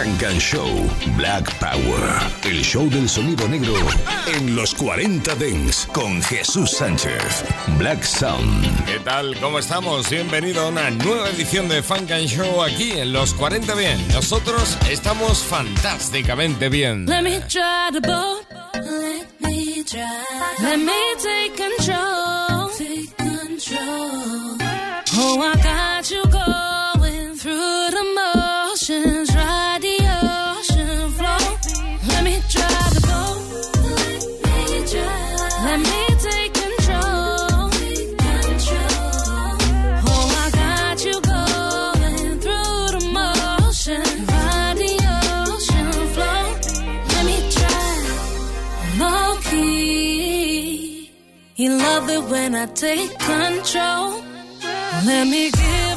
Funk 0.00 0.22
and 0.22 0.40
Show 0.40 0.66
Black 1.18 1.44
Power. 1.58 2.02
El 2.44 2.62
show 2.64 2.88
del 2.88 3.06
sonido 3.06 3.46
negro 3.46 3.74
en 4.34 4.56
los 4.56 4.74
40 4.74 5.34
Dents 5.34 5.86
con 5.92 6.22
Jesús 6.22 6.70
Sánchez. 6.70 7.44
Black 7.76 8.02
Sound. 8.02 8.86
¿Qué 8.86 8.98
tal? 9.00 9.36
¿Cómo 9.40 9.58
estamos? 9.58 10.08
Bienvenido 10.08 10.62
a 10.62 10.68
una 10.68 10.90
nueva 10.90 11.28
edición 11.28 11.68
de 11.68 11.82
Funk 11.82 12.10
and 12.12 12.28
Show 12.28 12.62
aquí 12.62 12.92
en 12.92 13.12
los 13.12 13.34
40 13.34 13.74
Bien. 13.74 14.08
Nosotros 14.08 14.78
estamos 14.88 15.40
fantásticamente 15.40 16.70
bien. 16.70 17.04
Let 17.04 17.20
me 17.20 17.38
try 17.40 17.90
the 17.92 18.00
boat. 18.00 18.46
Let 18.76 19.26
me 19.40 19.84
try. 19.84 20.00
Let 20.62 20.78
me 20.78 20.92
take 21.18 21.56
control. 21.56 22.70
Take 22.78 23.14
control. 23.18 24.56
Oh, 25.18 25.42
I 25.42 25.54
got 25.62 26.10
you 26.10 26.29
it 52.12 52.22
when 52.30 52.54
I 52.54 52.66
take 52.66 53.10
control. 53.18 54.22
Let 55.06 55.26
me 55.26 55.50
give 55.50 55.89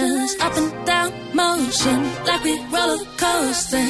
emotions. 0.00 0.36
Up 0.40 0.56
and 0.56 0.86
down 0.86 1.12
motion, 1.34 2.02
like 2.26 2.44
we 2.44 2.58
roller 2.72 3.04
coasting. 3.16 3.88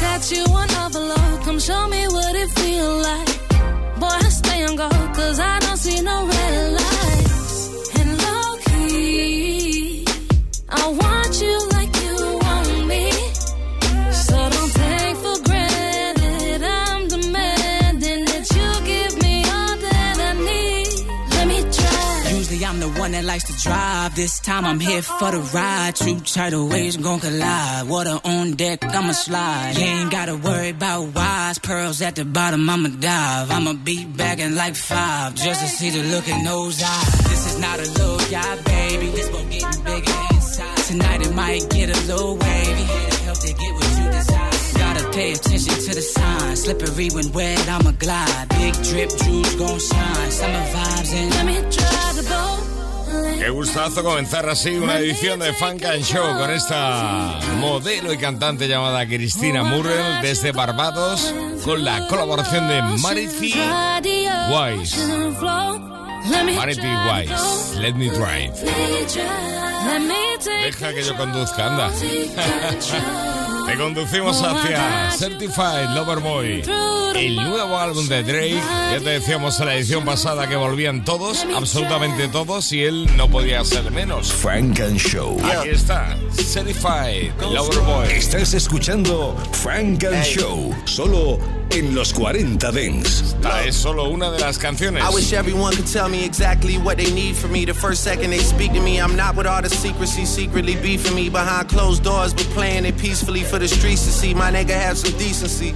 Got 0.00 0.30
you 0.30 0.44
on 0.44 0.70
overload, 0.84 1.42
come 1.44 1.58
show 1.58 1.86
me 1.88 2.06
what 2.08 2.34
it 2.34 2.50
feel 2.50 2.98
like. 3.08 4.00
Boy, 4.00 4.06
I 4.06 4.28
stay 4.28 4.64
on 4.64 4.76
go, 4.76 4.88
cause 4.88 5.38
I 5.38 5.58
don't 5.60 5.76
see 5.76 6.02
no 6.02 6.26
red 6.26 6.72
lights. 6.72 6.91
One 23.12 23.20
that 23.20 23.26
likes 23.26 23.44
to 23.44 23.68
drive. 23.68 24.14
This 24.14 24.40
time 24.40 24.64
I'm 24.64 24.80
here 24.80 25.02
for 25.02 25.30
the 25.30 25.40
ride. 25.54 25.94
Two 25.96 26.20
tidal 26.20 26.68
waves 26.68 26.96
gon' 26.96 27.20
collide. 27.20 27.88
Water 27.88 28.18
on 28.24 28.52
deck, 28.52 28.84
I'ma 28.84 29.12
slide. 29.12 29.74
You 29.76 29.84
ain't 29.84 30.10
gotta 30.10 30.36
worry 30.36 30.70
about 30.70 31.14
wise 31.14 31.58
pearls 31.58 32.00
at 32.02 32.14
the 32.16 32.24
bottom. 32.24 32.68
I'ma 32.68 32.88
dive. 32.88 33.50
I'ma 33.50 33.74
be 33.74 34.04
back 34.04 34.38
in 34.38 34.54
like 34.54 34.76
five 34.76 35.34
just 35.34 35.60
to 35.62 35.68
see 35.68 35.90
the 35.90 36.02
look 36.14 36.28
in 36.28 36.44
those 36.44 36.82
eyes. 36.82 37.18
This 37.30 37.42
is 37.50 37.60
not 37.60 37.78
a 37.78 37.88
little 37.98 38.22
guy, 38.30 38.54
baby. 38.62 39.08
This 39.08 39.28
boat 39.30 39.50
getting 39.50 39.84
bigger 39.84 40.18
inside. 40.32 40.76
Tonight 40.88 41.20
it 41.26 41.34
might 41.34 41.68
get 41.70 41.88
a 41.96 41.98
little 42.10 42.36
wavy. 42.36 42.84
Here 42.94 43.18
help 43.26 43.38
to 43.40 43.52
get 43.52 43.72
what 43.76 43.90
you 43.98 44.06
desire. 44.16 44.50
Gotta 44.84 45.04
pay 45.12 45.32
attention 45.32 45.74
to 45.86 45.94
the 45.94 46.02
signs. 46.14 46.62
Slippery 46.64 47.08
when 47.10 47.30
wet, 47.32 47.68
I'ma 47.68 47.92
glide. 47.92 48.48
Big 48.60 48.74
drip, 48.88 49.10
jewels 49.20 49.54
gon' 49.56 49.80
shine. 49.90 50.30
Summer 50.30 50.64
vibes 50.74 51.12
and 51.18 51.30
Let 51.36 51.46
me 51.46 51.56
try 51.76 52.12
the 52.16 52.26
boat. 52.28 52.71
Qué 53.38 53.50
gustazo 53.50 54.02
comenzar 54.02 54.48
así 54.48 54.70
una 54.70 54.98
edición 54.98 55.40
de 55.40 55.52
Funk 55.52 55.84
and 55.84 56.04
Show 56.04 56.38
con 56.38 56.50
esta 56.50 57.38
modelo 57.56 58.12
y 58.12 58.18
cantante 58.18 58.68
llamada 58.68 59.06
Cristina 59.06 59.62
Murrell 59.64 60.20
desde 60.22 60.52
Barbados 60.52 61.34
con 61.64 61.84
la 61.84 62.06
colaboración 62.06 62.68
de 62.68 62.82
Marity 62.82 63.54
Wise. 64.48 64.96
Marity 66.56 66.86
Wise, 66.86 67.80
Let 67.80 67.94
Me 67.94 68.10
Drive. 68.10 68.52
Deja 70.64 70.94
que 70.94 71.02
yo 71.02 71.16
conduzca, 71.16 71.66
anda. 71.66 71.90
Te 73.72 73.78
conducimos 73.78 74.42
hacia 74.42 75.10
Certified 75.12 75.94
Lover 75.94 76.18
Boy, 76.18 76.62
el 77.14 77.36
nuevo 77.36 77.78
álbum 77.78 78.06
de 78.06 78.22
Drake. 78.22 78.60
Ya 78.92 78.98
te 78.98 79.08
decíamos 79.08 79.58
en 79.60 79.66
la 79.66 79.76
edición 79.76 80.04
pasada 80.04 80.46
que 80.46 80.56
volvían 80.56 81.06
todos, 81.06 81.46
absolutamente 81.56 82.28
todos, 82.28 82.70
y 82.74 82.82
él 82.82 83.08
no 83.16 83.30
podía 83.30 83.64
ser 83.64 83.90
menos. 83.90 84.30
Funk 84.30 84.80
and 84.80 84.98
Show. 84.98 85.40
Aquí 85.42 85.70
está, 85.70 86.18
Certified 86.34 87.32
Lover 87.50 87.78
Boy. 87.78 88.08
Estás 88.10 88.52
escuchando 88.52 89.34
Funk 89.52 90.04
and 90.04 90.22
Show. 90.22 90.74
Solo 90.84 91.38
en 91.74 91.94
los 91.94 92.12
40 92.12 92.70
Dance. 92.70 93.24
Esta 93.24 93.64
es 93.64 93.76
solo 93.76 94.08
una 94.10 94.30
de 94.30 94.38
las 94.38 94.58
canciones. 94.58 95.02
I 95.02 95.14
wish 95.14 95.32
everyone 95.32 95.74
could 95.74 95.90
tell 95.90 96.08
me 96.08 96.24
exactly 96.24 96.76
what 96.76 96.96
they 96.96 97.10
need 97.12 97.34
from 97.34 97.52
me. 97.52 97.64
The 97.64 97.74
first 97.74 98.02
second 98.02 98.30
they 98.30 98.40
speak 98.40 98.72
to 98.74 98.80
me, 98.80 98.98
I'm 98.98 99.16
not 99.16 99.36
with 99.36 99.46
all 99.46 99.62
the 99.62 99.70
secrecy, 99.70 100.26
secretly 100.26 100.76
beefing 100.76 101.14
me 101.14 101.30
behind 101.30 101.68
closed 101.68 102.02
doors, 102.02 102.34
but 102.34 102.46
playing 102.54 102.84
it 102.84 102.98
peacefully 102.98 103.42
for 103.42 103.58
the 103.58 103.68
streets 103.68 104.04
to 104.04 104.12
see. 104.12 104.34
My 104.34 104.50
nigga 104.50 104.74
have 104.74 104.98
some 104.98 105.16
decency. 105.18 105.74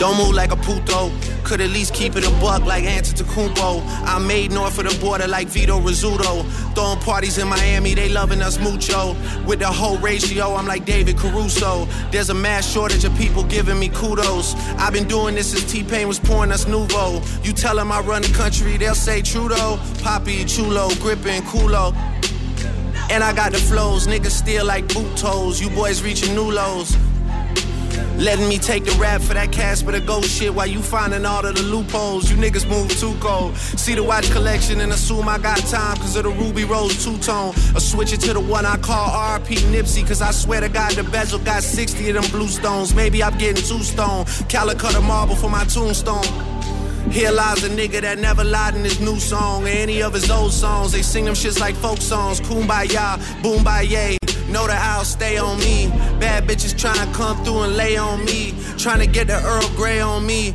Don't 0.00 0.16
move 0.16 0.34
like 0.34 0.50
a 0.50 0.56
puto. 0.56 1.12
Could 1.44 1.60
at 1.60 1.68
least 1.68 1.92
keep 1.92 2.16
it 2.16 2.26
a 2.26 2.30
buck 2.40 2.64
like 2.64 2.84
Antetokounmpo. 2.84 3.82
I 4.06 4.18
made 4.18 4.50
north 4.50 4.78
of 4.78 4.88
the 4.88 4.98
border 4.98 5.28
like 5.28 5.46
Vito 5.48 5.78
Rizzuto. 5.78 6.42
Throwing 6.74 6.98
parties 7.00 7.36
in 7.36 7.46
Miami, 7.46 7.92
they 7.92 8.08
loving 8.08 8.40
us 8.40 8.58
mucho. 8.58 9.14
With 9.46 9.58
the 9.58 9.66
whole 9.66 9.98
ratio, 9.98 10.54
I'm 10.54 10.66
like 10.66 10.86
David 10.86 11.18
Caruso. 11.18 11.84
There's 12.10 12.30
a 12.30 12.34
mass 12.34 12.66
shortage 12.66 13.04
of 13.04 13.14
people 13.18 13.44
giving 13.44 13.78
me 13.78 13.90
kudos. 13.90 14.54
I've 14.78 14.94
been 14.94 15.06
doing 15.06 15.34
this 15.34 15.50
since 15.50 15.70
T-Pain 15.70 16.08
was 16.08 16.18
pouring 16.18 16.50
us 16.50 16.64
Nuvo. 16.64 17.20
You 17.44 17.52
tell 17.52 17.76
them 17.76 17.92
I 17.92 18.00
run 18.00 18.22
the 18.22 18.32
country, 18.32 18.78
they'll 18.78 18.94
say 18.94 19.20
Trudeau. 19.20 19.78
Poppy, 20.00 20.46
Chulo, 20.46 20.88
Grippin', 21.02 21.42
Kulo. 21.42 21.92
And 23.10 23.22
I 23.22 23.34
got 23.34 23.52
the 23.52 23.58
flows, 23.58 24.06
niggas 24.06 24.30
still 24.30 24.64
like 24.64 24.88
boot 24.94 25.14
toes. 25.18 25.60
You 25.60 25.68
boys 25.68 26.02
reaching 26.02 26.34
new 26.34 26.50
lows. 26.50 26.96
Letting 28.20 28.50
me 28.50 28.58
take 28.58 28.84
the 28.84 28.92
rap 29.00 29.22
for 29.22 29.32
that 29.32 29.50
cash 29.50 29.80
but 29.80 29.92
the 29.92 30.00
ghost 30.00 30.28
shit 30.28 30.54
while 30.54 30.66
you 30.66 30.82
finding 30.82 31.24
all 31.24 31.44
of 31.44 31.56
the 31.56 31.62
loopholes. 31.62 32.30
You 32.30 32.36
niggas 32.36 32.68
move 32.68 32.90
too 33.00 33.14
cold. 33.18 33.56
See 33.56 33.94
the 33.94 34.04
watch 34.04 34.30
collection 34.30 34.82
and 34.82 34.92
assume 34.92 35.26
I 35.26 35.38
got 35.38 35.56
time 35.60 35.96
cause 35.96 36.16
of 36.16 36.24
the 36.24 36.30
Ruby 36.30 36.64
Rose 36.64 37.02
two 37.02 37.16
tone. 37.16 37.54
Or 37.74 37.80
switch 37.80 38.12
it 38.12 38.20
to 38.20 38.34
the 38.34 38.40
one 38.40 38.66
I 38.66 38.76
call 38.76 39.08
RP 39.08 39.56
Nipsey 39.72 40.06
cause 40.06 40.20
I 40.20 40.32
swear 40.32 40.60
to 40.60 40.68
God 40.68 40.92
the 40.92 41.04
bezel 41.04 41.38
got 41.38 41.62
60 41.62 42.10
of 42.10 42.14
them 42.16 42.30
blue 42.30 42.48
stones. 42.48 42.94
Maybe 42.94 43.22
I'm 43.22 43.38
getting 43.38 43.64
two 43.64 43.82
stone. 43.82 44.26
Calacatta 44.52 44.98
a 44.98 45.00
marble 45.00 45.34
for 45.34 45.48
my 45.48 45.64
tombstone. 45.64 46.22
Here 47.10 47.30
lies 47.30 47.64
a 47.64 47.70
nigga 47.70 48.02
that 48.02 48.18
never 48.18 48.44
lied 48.44 48.74
in 48.74 48.84
his 48.84 49.00
new 49.00 49.18
song 49.18 49.64
or 49.64 49.68
any 49.68 50.02
of 50.02 50.12
his 50.12 50.30
old 50.30 50.52
songs. 50.52 50.92
They 50.92 51.00
sing 51.00 51.24
them 51.24 51.34
shits 51.34 51.58
like 51.58 51.74
folk 51.76 52.02
songs. 52.02 52.38
Kumbaya, 52.42 53.42
boom 53.42 53.64
by 53.64 53.80
yay. 53.80 54.19
Know 54.50 54.66
that 54.66 54.80
I'll 54.82 55.04
stay 55.04 55.38
on 55.38 55.58
me. 55.60 55.88
Bad 56.18 56.48
bitches 56.48 56.76
trying 56.76 57.06
to 57.06 57.14
come 57.16 57.42
through 57.44 57.62
and 57.62 57.76
lay 57.76 57.96
on 57.96 58.24
me. 58.24 58.52
Trying 58.78 58.98
to 58.98 59.06
get 59.06 59.28
the 59.28 59.40
Earl 59.44 59.68
Grey 59.76 60.00
on 60.00 60.26
me. 60.26 60.54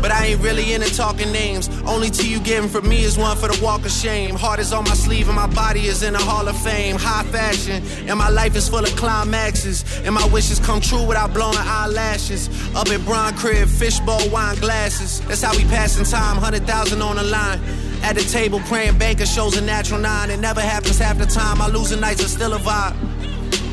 But 0.00 0.12
I 0.12 0.26
ain't 0.26 0.40
really 0.40 0.74
into 0.74 0.94
talking 0.94 1.32
names. 1.32 1.68
Only 1.84 2.10
tea 2.10 2.30
you 2.30 2.38
getting 2.38 2.68
from 2.68 2.88
me 2.88 3.02
is 3.02 3.18
one 3.18 3.36
for 3.36 3.48
the 3.48 3.58
walk 3.64 3.84
of 3.84 3.90
shame. 3.90 4.36
Heart 4.36 4.60
is 4.60 4.72
on 4.72 4.84
my 4.84 4.94
sleeve 4.94 5.26
and 5.26 5.34
my 5.34 5.48
body 5.48 5.86
is 5.86 6.02
in 6.02 6.12
the 6.12 6.20
hall 6.20 6.46
of 6.46 6.56
fame. 6.62 6.96
High 6.96 7.24
fashion, 7.24 7.82
and 8.06 8.18
my 8.18 8.28
life 8.28 8.54
is 8.54 8.68
full 8.68 8.84
of 8.84 8.94
climaxes. 8.96 9.84
And 10.04 10.14
my 10.14 10.26
wishes 10.28 10.60
come 10.60 10.80
true 10.80 11.04
without 11.04 11.34
blowing 11.34 11.56
eyelashes. 11.58 12.48
Up 12.76 12.88
at 12.88 13.04
Bron 13.04 13.34
Crib, 13.36 13.68
fishbowl, 13.68 14.28
wine 14.30 14.56
glasses. 14.56 15.20
That's 15.22 15.42
how 15.42 15.56
we 15.56 15.64
passing 15.64 16.04
time, 16.04 16.36
100,000 16.36 17.02
on 17.02 17.16
the 17.16 17.24
line. 17.24 17.60
At 18.02 18.14
the 18.14 18.22
table 18.22 18.60
praying 18.60 18.98
banker 18.98 19.26
shows 19.26 19.56
a 19.56 19.60
natural 19.60 20.00
nine. 20.00 20.30
It 20.30 20.40
never 20.40 20.60
happens 20.60 20.98
half 20.98 21.18
the 21.18 21.26
time. 21.26 21.58
My 21.58 21.68
losing 21.68 22.00
nights 22.00 22.24
are 22.24 22.28
still 22.28 22.54
a 22.54 22.58
vibe. 22.58 22.96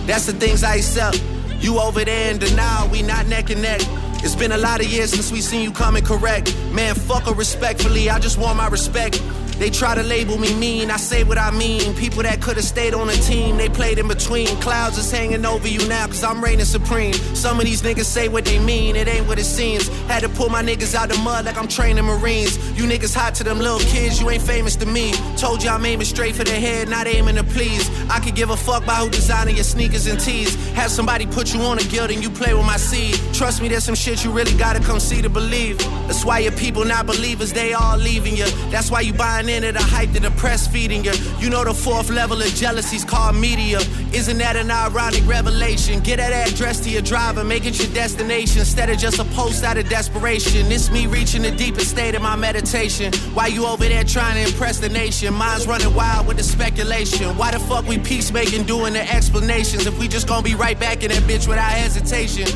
That's 0.08 0.26
the 0.26 0.34
things 0.34 0.64
I 0.64 0.76
accept. 0.76 1.24
You 1.60 1.80
over 1.80 2.04
there 2.04 2.32
in 2.32 2.38
denial, 2.38 2.90
we 2.90 3.02
not 3.02 3.28
neck 3.28 3.50
and 3.50 3.62
neck. 3.62 3.82
It's 4.24 4.36
been 4.36 4.52
a 4.52 4.58
lot 4.58 4.82
of 4.82 4.88
years 4.88 5.12
since 5.12 5.32
we 5.32 5.42
seen 5.42 5.62
you 5.62 5.72
coming 5.72 6.04
correct. 6.04 6.56
Man, 6.72 6.96
fuck 6.96 7.24
her 7.24 7.34
respectfully, 7.34 8.10
I 8.10 8.20
just 8.20 8.38
want 8.38 8.58
my 8.58 8.68
respect. 8.68 9.22
They 9.58 9.70
try 9.70 9.96
to 9.96 10.04
label 10.04 10.38
me 10.38 10.54
mean, 10.56 10.92
I 10.92 10.98
say 10.98 11.24
what 11.24 11.38
I 11.38 11.50
mean. 11.52 11.96
People 11.96 12.24
that 12.24 12.42
could 12.42 12.58
have 12.58 12.66
stayed 12.66 12.94
on 12.94 13.08
the 13.08 13.14
team, 13.14 13.58
they 13.58 13.70
played 13.70 14.00
in 14.00 14.08
between. 14.08 14.48
Clouds 14.62 14.98
is 14.98 15.10
hanging 15.10 15.46
over 15.46 15.68
you 15.68 15.88
now, 15.88 16.08
cause 16.08 16.24
I'm 16.24 16.44
reigning 16.44 16.66
supreme. 16.66 17.14
Some 17.14 17.60
of 17.60 17.66
these 17.66 17.82
niggas 17.82 18.06
say 18.06 18.28
what 18.28 18.46
they 18.46 18.60
mean, 18.60 18.96
it 18.96 19.08
ain't 19.08 19.28
what 19.28 19.40
it 19.40 19.46
seems. 19.46 19.88
Had 20.08 20.24
to 20.24 20.30
pull 20.30 20.50
my 20.50 20.62
niggas 20.62 20.94
out 20.94 21.10
the 21.10 21.18
mud 21.20 21.46
like 21.46 21.58
I'm 21.58 21.68
training 21.68 22.04
Marines. 22.04 22.58
You 22.78 22.84
niggas 22.86 23.16
hot 23.16 23.36
to 23.36 23.44
them 23.44 23.60
little 23.60 23.80
kids, 23.80 24.20
you 24.20 24.30
ain't 24.30 24.44
famous 24.44 24.76
to 24.78 24.86
me. 24.86 25.14
Told 25.38 25.64
you 25.64 25.70
I'm 25.70 25.86
aiming 25.86 26.06
straight 26.06 26.36
for 26.36 26.44
the 26.44 26.52
head, 26.52 26.90
not 26.90 27.08
aiming 27.08 27.36
to 27.36 27.44
please. 27.44 27.88
I 28.10 28.20
could 28.20 28.36
give 28.36 28.50
a 28.50 28.58
fuck 28.58 28.84
about 28.84 29.04
who 29.04 29.10
designing 29.10 29.56
your 29.56 29.64
sneakers 29.64 30.08
and 30.08 30.20
tees. 30.20 30.56
Have 30.74 30.92
somebody 30.92 31.26
put 31.26 31.54
you 31.54 31.62
on 31.62 31.80
a 31.80 31.84
guild 31.84 32.12
and 32.12 32.22
you 32.24 32.30
play 32.30 32.54
with 32.54 32.66
my 32.66 32.78
seed. 32.78 33.20
Trust 33.34 33.62
me, 33.62 33.68
there's 33.68 33.84
some 33.84 33.96
shit 33.96 34.24
you 34.24 34.32
really 34.32 34.54
gotta 34.58 34.80
come 34.80 35.00
see 35.00 35.22
to 35.22 35.30
believe. 35.30 35.78
That's 36.08 36.24
why 36.24 36.40
your 36.40 36.52
people 36.54 36.86
not 36.86 37.06
believers, 37.08 37.52
they 37.54 37.74
all 37.74 37.98
leaving 37.98 38.36
you. 38.36 38.46
That's 38.70 38.92
why 38.92 39.02
you 39.02 39.14
buying 39.14 39.50
into 39.50 39.72
the 39.72 39.82
hype 39.82 40.12
that 40.14 40.22
the 40.22 40.32
press 40.32 40.68
feeding 40.68 41.04
you. 41.04 41.14
You 41.40 41.50
know 41.50 41.64
the 41.64 41.74
fourth 41.74 42.10
level 42.10 42.42
of 42.42 42.48
jealousy's 42.48 43.06
called 43.06 43.36
media. 43.36 43.80
Isn't 44.16 44.38
that 44.38 44.56
an 44.56 44.72
ironic 44.72 45.28
revelation? 45.28 46.00
Get 46.00 46.20
that 46.20 46.32
address 46.32 46.80
to 46.86 46.90
your 46.90 47.02
driver, 47.02 47.44
make 47.44 47.66
it 47.66 47.78
your 47.78 47.94
destination 47.94 48.60
instead 48.60 48.90
of 48.90 48.98
just 48.98 49.20
a 49.20 49.26
post 49.36 49.62
out 49.66 49.78
of 49.78 49.90
desperation. 49.90 50.72
It's 50.72 50.90
me 50.90 51.06
reaching 51.06 51.42
the 51.42 51.52
deepest 51.52 51.90
state 51.90 52.16
of 52.16 52.22
my 52.22 52.38
meditation. 52.38 53.12
Why 53.34 53.48
you 53.48 53.66
over 53.66 53.84
there 53.84 54.06
trying 54.06 54.36
to 54.36 54.50
impress 54.50 54.80
the 54.80 54.88
nation? 54.88 55.34
Mine's 55.34 55.68
running 55.68 55.94
wild 55.94 56.28
with 56.28 56.38
the 56.38 56.44
speculation. 56.44 57.36
Why 57.38 57.52
the 57.52 57.60
fuck 57.60 57.90
we 57.90 58.00
peacemaking 58.00 58.64
doing 58.64 58.94
the 58.94 59.04
explanations 59.14 59.86
if 59.86 60.00
we 60.00 60.08
just 60.08 60.30
gonna 60.30 60.44
be 60.44 60.56
right 60.56 60.80
back 60.80 61.04
in 61.04 61.12
that 61.12 61.24
bitch 61.24 61.46
without 61.50 61.72
hesitation? 61.72 62.48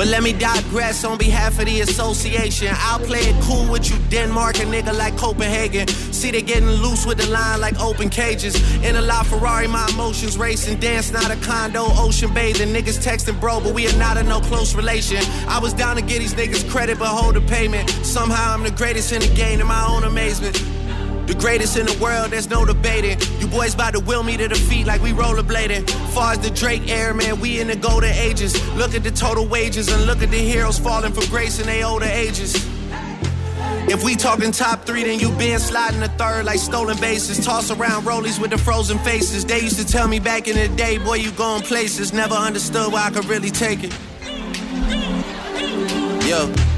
But 0.00 0.08
let 0.08 0.22
me 0.22 0.32
digress 0.32 1.04
on 1.04 1.18
behalf 1.18 1.58
of 1.58 1.66
the 1.66 1.82
association. 1.82 2.68
I'll 2.72 3.00
play 3.00 3.18
it 3.18 3.36
cool 3.42 3.70
with 3.70 3.90
you, 3.90 3.98
Denmark, 4.08 4.56
a 4.56 4.60
nigga 4.60 4.96
like 4.96 5.14
Copenhagen. 5.18 5.88
See, 5.88 6.30
they 6.30 6.40
getting 6.40 6.70
loose 6.70 7.04
with 7.04 7.18
the 7.18 7.26
line 7.26 7.60
like 7.60 7.78
open 7.78 8.08
cages. 8.08 8.54
In 8.82 8.96
a 8.96 9.02
La 9.02 9.22
Ferrari, 9.22 9.66
my 9.66 9.86
emotions 9.92 10.38
racing. 10.38 10.80
Dance, 10.80 11.12
not 11.12 11.30
a 11.30 11.36
condo, 11.46 11.84
ocean 11.98 12.32
bathing. 12.32 12.68
Niggas 12.68 12.98
texting, 13.06 13.38
bro, 13.38 13.60
but 13.60 13.74
we 13.74 13.86
are 13.88 13.98
not 13.98 14.16
in 14.16 14.26
no 14.26 14.40
close 14.40 14.74
relation. 14.74 15.18
I 15.46 15.58
was 15.60 15.74
down 15.74 15.96
to 15.96 16.02
get 16.02 16.20
these 16.20 16.32
niggas 16.32 16.66
credit, 16.70 16.98
but 16.98 17.08
hold 17.08 17.34
the 17.34 17.42
payment. 17.42 17.90
Somehow 17.90 18.54
I'm 18.54 18.62
the 18.62 18.70
greatest 18.70 19.12
in 19.12 19.20
the 19.20 19.28
game, 19.34 19.60
in 19.60 19.66
my 19.66 19.86
own 19.86 20.04
amazement. 20.04 20.79
The 21.30 21.36
greatest 21.36 21.76
in 21.76 21.86
the 21.86 21.96
world, 22.02 22.32
there's 22.32 22.50
no 22.50 22.64
debating. 22.64 23.16
You 23.38 23.46
boys 23.46 23.74
about 23.74 23.92
to 23.92 24.00
will 24.00 24.24
me 24.24 24.36
to 24.36 24.48
defeat 24.48 24.88
like 24.88 25.00
we 25.00 25.12
rollerblading. 25.12 25.88
Far 26.12 26.32
as 26.32 26.40
the 26.40 26.50
Drake 26.50 26.90
era, 26.90 27.14
man, 27.14 27.38
we 27.38 27.60
in 27.60 27.68
the 27.68 27.76
golden 27.76 28.10
ages. 28.10 28.52
Look 28.74 28.96
at 28.96 29.04
the 29.04 29.12
total 29.12 29.46
wages 29.46 29.86
and 29.92 30.06
look 30.06 30.22
at 30.22 30.32
the 30.32 30.38
heroes 30.38 30.80
falling 30.80 31.12
from 31.12 31.24
grace 31.26 31.60
in 31.60 31.66
their 31.66 31.86
older 31.86 32.06
ages. 32.06 32.56
If 33.88 34.02
we 34.02 34.16
talking 34.16 34.50
top 34.50 34.84
three, 34.84 35.04
then 35.04 35.20
you 35.20 35.30
been 35.30 35.60
sliding 35.60 36.00
the 36.00 36.08
third 36.08 36.46
like 36.46 36.58
stolen 36.58 36.98
bases. 36.98 37.46
Toss 37.46 37.70
around 37.70 38.02
rollies 38.02 38.40
with 38.40 38.50
the 38.50 38.58
frozen 38.58 38.98
faces. 38.98 39.44
They 39.44 39.60
used 39.60 39.78
to 39.78 39.86
tell 39.86 40.08
me 40.08 40.18
back 40.18 40.48
in 40.48 40.56
the 40.56 40.66
day, 40.76 40.98
boy, 40.98 41.14
you 41.14 41.30
going 41.30 41.62
places. 41.62 42.12
Never 42.12 42.34
understood 42.34 42.92
why 42.92 43.06
I 43.06 43.10
could 43.10 43.26
really 43.26 43.52
take 43.52 43.84
it. 43.84 43.96
Yo. 46.26 46.69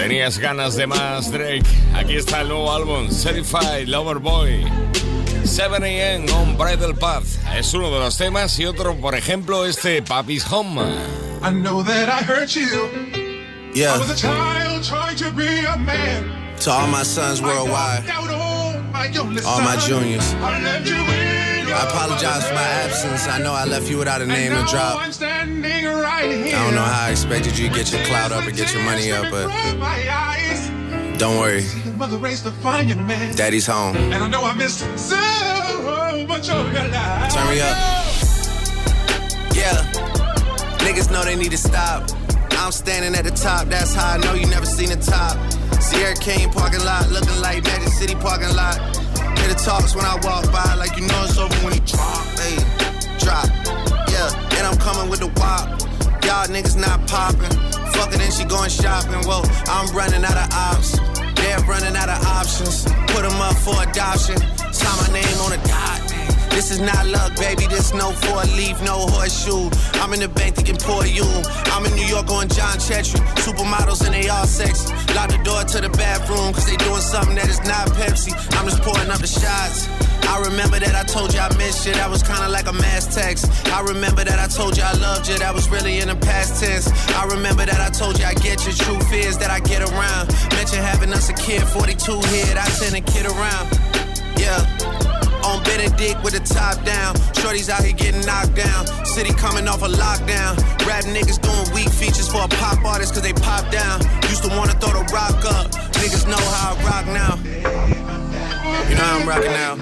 Tenías 0.00 0.38
ganas 0.38 0.76
de 0.76 0.86
más, 0.86 1.30
Drake. 1.30 1.62
Aquí 1.94 2.16
está 2.16 2.40
el 2.40 2.48
nuevo 2.48 2.72
álbum, 2.72 3.10
Certified 3.10 3.86
Lover 3.86 4.18
Boy. 4.18 4.64
7 5.44 5.76
a.m. 5.76 6.26
on 6.32 6.56
Bridal 6.56 6.94
Path. 6.94 7.26
Es 7.54 7.74
uno 7.74 7.90
de 7.90 7.98
los 7.98 8.16
temas 8.16 8.58
y 8.58 8.64
otro, 8.64 8.96
por 8.96 9.14
ejemplo, 9.14 9.66
este 9.66 10.00
Papi's 10.00 10.50
Home. 10.50 10.80
I 11.42 11.50
know 11.50 11.82
that 11.84 12.08
I 12.08 12.24
hurt 12.24 12.56
you. 12.56 12.88
Yeah. 13.74 13.94
I 13.94 13.98
was 13.98 14.10
a 14.10 14.16
child 14.16 14.82
trying 14.84 15.16
to 15.16 15.30
be 15.32 15.66
a 15.66 15.76
man. 15.76 16.56
To 16.60 16.70
all 16.70 16.86
my 16.86 17.04
sons 17.04 17.42
worldwide, 17.42 18.08
all 19.44 19.60
my 19.60 19.76
juniors. 19.76 20.34
I 20.40 21.29
apologize 21.70 22.46
for 22.46 22.54
my 22.54 22.62
absence. 22.62 23.26
I 23.28 23.38
know 23.38 23.52
I 23.52 23.64
left 23.64 23.88
you 23.90 23.98
without 23.98 24.22
a 24.22 24.26
name 24.26 24.52
to 24.52 24.64
drop. 24.70 24.98
I 24.98 25.10
don't 25.10 26.74
know 26.74 26.82
how 26.82 27.06
I 27.06 27.10
expected 27.10 27.58
you 27.58 27.68
to 27.68 27.74
get 27.74 27.92
your 27.92 28.04
clout 28.04 28.32
up 28.32 28.44
and 28.44 28.56
get 28.56 28.72
your 28.74 28.82
money 28.82 29.12
up, 29.12 29.30
but 29.30 29.48
don't 31.18 31.38
worry. 31.38 31.64
Daddy's 33.36 33.66
home. 33.66 33.96
And 33.96 34.14
I 34.14 34.28
know 34.28 34.42
I 34.42 34.54
missed 34.54 34.80
so 34.98 35.16
much 36.26 36.48
of 36.50 36.72
your 36.72 36.88
life. 36.88 37.34
Turn 37.34 37.48
me 37.50 37.60
up. 37.60 37.76
Yeah. 39.54 39.76
Niggas 40.80 41.10
know 41.12 41.24
they 41.24 41.36
need 41.36 41.50
to 41.50 41.58
stop. 41.58 42.10
I'm 42.52 42.72
standing 42.72 43.14
at 43.14 43.24
the 43.24 43.30
top, 43.30 43.68
that's 43.68 43.94
how 43.94 44.14
I 44.14 44.18
know 44.18 44.34
you 44.34 44.46
never 44.46 44.66
seen 44.66 44.90
the 44.90 44.96
top. 44.96 45.36
Sierra 45.80 46.14
Canyon 46.14 46.50
parking 46.50 46.84
lot, 46.84 47.08
looking 47.10 47.40
like 47.40 47.64
Magic 47.64 47.88
City 47.88 48.14
parking 48.14 48.54
lot. 48.54 48.78
Hear 49.40 49.48
the 49.48 49.54
talks 49.56 49.96
when 49.96 50.04
I 50.04 50.14
walk 50.22 50.52
by, 50.52 50.74
like 50.74 50.96
you 50.96 51.06
know 51.08 51.24
it's 51.24 51.38
over 51.38 51.54
when 51.64 51.72
he 51.72 51.80
drop. 51.80 52.20
Hey, 52.36 52.60
drop. 53.18 53.48
Yeah, 54.12 54.28
and 54.60 54.66
I'm 54.68 54.76
coming 54.76 55.08
with 55.08 55.20
the 55.20 55.32
wop. 55.40 55.80
Y'all 56.24 56.46
niggas 56.46 56.76
not 56.76 57.08
popping. 57.08 57.50
Fuck 57.96 58.12
it, 58.12 58.20
and 58.20 58.32
she 58.32 58.44
going 58.44 58.70
shopping. 58.70 59.24
Well, 59.26 59.44
I'm 59.66 59.88
running 59.96 60.24
out 60.24 60.36
of 60.36 60.52
ops. 60.52 60.98
They're 61.40 61.58
running 61.64 61.96
out 61.96 62.08
of 62.08 62.20
options. 62.26 62.84
Put 63.08 63.24
them 63.24 63.40
up 63.40 63.56
for 63.56 63.74
adoption. 63.82 64.36
Sign 64.72 64.96
my 65.00 65.08
name 65.12 65.36
on 65.40 65.50
the 65.50 65.60
dot. 65.66 66.09
This 66.50 66.70
is 66.70 66.80
not 66.80 67.06
luck, 67.06 67.34
baby. 67.36 67.66
This 67.66 67.94
no 67.94 68.10
four 68.10 68.42
leaf, 68.56 68.80
no 68.82 69.06
horseshoe. 69.14 69.70
I'm 70.02 70.12
in 70.12 70.20
the 70.20 70.28
bank 70.28 70.56
thinking 70.56 70.76
poor 70.76 71.06
you. 71.06 71.24
I'm 71.72 71.86
in 71.86 71.94
New 71.94 72.06
York 72.06 72.28
on 72.30 72.48
John 72.48 72.76
Chetry. 72.78 73.20
Supermodels 73.40 74.04
and 74.04 74.14
they 74.14 74.28
all 74.28 74.46
sexy. 74.46 74.92
Lock 75.14 75.30
the 75.30 75.38
door 75.42 75.62
to 75.64 75.80
the 75.80 75.90
bathroom, 75.90 76.52
cause 76.52 76.66
they 76.66 76.76
doing 76.76 77.00
something 77.00 77.36
that 77.36 77.48
is 77.48 77.60
not 77.64 77.88
Pepsi. 77.96 78.34
I'm 78.58 78.66
just 78.68 78.82
pouring 78.82 79.10
up 79.10 79.18
the 79.18 79.26
shots. 79.26 79.88
I 80.28 80.38
remember 80.42 80.78
that 80.78 80.94
I 80.94 81.04
told 81.04 81.32
you 81.34 81.40
I 81.40 81.48
missed 81.56 81.86
you. 81.86 81.92
That 81.94 82.10
was 82.10 82.22
kinda 82.22 82.48
like 82.48 82.68
a 82.68 82.72
mass 82.72 83.12
text. 83.14 83.50
I 83.72 83.80
remember 83.82 84.22
that 84.24 84.38
I 84.38 84.46
told 84.46 84.76
you 84.76 84.82
I 84.82 84.92
loved 84.92 85.28
you. 85.28 85.38
That 85.38 85.54
was 85.54 85.68
really 85.70 85.98
in 85.98 86.08
the 86.08 86.16
past 86.16 86.62
tense. 86.62 86.86
I 87.16 87.24
remember 87.26 87.64
that 87.66 87.80
I 87.80 87.90
told 87.90 88.18
you 88.18 88.26
I 88.26 88.34
get 88.34 88.66
you. 88.66 88.72
Truth 88.72 89.12
is 89.12 89.38
that 89.38 89.50
I 89.50 89.60
get 89.60 89.82
around. 89.82 90.30
Mention 90.54 90.82
having 90.82 91.12
us 91.12 91.28
a 91.30 91.34
kid, 91.34 91.62
42 91.62 92.20
head. 92.20 92.56
I 92.56 92.68
send 92.68 92.94
a 92.94 93.00
kid 93.00 93.26
around. 93.26 93.66
Yeah. 94.38 95.09
On 95.50 95.60
Benedict 95.64 96.22
with 96.22 96.34
the 96.34 96.44
top 96.46 96.78
down. 96.84 97.16
Shorty's 97.34 97.68
out 97.68 97.82
here 97.82 97.92
getting 97.92 98.24
knocked 98.24 98.54
down. 98.54 98.86
City 99.04 99.34
coming 99.34 99.66
off 99.66 99.82
a 99.82 99.88
lockdown. 99.88 100.54
Rap 100.86 101.02
niggas 101.10 101.42
doing 101.42 101.74
weak 101.74 101.90
features 101.90 102.28
for 102.30 102.44
a 102.44 102.48
pop 102.48 102.84
artist 102.84 103.14
cause 103.14 103.22
they 103.22 103.32
pop 103.32 103.68
down. 103.72 103.98
Used 104.30 104.44
to 104.44 104.50
wanna 104.50 104.78
throw 104.78 104.94
the 104.94 105.02
rock 105.10 105.42
up. 105.50 105.66
Niggas 105.98 106.28
know 106.30 106.38
how 106.54 106.76
I 106.76 106.84
rock 106.86 107.06
now. 107.10 107.34
You 108.88 108.94
know 108.94 109.02
how 109.02 109.18
I'm 109.18 109.28
rocking 109.28 109.50
now. 109.50 109.74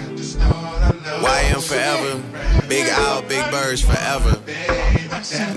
YM 1.20 1.60
forever. 1.60 2.22
Big 2.66 2.86
Al, 2.88 3.20
Big 3.22 3.44
Birds 3.50 3.82
forever. 3.82 4.40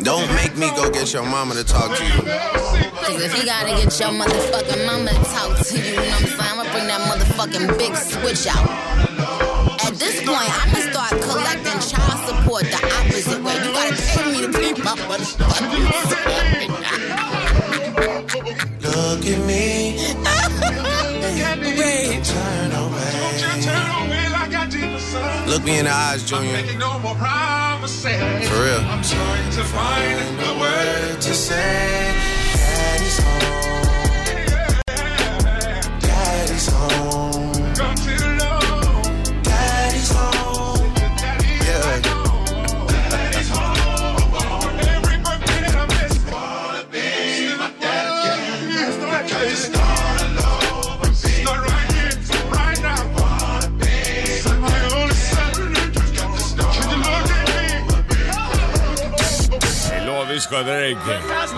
Don't 0.03 0.27
make 0.35 0.57
me 0.57 0.67
go 0.75 0.91
get 0.91 1.13
your 1.13 1.23
mama 1.23 1.53
to 1.53 1.63
talk 1.63 1.95
to 1.95 2.03
you. 2.03 2.21
Cause 2.99 3.21
if 3.21 3.37
you 3.37 3.45
gotta 3.45 3.69
get 3.79 3.97
your 3.97 4.09
motherfucking 4.09 4.85
mama 4.85 5.09
to 5.09 5.23
talk 5.31 5.57
to 5.57 5.77
you, 5.77 5.83
you 5.83 5.95
know 5.95 6.01
what 6.03 6.21
I'm 6.21 6.27
saying? 6.27 6.59
I'ma 6.59 6.63
bring 6.71 6.87
that 6.87 7.01
motherfucking 7.07 7.77
big 7.77 7.95
switch 7.95 8.47
out. 8.47 9.20
At 9.83 9.95
this 9.95 10.21
point, 10.21 10.49
I'ma 10.61 10.79
start 10.91 11.11
collecting 11.21 11.79
child 11.81 12.19
support 12.27 12.63
the 12.63 12.77
opposite 12.99 13.41
way. 13.43 13.55
You 13.55 13.71
gotta 13.73 13.95
pay 13.95 14.31
me 14.31 14.41
to 14.41 14.47
be 14.47 14.73
my 14.81 14.95
motherfucking 15.09 15.85
Look 18.81 19.25
at 19.25 19.39
me. 19.45 19.97
Wait. 21.79 22.23
Turn 22.23 22.71
away. 22.71 23.61
Turn 23.61 23.89
away 24.01 24.25
like 24.29 24.53
I 24.53 24.67
did 24.69 24.95
the 24.95 24.99
sun. 24.99 25.49
Look 25.49 25.63
me 25.63 25.79
in 25.79 25.85
the 25.85 25.91
eyes, 25.91 26.23
Junior. 26.23 26.53
Making 26.53 26.79
no 26.79 26.99
more 26.99 27.15
promises. 27.15 28.49
For 28.49 28.63
real. 28.63 28.81
I'm 28.81 29.03
trying 29.03 29.51
to 29.51 29.63
find 29.63 30.39
a 30.41 30.59
word 30.59 31.21
to 31.21 31.33
say 31.33 32.21
daddy's 36.01 36.67
home. 36.67 37.30
Drake. 60.59 60.97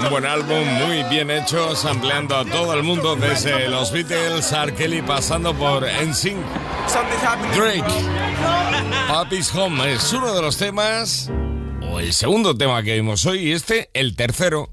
Un 0.04 0.10
buen 0.10 0.26
álbum, 0.26 0.64
muy 0.86 1.04
bien 1.04 1.32
hecho, 1.32 1.76
sampleando 1.76 2.36
a 2.36 2.46
todo 2.46 2.74
el 2.74 2.84
mundo 2.84 3.16
desde 3.16 3.68
los 3.68 3.92
Beatles, 3.92 4.52
R. 4.52 4.74
Kelly, 4.76 5.02
pasando 5.02 5.54
por 5.56 5.84
NSYNC. 5.84 6.38
Drake, 7.56 7.84
Papi's 9.08 9.54
Home 9.56 9.94
es 9.94 10.14
uno 10.14 10.34
de 10.34 10.42
los 10.42 10.58
temas, 10.58 11.32
o 11.82 12.00
el 12.00 12.14
segundo 12.14 12.56
tema 12.56 12.84
que 12.84 12.94
vimos 12.96 13.26
hoy, 13.26 13.50
y 13.50 13.52
este, 13.54 13.90
el 13.94 14.16
tercero. 14.16 14.70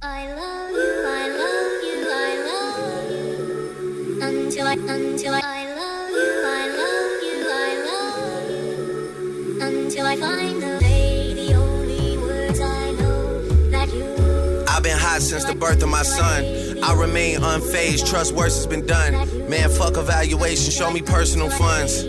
Since 15.40 15.52
the 15.52 15.58
birth 15.58 15.82
of 15.82 15.88
my 15.88 16.02
son. 16.02 16.44
I 16.82 16.94
remain 16.94 17.40
unfazed, 17.40 18.08
trust 18.08 18.32
worse 18.32 18.56
has 18.56 18.66
been 18.66 18.86
done. 18.86 19.12
Man, 19.48 19.68
fuck 19.70 19.96
evaluation, 19.96 20.70
show 20.70 20.90
me 20.90 21.00
personal 21.00 21.50
funds. 21.50 22.04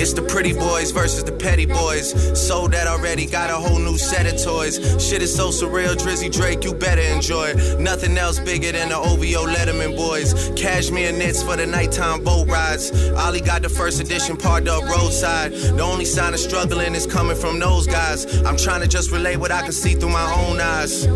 It's 0.00 0.12
the 0.12 0.22
pretty 0.22 0.52
boys 0.52 0.92
versus 0.92 1.24
the 1.24 1.32
petty 1.32 1.66
boys. 1.66 2.06
Sold 2.40 2.72
that 2.72 2.86
already, 2.86 3.26
got 3.26 3.50
a 3.50 3.54
whole 3.54 3.78
new 3.78 3.98
set 3.98 4.32
of 4.32 4.40
toys. 4.42 4.76
Shit 5.04 5.22
is 5.22 5.34
so 5.34 5.48
surreal, 5.48 5.94
Drizzy 5.96 6.32
Drake, 6.32 6.64
you 6.64 6.72
better 6.72 7.02
enjoy 7.02 7.48
it. 7.48 7.80
Nothing 7.80 8.16
else 8.16 8.38
bigger 8.38 8.72
than 8.72 8.90
the 8.90 8.96
OVO 8.96 9.46
Letterman 9.52 9.96
boys. 9.96 10.52
Cashmere 10.56 11.12
knits 11.12 11.42
for 11.42 11.56
the 11.56 11.66
nighttime 11.66 12.22
boat 12.22 12.48
rides. 12.48 12.92
Ollie 13.10 13.40
got 13.40 13.62
the 13.62 13.68
first 13.68 14.00
edition 14.00 14.36
parked 14.36 14.68
up 14.68 14.84
roadside. 14.84 15.52
The 15.52 15.82
only 15.82 16.04
sign 16.04 16.32
of 16.32 16.40
struggling 16.40 16.94
is 16.94 17.06
coming 17.06 17.36
from 17.36 17.58
those 17.58 17.86
guys. 17.86 18.42
I'm 18.42 18.56
trying 18.56 18.82
to 18.82 18.88
just 18.88 19.10
relay 19.10 19.36
what 19.36 19.50
I 19.50 19.62
can 19.62 19.72
see 19.72 19.94
through 19.94 20.10
my 20.10 20.32
own 20.46 20.60
eyes. 20.60 21.06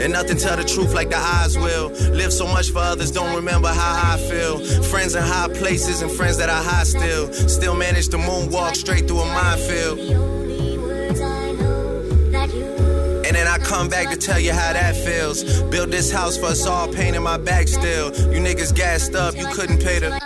And 0.00 0.12
nothing 0.12 0.36
tell 0.36 0.56
the 0.56 0.64
truth 0.64 0.92
like 0.94 1.10
the 1.10 1.16
eyes 1.16 1.56
will. 1.56 1.88
Live 2.12 2.32
so 2.32 2.46
much 2.46 2.70
for 2.70 2.78
others, 2.78 3.10
don't 3.10 3.34
remember 3.34 3.68
how 3.68 4.14
I 4.14 4.18
feel. 4.18 4.58
Friends 4.84 5.14
in 5.14 5.22
high 5.22 5.48
places 5.48 6.02
and 6.02 6.10
friends 6.10 6.36
that 6.38 6.48
are 6.48 6.62
high 6.62 6.84
still. 6.84 7.32
Still 7.32 7.74
manage 7.74 8.08
to 8.08 8.18
moonwalk 8.18 8.76
straight 8.76 9.08
through 9.08 9.20
a 9.20 9.26
minefield. 9.26 9.98
The 9.98 10.14
only 10.14 10.78
words 10.78 11.20
I 11.20 11.52
know 11.52 12.02
that 12.30 12.52
you. 12.54 12.64
And 13.26 13.34
then 13.34 13.48
I 13.48 13.58
come 13.58 13.88
back 13.88 14.10
to 14.10 14.16
tell 14.16 14.38
you 14.38 14.52
how 14.52 14.72
that 14.72 14.94
feels. 14.96 15.42
Build 15.64 15.90
this 15.90 16.12
house 16.12 16.36
for 16.36 16.46
us 16.46 16.66
all, 16.66 16.88
pain 16.92 17.14
in 17.14 17.22
my 17.22 17.38
back 17.38 17.68
still. 17.68 18.14
You 18.32 18.40
niggas 18.40 18.74
gassed 18.74 19.14
up, 19.14 19.36
you 19.36 19.46
couldn't 19.46 19.82
pay 19.82 19.98
the. 19.98 20.25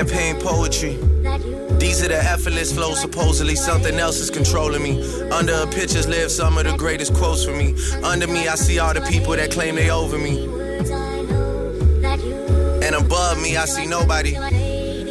Champagne 0.00 0.40
poetry. 0.40 0.96
These 1.78 2.02
are 2.02 2.08
the 2.08 2.16
effortless 2.16 2.72
flows, 2.72 2.98
supposedly 2.98 3.54
something 3.54 3.98
else 3.98 4.18
is 4.18 4.30
controlling 4.30 4.82
me. 4.82 5.02
Under 5.30 5.52
a 5.52 5.66
pictures 5.66 6.08
live 6.08 6.30
some 6.30 6.56
of 6.56 6.64
the 6.64 6.74
greatest 6.74 7.12
quotes 7.12 7.44
for 7.44 7.54
me. 7.54 7.74
Under 8.02 8.26
me, 8.26 8.48
I 8.48 8.54
see 8.54 8.78
all 8.78 8.94
the 8.94 9.02
people 9.02 9.36
that 9.36 9.50
claim 9.50 9.74
they 9.74 9.90
over 9.90 10.16
me. 10.16 10.46
And 12.82 12.94
above 12.94 13.42
me, 13.42 13.58
I 13.58 13.66
see 13.66 13.84
nobody. 13.84 14.36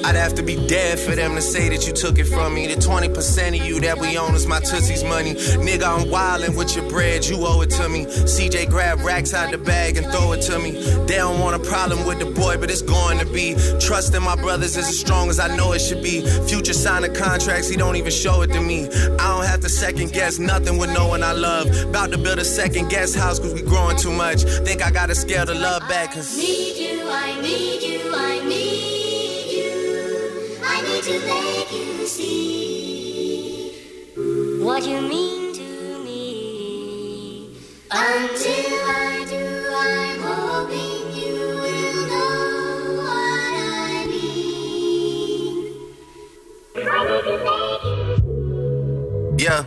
I'd 0.09 0.15
have 0.15 0.33
to 0.35 0.41
be 0.41 0.55
dead 0.65 0.97
for 0.97 1.15
them 1.15 1.35
to 1.35 1.41
say 1.41 1.69
that 1.69 1.85
you 1.85 1.93
took 1.93 2.17
it 2.17 2.25
from 2.25 2.55
me. 2.55 2.65
The 2.65 2.81
20% 2.81 3.59
of 3.59 3.63
you 3.63 3.79
that 3.81 3.99
we 3.99 4.17
own 4.17 4.33
is 4.33 4.47
my 4.47 4.59
Tootsie's 4.59 5.03
money. 5.03 5.35
Nigga, 5.35 5.83
I'm 5.83 6.07
wildin' 6.07 6.57
with 6.57 6.75
your 6.75 6.89
bread, 6.89 7.27
you 7.27 7.45
owe 7.45 7.61
it 7.61 7.69
to 7.69 7.87
me. 7.87 8.05
CJ 8.05 8.71
grab 8.71 9.01
racks 9.01 9.35
out 9.35 9.51
the 9.51 9.59
bag 9.59 9.97
and 9.97 10.07
throw 10.07 10.31
it 10.31 10.41
to 10.49 10.57
me. 10.57 10.71
They 11.05 11.17
don't 11.17 11.39
want 11.39 11.63
a 11.63 11.69
problem 11.69 12.07
with 12.07 12.17
the 12.17 12.25
boy, 12.25 12.57
but 12.57 12.71
it's 12.71 12.81
going 12.81 13.19
to 13.19 13.25
be. 13.27 13.53
Trusting 13.79 14.23
my 14.23 14.35
brothers 14.35 14.75
is 14.77 14.89
as 14.89 14.99
strong 14.99 15.29
as 15.29 15.39
I 15.39 15.55
know 15.55 15.73
it 15.73 15.79
should 15.79 16.01
be. 16.01 16.21
Future 16.47 16.73
signing 16.73 17.13
contracts, 17.13 17.69
he 17.69 17.77
don't 17.77 17.95
even 17.95 18.11
show 18.11 18.41
it 18.41 18.51
to 18.53 18.61
me. 18.61 18.85
I 19.19 19.27
don't 19.27 19.45
have 19.45 19.59
to 19.59 19.69
second 19.69 20.11
guess 20.11 20.39
nothing 20.39 20.79
with 20.79 20.91
no 20.91 21.07
one 21.07 21.21
I 21.21 21.33
love. 21.33 21.67
About 21.83 22.11
to 22.13 22.17
build 22.17 22.39
a 22.39 22.45
second 22.45 22.89
guest 22.89 23.15
house 23.15 23.37
cause 23.37 23.53
we 23.53 23.61
growing 23.61 23.95
too 23.95 24.11
much. 24.11 24.41
Think 24.41 24.81
I 24.81 24.89
gotta 24.89 25.13
scale 25.13 25.45
the 25.45 25.53
love 25.53 25.87
back 25.87 26.13
cause. 26.13 26.35
Need 26.35 26.77
you, 26.77 27.07
I 27.07 27.39
need 27.41 27.83
you, 27.83 28.11
I 28.11 28.39
need 28.39 28.43
you. 28.45 28.48
To 31.09 31.15
make 31.25 31.71
you 31.71 32.05
see 32.05 33.73
what 34.61 34.85
you 34.85 35.01
mean 35.01 35.53
to 35.55 36.03
me. 36.03 37.49
Until 37.89 38.73
I 38.85 39.25
do, 39.27 39.43
I'm 39.75 40.21
hoping 40.21 41.11
you 41.19 41.33
will 41.63 41.95
know 42.11 43.01
what 43.01 43.53
I 43.57 44.05
mean. 49.33 49.39
Yeah. 49.39 49.63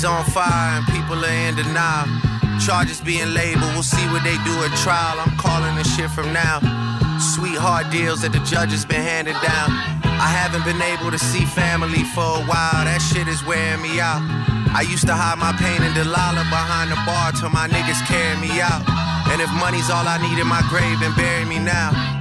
City's 0.00 0.04
on 0.04 0.24
fire 0.32 0.78
and 0.78 0.86
people 0.86 1.24
are 1.24 1.48
in 1.48 1.54
denial. 1.56 2.08
Charges 2.64 3.00
being 3.00 3.32
labeled, 3.34 3.72
we'll 3.72 3.82
see 3.82 4.04
what 4.12 4.22
they 4.24 4.36
do 4.44 4.54
at 4.64 4.72
trial. 4.78 5.20
I'm 5.20 5.36
calling 5.36 5.74
this 5.76 5.94
shit 5.96 6.10
from 6.10 6.32
now. 6.32 6.60
Sweetheart 7.34 7.90
deals 7.90 8.22
that 8.22 8.32
the 8.32 8.40
judges 8.40 8.84
been 8.84 9.02
handed 9.02 9.36
down. 9.44 9.68
I 10.04 10.28
haven't 10.28 10.64
been 10.64 10.80
able 10.80 11.10
to 11.10 11.18
see 11.18 11.44
family 11.44 12.04
for 12.14 12.24
a 12.24 12.42
while. 12.48 12.84
That 12.84 13.00
shit 13.00 13.28
is 13.28 13.44
wearing 13.44 13.82
me 13.82 14.00
out. 14.00 14.22
I 14.72 14.82
used 14.88 15.06
to 15.06 15.14
hide 15.14 15.38
my 15.38 15.52
pain 15.52 15.82
in 15.82 15.92
Delilah 15.92 16.48
behind 16.48 16.90
the 16.90 17.00
bar 17.04 17.32
till 17.32 17.50
my 17.50 17.68
niggas 17.68 18.00
carry 18.08 18.36
me 18.40 18.60
out. 18.60 18.84
And 19.28 19.40
if 19.40 19.50
money's 19.60 19.90
all 19.90 20.06
I 20.06 20.16
need 20.16 20.40
in 20.40 20.46
my 20.46 20.62
grave, 20.68 21.00
then 21.00 21.12
bury 21.16 21.44
me 21.44 21.58
now. 21.58 22.19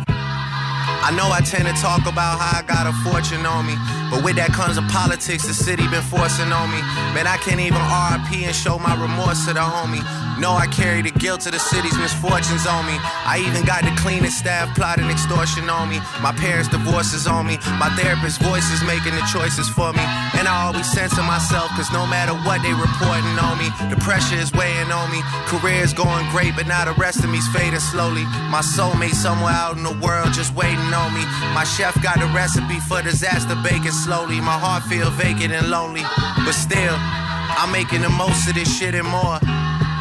I 1.01 1.11
know 1.15 1.31
I 1.31 1.41
tend 1.41 1.65
to 1.67 1.73
talk 1.81 2.05
about 2.05 2.39
how 2.39 2.59
I 2.59 2.61
got 2.61 2.85
a 2.85 2.93
fortune 3.07 3.45
on 3.45 3.65
me, 3.65 3.75
but 4.11 4.23
with 4.23 4.35
that 4.35 4.51
comes 4.51 4.75
the 4.75 4.83
politics 4.91 5.47
the 5.47 5.53
city 5.53 5.87
been 5.87 6.03
forcing 6.03 6.51
on 6.51 6.69
me. 6.69 6.81
Man, 7.15 7.25
I 7.25 7.37
can't 7.37 7.59
even 7.59 7.79
RIP 7.79 8.45
and 8.45 8.55
show 8.55 8.77
my 8.77 8.93
remorse 8.99 9.45
to 9.47 9.53
the 9.53 9.63
homie. 9.63 10.03
No, 10.39 10.55
I 10.55 10.67
carry 10.67 11.01
the 11.03 11.11
guilt 11.11 11.45
of 11.47 11.51
the 11.51 11.59
city's 11.59 11.97
misfortunes 11.99 12.63
on 12.63 12.87
me. 12.87 12.95
I 13.27 13.43
even 13.43 13.67
got 13.67 13.83
the 13.83 13.91
cleanest 13.99 14.39
staff 14.39 14.71
plotting 14.71 15.11
extortion 15.11 15.69
on 15.69 15.91
me. 15.91 15.99
My 16.23 16.31
parents' 16.31 16.71
divorces 16.71 17.27
on 17.27 17.43
me. 17.45 17.59
My 17.75 17.91
therapist's 17.99 18.39
voice 18.39 18.63
is 18.71 18.79
making 18.87 19.19
the 19.19 19.25
choices 19.27 19.67
for 19.67 19.91
me. 19.91 19.99
And 20.39 20.47
I 20.47 20.63
always 20.63 20.87
censor 20.87 21.23
myself, 21.27 21.67
cause 21.75 21.91
no 21.91 22.07
matter 22.07 22.31
what 22.47 22.63
they 22.63 22.71
reporting 22.71 23.35
on 23.35 23.59
me, 23.59 23.67
the 23.91 23.99
pressure 23.99 24.39
is 24.39 24.55
weighing 24.55 24.95
on 24.95 25.11
me. 25.11 25.19
Career's 25.51 25.91
going 25.91 26.23
great, 26.31 26.55
but 26.55 26.71
now 26.71 26.87
the 26.87 26.95
rest 26.95 27.19
of 27.19 27.29
me's 27.29 27.47
fading 27.51 27.83
slowly. 27.83 28.23
My 28.47 28.63
soulmate 28.63 29.19
somewhere 29.19 29.51
out 29.51 29.75
in 29.75 29.83
the 29.83 29.97
world 29.99 30.31
just 30.31 30.55
waiting 30.55 30.93
on 30.95 31.11
me. 31.11 31.27
My 31.51 31.67
chef 31.67 31.99
got 32.01 32.23
a 32.23 32.27
recipe 32.31 32.79
for 32.87 33.03
disaster 33.03 33.59
baking 33.59 33.91
slowly. 33.91 34.39
My 34.39 34.55
heart 34.55 34.87
feel 34.87 35.11
vacant 35.19 35.51
and 35.51 35.67
lonely, 35.67 36.07
but 36.47 36.55
still, 36.55 36.95
I'm 36.95 37.75
making 37.75 38.07
the 38.07 38.09
most 38.09 38.47
of 38.47 38.55
this 38.55 38.71
shit 38.71 38.95
and 38.95 39.07
more. 39.07 39.43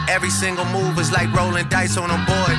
Every 0.09 0.31
single 0.31 0.65
move 0.73 0.99
is 0.99 1.13
like 1.13 1.29
rolling 1.37 1.69
dice 1.69 2.01
on 2.01 2.09
a 2.09 2.17
board. 2.25 2.57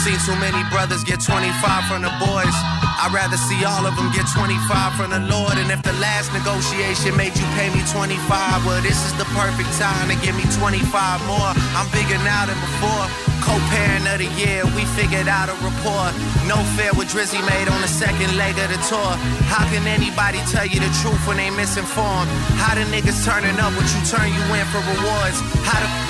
Seen 0.00 0.16
too 0.24 0.32
many 0.40 0.64
brothers 0.72 1.04
get 1.04 1.20
25 1.20 1.52
from 1.84 2.00
the 2.00 2.12
boys. 2.24 2.56
I'd 2.96 3.12
rather 3.12 3.36
see 3.36 3.60
all 3.68 3.84
of 3.84 3.92
them 4.00 4.08
get 4.16 4.24
25 4.32 4.96
from 4.96 5.12
the 5.12 5.20
Lord. 5.28 5.60
And 5.60 5.68
if 5.68 5.84
the 5.84 5.92
last 6.00 6.32
negotiation 6.32 7.12
made 7.12 7.36
you 7.36 7.44
pay 7.52 7.68
me 7.68 7.84
25, 7.92 8.16
well, 8.64 8.80
this 8.80 8.96
is 9.04 9.12
the 9.20 9.28
perfect 9.36 9.68
time 9.76 10.08
to 10.08 10.16
give 10.24 10.32
me 10.40 10.48
25 10.56 10.88
more. 11.28 11.52
I'm 11.76 11.84
bigger 11.92 12.16
now 12.24 12.48
than 12.48 12.56
before. 12.64 13.04
Co-parent 13.44 14.08
of 14.08 14.24
the 14.24 14.30
year, 14.40 14.64
we 14.72 14.88
figured 14.96 15.28
out 15.28 15.52
a 15.52 15.56
rapport. 15.60 16.08
No 16.48 16.56
fair 16.80 16.96
with 16.96 17.12
Drizzy 17.12 17.44
made 17.44 17.68
on 17.68 17.80
the 17.84 17.92
second 17.92 18.32
leg 18.40 18.56
of 18.56 18.72
the 18.72 18.80
tour. 18.88 19.12
How 19.52 19.68
can 19.68 19.84
anybody 19.84 20.40
tell 20.48 20.64
you 20.64 20.80
the 20.80 20.88
truth 21.04 21.20
when 21.28 21.36
they 21.36 21.52
misinformed? 21.52 22.32
How 22.56 22.72
the 22.72 22.88
niggas 22.88 23.20
turning 23.20 23.60
up 23.60 23.76
what 23.76 23.84
you 23.92 24.00
turn 24.08 24.32
you 24.32 24.44
in 24.56 24.64
for 24.72 24.80
rewards? 24.80 25.44
How 25.60 25.76
the 25.84 26.05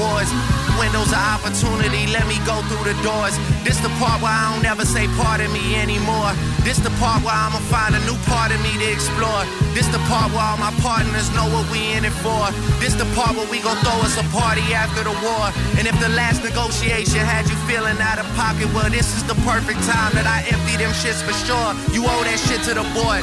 When 0.00 0.80
windows 0.80 1.12
of 1.12 1.20
opportunity. 1.20 2.08
Let 2.08 2.24
me 2.24 2.40
go 2.48 2.64
through 2.72 2.88
the 2.88 2.96
doors. 3.04 3.36
This 3.68 3.76
the 3.84 3.92
part 4.00 4.24
where 4.24 4.32
I 4.32 4.56
don't 4.56 4.64
ever 4.64 4.88
say 4.88 5.04
pardon 5.20 5.52
me 5.52 5.76
anymore. 5.76 6.32
This 6.64 6.80
the 6.80 6.88
part 6.96 7.20
where 7.20 7.36
I'ma 7.36 7.60
find 7.68 7.92
a 7.92 8.00
new 8.08 8.16
part 8.24 8.48
of 8.48 8.56
me 8.64 8.72
to 8.80 8.88
explore. 8.88 9.44
This 9.76 9.84
the 9.92 10.00
part 10.08 10.32
where 10.32 10.40
all 10.40 10.56
my 10.56 10.72
partners 10.80 11.28
know 11.36 11.44
what 11.52 11.68
we 11.68 11.92
in 11.92 12.08
it 12.08 12.16
for. 12.24 12.48
This 12.80 12.96
the 12.96 13.04
part 13.12 13.36
where 13.36 13.44
we 13.52 13.60
gon' 13.60 13.76
throw 13.84 14.00
us 14.00 14.16
a 14.16 14.24
party 14.32 14.64
after 14.72 15.04
the 15.04 15.12
war. 15.20 15.52
And 15.76 15.84
if 15.84 15.96
the 16.00 16.08
last 16.16 16.40
negotiation 16.40 17.20
had 17.20 17.44
you 17.44 17.56
feeling 17.68 18.00
out 18.00 18.16
of 18.16 18.24
pocket, 18.32 18.72
well, 18.72 18.88
this 18.88 19.12
is 19.12 19.22
the 19.28 19.36
perfect 19.44 19.84
time 19.84 20.16
that 20.16 20.24
I 20.24 20.48
empty 20.48 20.80
them 20.80 20.96
shits 20.96 21.20
for 21.20 21.36
sure. 21.44 21.76
You 21.92 22.08
owe 22.08 22.24
that 22.24 22.40
shit 22.40 22.64
to 22.68 22.72
the 22.72 22.88
boy. 22.96 23.20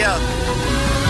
Yeah. 0.00 1.01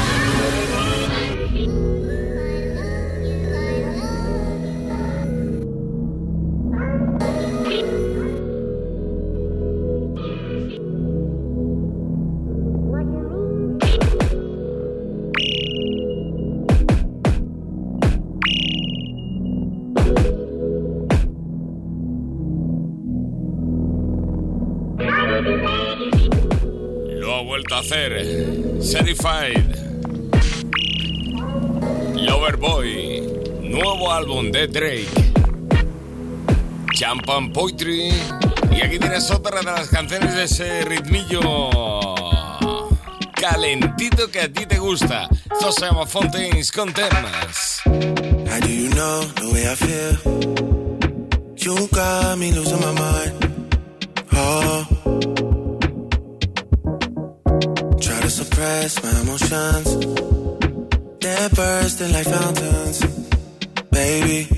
Hacer. 28.03 28.83
Certified. 28.83 29.77
Loverboy. 32.15 33.23
Nuevo 33.63 34.13
álbum 34.13 34.51
de 34.51 34.67
Drake. 34.67 35.09
Champagne 36.95 37.53
Poetry. 37.53 38.13
Y 38.71 38.81
aquí 38.81 38.99
tienes 38.99 39.31
otra 39.31 39.59
de 39.61 39.65
las 39.65 39.89
canciones 39.89 40.35
de 40.35 40.45
ese 40.45 40.85
ritmillo 40.85 41.71
calentito 43.35 44.31
que 44.31 44.41
a 44.41 44.53
ti 44.53 44.67
te 44.67 44.79
gusta. 44.79 45.29
Esto 45.51 45.73
se 45.73 45.87
llama 45.87 46.07
Fontaines. 46.07 46.73
How 46.75 46.87
do 48.61 48.69
you 48.69 48.89
know 48.91 49.25
the 49.35 49.51
way 49.53 49.67
I 49.67 49.75
feel? 49.75 50.17
You 51.57 51.89
got 51.89 52.39
me 52.39 52.53
losing 52.53 52.81
my 52.81 52.93
mind. 52.93 53.67
Oh. 54.33 54.92
Suppress 58.63 59.03
my 59.03 59.21
emotions. 59.23 59.89
They're 61.21 61.49
bursting 61.51 62.13
like 62.13 62.27
fountains. 62.27 63.01
Baby. 63.91 64.49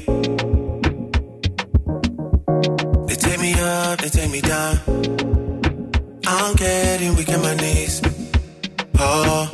They 3.06 3.14
take 3.14 3.40
me 3.40 3.54
up, 3.58 3.98
they 4.00 4.08
take 4.08 4.30
me 4.30 4.40
down. 4.40 4.78
I'm 6.26 6.54
getting 6.56 7.16
weak 7.16 7.28
in 7.28 7.40
my 7.40 7.54
knees. 7.56 8.02
Oh. 8.98 9.53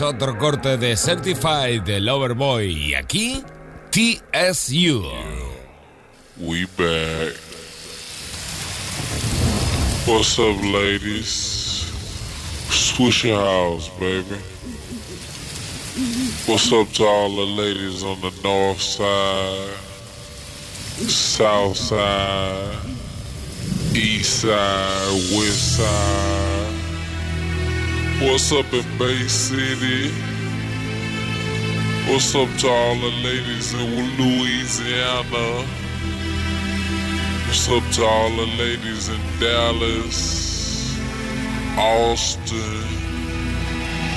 Otro 0.00 0.38
corte 0.38 0.76
de 0.76 0.96
Certified 0.96 1.82
de 1.82 2.00
Loverboy. 2.00 2.72
Y 2.72 2.94
aquí, 2.94 3.42
TSU. 3.90 5.02
We 6.38 6.66
back. 6.76 7.36
What's 10.06 10.38
up, 10.38 10.56
ladies? 10.62 11.90
Swish 12.70 13.24
your 13.24 13.40
house, 13.40 13.88
baby. 13.98 14.36
What's 16.46 16.72
up 16.72 16.88
to 16.94 17.04
all 17.04 17.36
the 17.36 17.62
ladies 17.62 18.02
on 18.02 18.20
the 18.20 18.32
north 18.42 18.80
side, 18.80 19.76
south 21.08 21.76
side, 21.76 22.78
east 23.94 24.40
side, 24.40 25.12
west 25.36 25.76
side? 25.76 26.79
What's 28.20 28.52
up 28.52 28.70
in 28.74 28.84
Bay 28.98 29.16
City? 29.28 30.10
What's 32.06 32.34
up 32.34 32.54
to 32.58 32.68
all 32.68 32.94
the 32.96 33.10
ladies 33.24 33.72
in 33.72 33.80
Louisiana? 34.18 35.64
What's 37.46 37.66
up 37.70 37.82
to 37.94 38.04
all 38.04 38.28
the 38.36 38.46
ladies 38.58 39.08
in 39.08 39.20
Dallas, 39.40 40.98
Austin, 41.78 42.84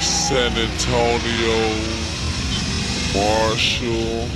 San 0.01 0.51
Antonio, 0.51 1.61
Marshall, 3.15 4.27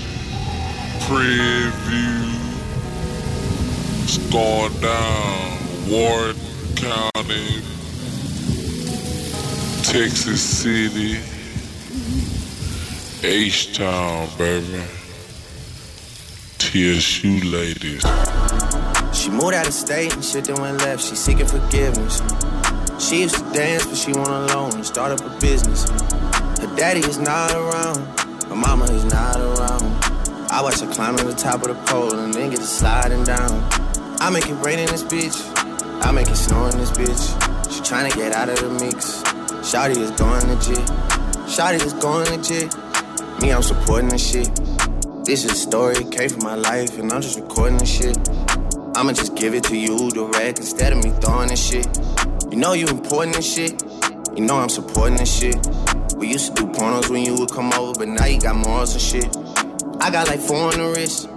Preview? 1.03 1.71
View? 1.89 2.37
It's 4.03 4.17
going 4.31 4.79
down. 4.79 5.57
Warden 5.89 6.39
County, 6.75 7.76
Texas 9.83 10.41
City, 10.41 11.19
H-Town, 13.23 14.29
baby. 14.37 14.83
TSU 16.57 17.39
ladies. 17.51 18.03
She 19.13 19.29
moved 19.29 19.53
out 19.53 19.67
of 19.67 19.73
state 19.73 20.13
and 20.13 20.23
shit 20.23 20.45
then 20.45 20.59
went 20.61 20.79
left. 20.79 21.03
She 21.03 21.15
seeking 21.15 21.45
forgiveness. 21.45 22.21
She 22.99 23.21
used 23.21 23.35
to 23.35 23.53
dance, 23.53 23.85
but 23.85 23.95
she 23.95 24.11
went 24.11 24.27
alone 24.27 24.73
and 24.73 24.85
start 24.85 25.11
up 25.11 25.21
a 25.21 25.39
business. 25.39 25.89
Her 26.59 26.75
daddy 26.75 26.99
is 27.01 27.19
not 27.19 27.51
around, 27.51 27.97
her 28.49 28.55
mama 28.55 28.85
is 28.85 29.05
not 29.05 29.37
around. 29.37 30.03
I 30.51 30.61
watch 30.61 30.79
her 30.79 30.91
climb 30.91 31.15
to 31.17 31.23
the 31.23 31.35
top 31.35 31.61
of 31.61 31.67
the 31.67 31.75
pole 31.85 32.13
and 32.17 32.33
then 32.33 32.49
get 32.49 32.59
to 32.59 32.65
sliding 32.65 33.23
down. 33.23 33.63
I 34.19 34.29
make 34.29 34.49
it 34.49 34.55
rain 34.55 34.79
in 34.79 34.87
this 34.87 35.03
bitch, 35.03 35.37
I 36.03 36.11
make 36.11 36.27
it 36.27 36.35
snow 36.35 36.65
in 36.65 36.77
this 36.77 36.91
bitch. 36.91 37.71
She 37.71 37.81
trying 37.81 38.11
to 38.11 38.17
get 38.17 38.33
out 38.33 38.49
of 38.49 38.59
the 38.59 38.69
mix. 38.83 39.23
Shotty 39.67 39.97
is 39.97 40.11
going 40.11 40.47
legit. 40.47 40.77
Shotty 41.45 41.85
is 41.85 41.91
going 41.91 42.25
legit. 42.29 42.73
Me, 43.41 43.51
I'm 43.51 43.61
supporting 43.61 44.07
this 44.07 44.25
shit. 44.25 44.49
This 45.25 45.43
is 45.43 45.51
a 45.51 45.55
story, 45.55 46.05
came 46.05 46.29
from 46.29 46.45
my 46.45 46.55
life, 46.55 46.97
and 46.97 47.11
I'm 47.11 47.21
just 47.21 47.37
recording 47.37 47.77
this 47.77 47.93
shit. 47.93 48.17
I'ma 48.95 49.11
just 49.11 49.35
give 49.35 49.53
it 49.53 49.65
to 49.65 49.75
you 49.75 50.09
direct 50.11 50.59
instead 50.59 50.93
of 50.93 51.03
me 51.03 51.09
throwing 51.19 51.49
this 51.49 51.61
shit. 51.61 51.85
You 52.49 52.55
know 52.55 52.71
you 52.71 52.87
important 52.87 53.35
and 53.35 53.43
shit. 53.43 53.83
You 54.37 54.45
know 54.45 54.55
I'm 54.55 54.69
supporting 54.69 55.17
this 55.17 55.37
shit. 55.37 55.57
We 56.15 56.29
used 56.29 56.55
to 56.55 56.63
do 56.63 56.71
pornos 56.71 57.09
when 57.09 57.25
you 57.25 57.35
would 57.35 57.51
come 57.51 57.73
over, 57.73 57.91
but 57.91 58.07
now 58.07 58.25
you 58.25 58.39
got 58.39 58.55
morals 58.55 58.93
and 58.93 59.01
shit. 59.01 59.35
I 59.99 60.09
got 60.09 60.29
like 60.29 60.39
four 60.39 60.71
on 60.71 60.77
the 60.77 60.93
wrist 60.95 61.27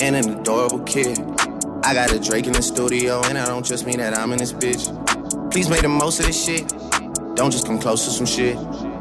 and 0.00 0.16
an 0.16 0.28
adorable 0.28 0.80
kid. 0.80 1.18
I 1.82 1.94
got 1.94 2.12
a 2.12 2.20
Drake 2.20 2.46
in 2.46 2.52
the 2.52 2.62
studio, 2.62 3.22
and 3.24 3.38
I 3.38 3.46
don't 3.46 3.64
just 3.64 3.86
mean 3.86 3.96
that 4.00 4.18
I'm 4.18 4.32
in 4.32 4.38
this 4.38 4.52
bitch. 4.52 4.84
Please 5.50 5.70
make 5.70 5.80
the 5.80 5.88
most 5.88 6.20
of 6.20 6.26
this 6.26 6.44
shit. 6.44 6.70
Don't 7.34 7.50
just 7.50 7.66
come 7.66 7.78
close 7.78 8.04
to 8.04 8.10
some 8.10 8.26
shit. 8.26 8.56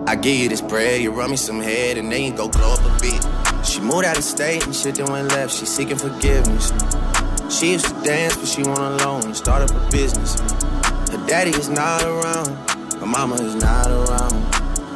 I 0.08 0.16
give 0.16 0.38
you 0.38 0.50
this 0.50 0.62
bread, 0.62 1.02
you 1.02 1.12
run 1.12 1.32
me 1.32 1.38
some 1.38 1.62
head, 1.62 1.98
and 1.98 2.12
then 2.12 2.24
you 2.24 2.32
go 2.32 2.48
glow 2.48 2.74
up 2.74 2.80
a 2.80 3.02
bit. 3.02 3.66
She 3.66 3.80
moved 3.82 4.06
out 4.06 4.18
of 4.18 4.24
state 4.24 4.66
and 4.66 4.76
shit 4.76 4.96
then 4.96 5.12
went 5.12 5.30
left. 5.30 5.54
She 5.54 5.66
seeking 5.66 5.98
forgiveness. 5.98 6.72
She 7.50 7.74
used 7.74 7.86
to 7.86 8.02
dance, 8.04 8.38
but 8.38 8.48
she 8.48 8.64
went 8.64 8.80
alone 8.80 9.26
and 9.26 9.36
start 9.36 9.62
up 9.62 9.72
a 9.76 9.92
business. 9.92 10.40
Her 11.12 11.26
daddy 11.28 11.52
is 11.52 11.70
not 11.70 12.04
around, 12.04 12.48
her 13.00 13.06
mama 13.06 13.36
is 13.36 13.56
not 13.56 13.88
around. 13.88 14.34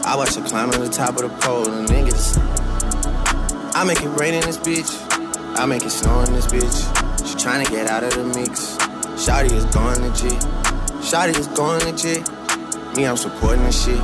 I 0.06 0.16
watch 0.16 0.36
her 0.36 0.42
climb 0.42 0.70
to 0.72 0.78
the 0.78 0.90
top 0.90 1.16
of 1.16 1.22
the 1.22 1.30
pole 1.40 1.68
and 1.68 1.88
to 1.88 2.54
I 3.76 3.84
make 3.84 4.02
it 4.02 4.10
rain 4.10 4.36
in 4.36 4.42
this 4.42 4.58
bitch, 4.58 4.94
I 5.58 5.66
make 5.66 5.84
it 5.84 5.90
snow 5.90 6.22
in 6.22 6.34
this 6.34 6.46
bitch. 6.46 7.28
She 7.28 7.36
tryna 7.36 7.70
get 7.70 7.88
out 7.88 8.04
of 8.04 8.14
the 8.14 8.24
mix. 8.24 8.78
Shotty 9.18 9.52
is 9.52 9.66
going 9.66 10.02
legit. 10.02 10.40
Shotty 11.02 11.38
is 11.38 11.48
going 11.48 11.84
legit. 11.86 12.43
Me, 12.96 13.08
I'm 13.08 13.18
supporting 13.18 13.64
this 13.64 13.86
shit. 13.86 14.00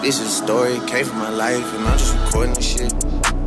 This 0.00 0.20
is 0.20 0.28
a 0.28 0.44
story, 0.44 0.78
came 0.86 1.04
from 1.04 1.18
my 1.18 1.30
life, 1.30 1.74
and 1.74 1.84
I'm 1.84 1.98
just 1.98 2.16
recording 2.16 2.54
this 2.54 2.64
shit. 2.64 2.92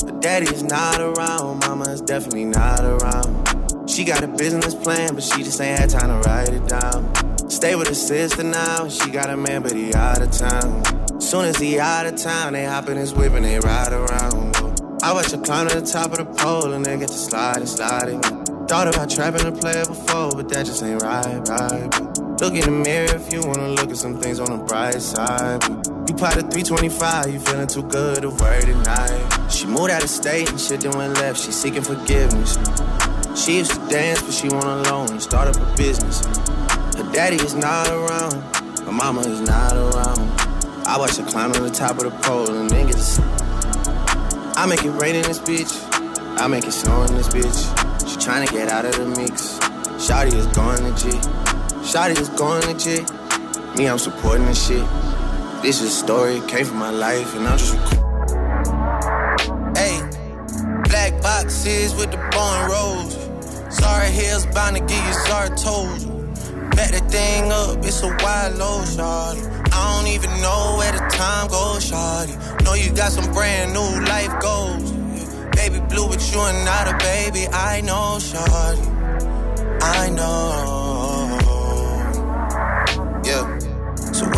But 0.05 0.21
daddy's 0.21 0.61
not 0.61 0.99
around, 0.99 1.59
mama 1.59 1.85
is 1.85 2.01
definitely 2.01 2.43
not 2.43 2.83
around. 2.83 3.89
She 3.89 4.03
got 4.03 4.23
a 4.23 4.27
business 4.27 4.75
plan, 4.75 5.15
but 5.15 5.23
she 5.23 5.41
just 5.43 5.61
ain't 5.61 5.79
had 5.79 5.89
time 5.89 6.09
to 6.09 6.27
write 6.27 6.49
it 6.49 6.67
down. 6.67 7.49
Stay 7.49 7.77
with 7.77 7.87
her 7.87 7.93
sister 7.93 8.43
now, 8.43 8.89
she 8.89 9.09
got 9.09 9.29
a 9.29 9.37
man, 9.37 9.63
but 9.63 9.71
he 9.71 9.93
out 9.93 10.21
of 10.21 10.31
town. 10.31 11.21
Soon 11.21 11.45
as 11.45 11.57
he 11.57 11.79
out 11.79 12.05
of 12.05 12.17
town, 12.17 12.51
they 12.51 12.65
hop 12.65 12.89
in 12.89 12.97
his 12.97 13.13
whip 13.13 13.31
and 13.33 13.45
they 13.45 13.59
ride 13.59 13.93
around. 13.93 14.53
I 15.01 15.13
watch 15.13 15.31
her 15.31 15.37
climb 15.37 15.69
to 15.69 15.79
the 15.79 15.87
top 15.87 16.11
of 16.11 16.17
the 16.17 16.25
pole 16.25 16.73
and 16.73 16.85
then 16.85 16.99
get 16.99 17.07
to 17.07 17.13
sliding, 17.13 17.67
sliding. 17.67 18.19
Thought 18.67 18.89
about 18.89 19.09
trapping 19.09 19.45
a 19.45 19.51
player 19.53 19.85
before, 19.85 20.31
but 20.31 20.49
that 20.49 20.65
just 20.65 20.83
ain't 20.83 21.01
right, 21.01 21.47
right. 21.47 22.26
Look 22.39 22.53
in 22.53 22.61
the 22.61 22.71
mirror 22.71 23.15
if 23.15 23.33
you 23.33 23.41
wanna 23.41 23.69
look 23.69 23.89
at 23.89 23.97
some 23.97 24.21
things 24.21 24.39
on 24.39 24.55
the 24.55 24.63
bright 24.63 25.01
side. 25.01 25.63
You 26.07 26.13
pot 26.13 26.37
a 26.37 26.45
325, 26.45 27.33
you 27.33 27.39
feeling 27.39 27.65
too 27.65 27.81
good 27.81 28.21
to 28.21 28.29
worry 28.29 28.61
tonight. 28.61 29.49
She 29.49 29.65
moved 29.65 29.89
out 29.89 30.03
of 30.03 30.09
state 30.09 30.47
and 30.51 30.61
shit 30.61 30.81
then 30.81 30.95
went 30.95 31.15
left, 31.15 31.41
she 31.41 31.51
seeking 31.51 31.81
forgiveness. 31.81 32.55
She 33.35 33.57
used 33.57 33.71
to 33.71 33.79
dance, 33.89 34.21
but 34.21 34.33
she 34.33 34.49
went 34.49 34.65
alone 34.65 35.09
and 35.09 35.21
start 35.21 35.47
up 35.47 35.55
a 35.55 35.75
business. 35.75 36.23
Her 36.95 37.11
daddy 37.11 37.37
is 37.37 37.55
not 37.55 37.89
around, 37.89 38.33
her 38.85 38.91
mama 38.91 39.21
is 39.21 39.41
not 39.41 39.73
around. 39.73 40.29
I 40.85 40.95
watch 40.99 41.17
her 41.17 41.25
climb 41.25 41.53
to 41.53 41.61
the 41.61 41.71
top 41.71 41.97
of 41.97 42.03
the 42.03 42.11
pole 42.21 42.51
and 42.51 42.69
then 42.69 42.85
get 42.85 42.97
to 42.97 43.21
I 44.55 44.67
make 44.67 44.85
it 44.85 44.91
rain 44.91 45.15
in 45.15 45.23
this 45.23 45.39
bitch. 45.39 45.73
I 46.39 46.45
make 46.45 46.65
it 46.65 46.71
snow 46.71 47.01
in 47.01 47.15
this 47.15 47.29
bitch. 47.29 48.07
She 48.07 48.15
tryna 48.17 48.51
get 48.51 48.69
out 48.69 48.85
of 48.85 48.95
the 48.95 49.05
mix. 49.07 49.57
Shotty 49.97 50.33
is 50.33 50.45
going 50.47 50.83
legit. 50.83 51.56
Shotty 51.87 52.19
is 52.19 52.27
going 52.27 52.65
legit. 52.65 53.09
Me, 53.77 53.87
I'm 53.87 53.97
supporting 53.97 54.45
this 54.45 54.67
shit. 54.67 54.85
This 55.61 55.81
is 55.81 55.87
a 55.87 55.95
story, 55.95 56.41
came 56.41 56.65
from 56.65 56.79
my 56.79 56.89
life, 56.89 57.33
and 57.33 57.47
I'm 57.47 57.57
just 57.57 57.73
recording. 57.75 58.03
Hey, 59.73 59.97
black 60.89 61.21
boxes 61.21 61.95
with 61.95 62.11
the 62.11 62.17
bone 62.35 62.69
rolls. 62.69 63.15
Sorry, 63.73 64.11
heels 64.11 64.45
bound 64.47 64.75
to 64.75 64.81
give 64.81 65.01
you 65.07 65.13
sorry 65.13 65.47
toes. 65.51 66.03
Back 66.75 66.91
that 66.91 67.09
thing 67.09 67.53
up, 67.53 67.77
it's 67.77 68.03
a 68.03 68.09
wild 68.21 68.57
low, 68.57 68.81
shawty. 68.83 69.47
I 69.71 69.95
don't 69.95 70.11
even 70.11 70.41
know 70.41 70.75
where 70.77 70.91
the 70.91 70.99
time 71.15 71.47
goes, 71.47 71.89
shawty. 71.89 72.35
Know 72.65 72.73
you 72.73 72.91
got 72.91 73.13
some 73.13 73.31
brand 73.31 73.71
new 73.71 74.05
life 74.11 74.37
goals. 74.41 74.91
Baby 75.55 75.79
blue, 75.87 76.09
but 76.09 76.19
you 76.33 76.37
are 76.37 76.65
not 76.65 76.93
a 76.93 76.97
baby. 76.97 77.47
I 77.47 77.79
know, 77.79 78.17
shawty. 78.19 79.81
I 79.81 80.09
know. 80.09 80.76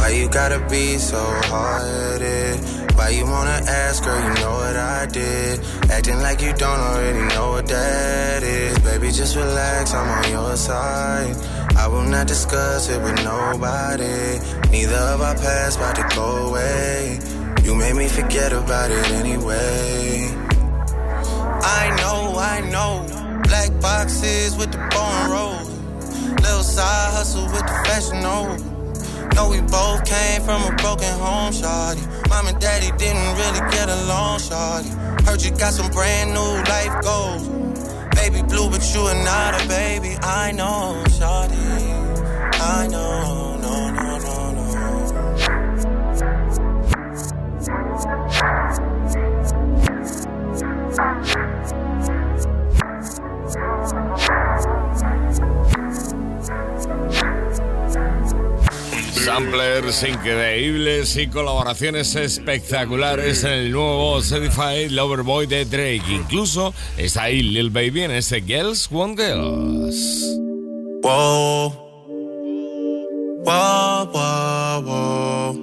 Why 0.10 0.16
you 0.16 0.28
gotta 0.28 0.60
be 0.70 0.98
so 0.98 1.22
hard-headed? 1.52 2.96
Why 2.96 3.10
you 3.10 3.26
wanna 3.26 3.62
ask, 3.68 4.04
girl? 4.04 4.20
You 4.28 4.34
know 4.42 4.56
what 4.64 4.76
I 4.76 5.06
did. 5.06 5.60
Acting 5.92 6.20
like 6.20 6.42
you 6.42 6.52
don't 6.54 6.82
already 6.90 7.26
know 7.36 7.52
what 7.52 7.68
that 7.68 8.42
is. 8.42 8.80
Baby, 8.80 9.12
just 9.12 9.36
relax, 9.36 9.94
I'm 9.94 10.10
on 10.10 10.32
your 10.32 10.56
side. 10.58 11.36
I 11.78 11.88
will 11.88 12.10
not 12.16 12.26
discuss 12.26 12.90
it 12.90 13.00
with 13.04 13.24
nobody. 13.24 14.40
Neither 14.72 15.02
of 15.14 15.22
our 15.22 15.36
past 15.36 15.78
about 15.78 15.96
to 15.98 16.06
go 16.16 16.48
away. 16.48 17.20
You 17.64 17.76
made 17.76 17.96
me 17.96 18.08
forget 18.08 18.52
about 18.52 18.90
it 18.90 19.12
anyway. 19.12 20.26
I 21.80 21.84
know, 22.00 22.20
I 22.54 22.58
know. 22.74 22.94
Black 23.44 23.70
boxes 23.80 24.58
with 24.58 24.72
the 24.72 24.82
bone 24.90 25.26
rolls. 25.34 25.70
Little 26.42 26.64
side 26.64 27.14
hustle 27.14 27.46
with 27.54 27.66
the 27.70 27.78
fashion 27.86 28.26
over. 28.26 28.69
Know 29.40 29.48
we 29.48 29.62
both 29.62 30.04
came 30.04 30.42
from 30.42 30.62
a 30.64 30.76
broken 30.76 31.14
home, 31.18 31.54
shawty. 31.54 32.04
Mom 32.28 32.48
and 32.48 32.60
daddy 32.60 32.92
didn't 32.98 33.38
really 33.40 33.72
get 33.72 33.88
along, 33.88 34.40
shawty. 34.40 34.92
Heard 35.26 35.42
you 35.42 35.52
got 35.52 35.72
some 35.72 35.90
brand 35.92 36.34
new 36.34 36.52
life 36.68 37.02
goals. 37.02 37.48
Baby 38.20 38.42
blue, 38.42 38.70
but 38.70 38.84
you 38.94 39.00
are 39.00 39.24
not 39.24 39.64
a 39.64 39.66
baby. 39.70 40.18
I 40.22 40.52
know, 40.52 41.02
shawty. 41.18 41.56
I 42.60 42.88
know, 42.88 43.49
Samplers 59.40 60.04
increíbles 60.04 61.16
y 61.16 61.28
colaboraciones 61.28 62.14
espectaculares 62.14 63.46
en 63.46 63.52
el 63.52 63.72
nuevo 63.72 64.22
Certified 64.22 64.92
Lover 64.92 65.24
Boy 65.24 65.48
de 65.48 65.64
Drake. 65.64 66.04
Incluso 66.10 66.74
está 66.98 67.24
ahí 67.24 67.42
Lil 67.42 67.70
Baby 67.70 68.02
en 68.02 68.12
este 68.12 68.42
Girls 68.42 68.92
Want 68.92 69.18
Girls. 69.18 70.38
Whoa, 71.04 71.70
whoa, 73.46 74.82
whoa. 74.84 75.54